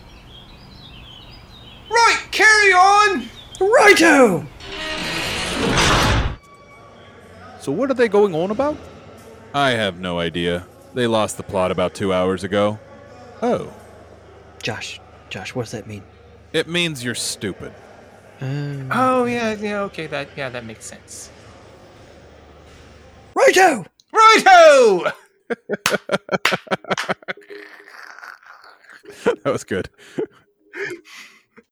[1.90, 3.28] Right, carry on!
[3.60, 4.46] Righto!
[7.60, 8.78] So what are they going on about?
[9.54, 10.66] I have no idea.
[10.94, 12.80] They lost the plot about two hours ago.
[13.42, 13.74] Oh,
[14.64, 15.00] Josh,
[15.30, 16.04] Josh, what does that mean?
[16.54, 17.74] it means you're stupid.
[18.42, 21.30] Um, oh yeah, yeah, okay, that yeah, that makes sense.
[23.36, 23.86] Righto!
[24.12, 25.12] Righto!
[29.44, 29.90] that was good.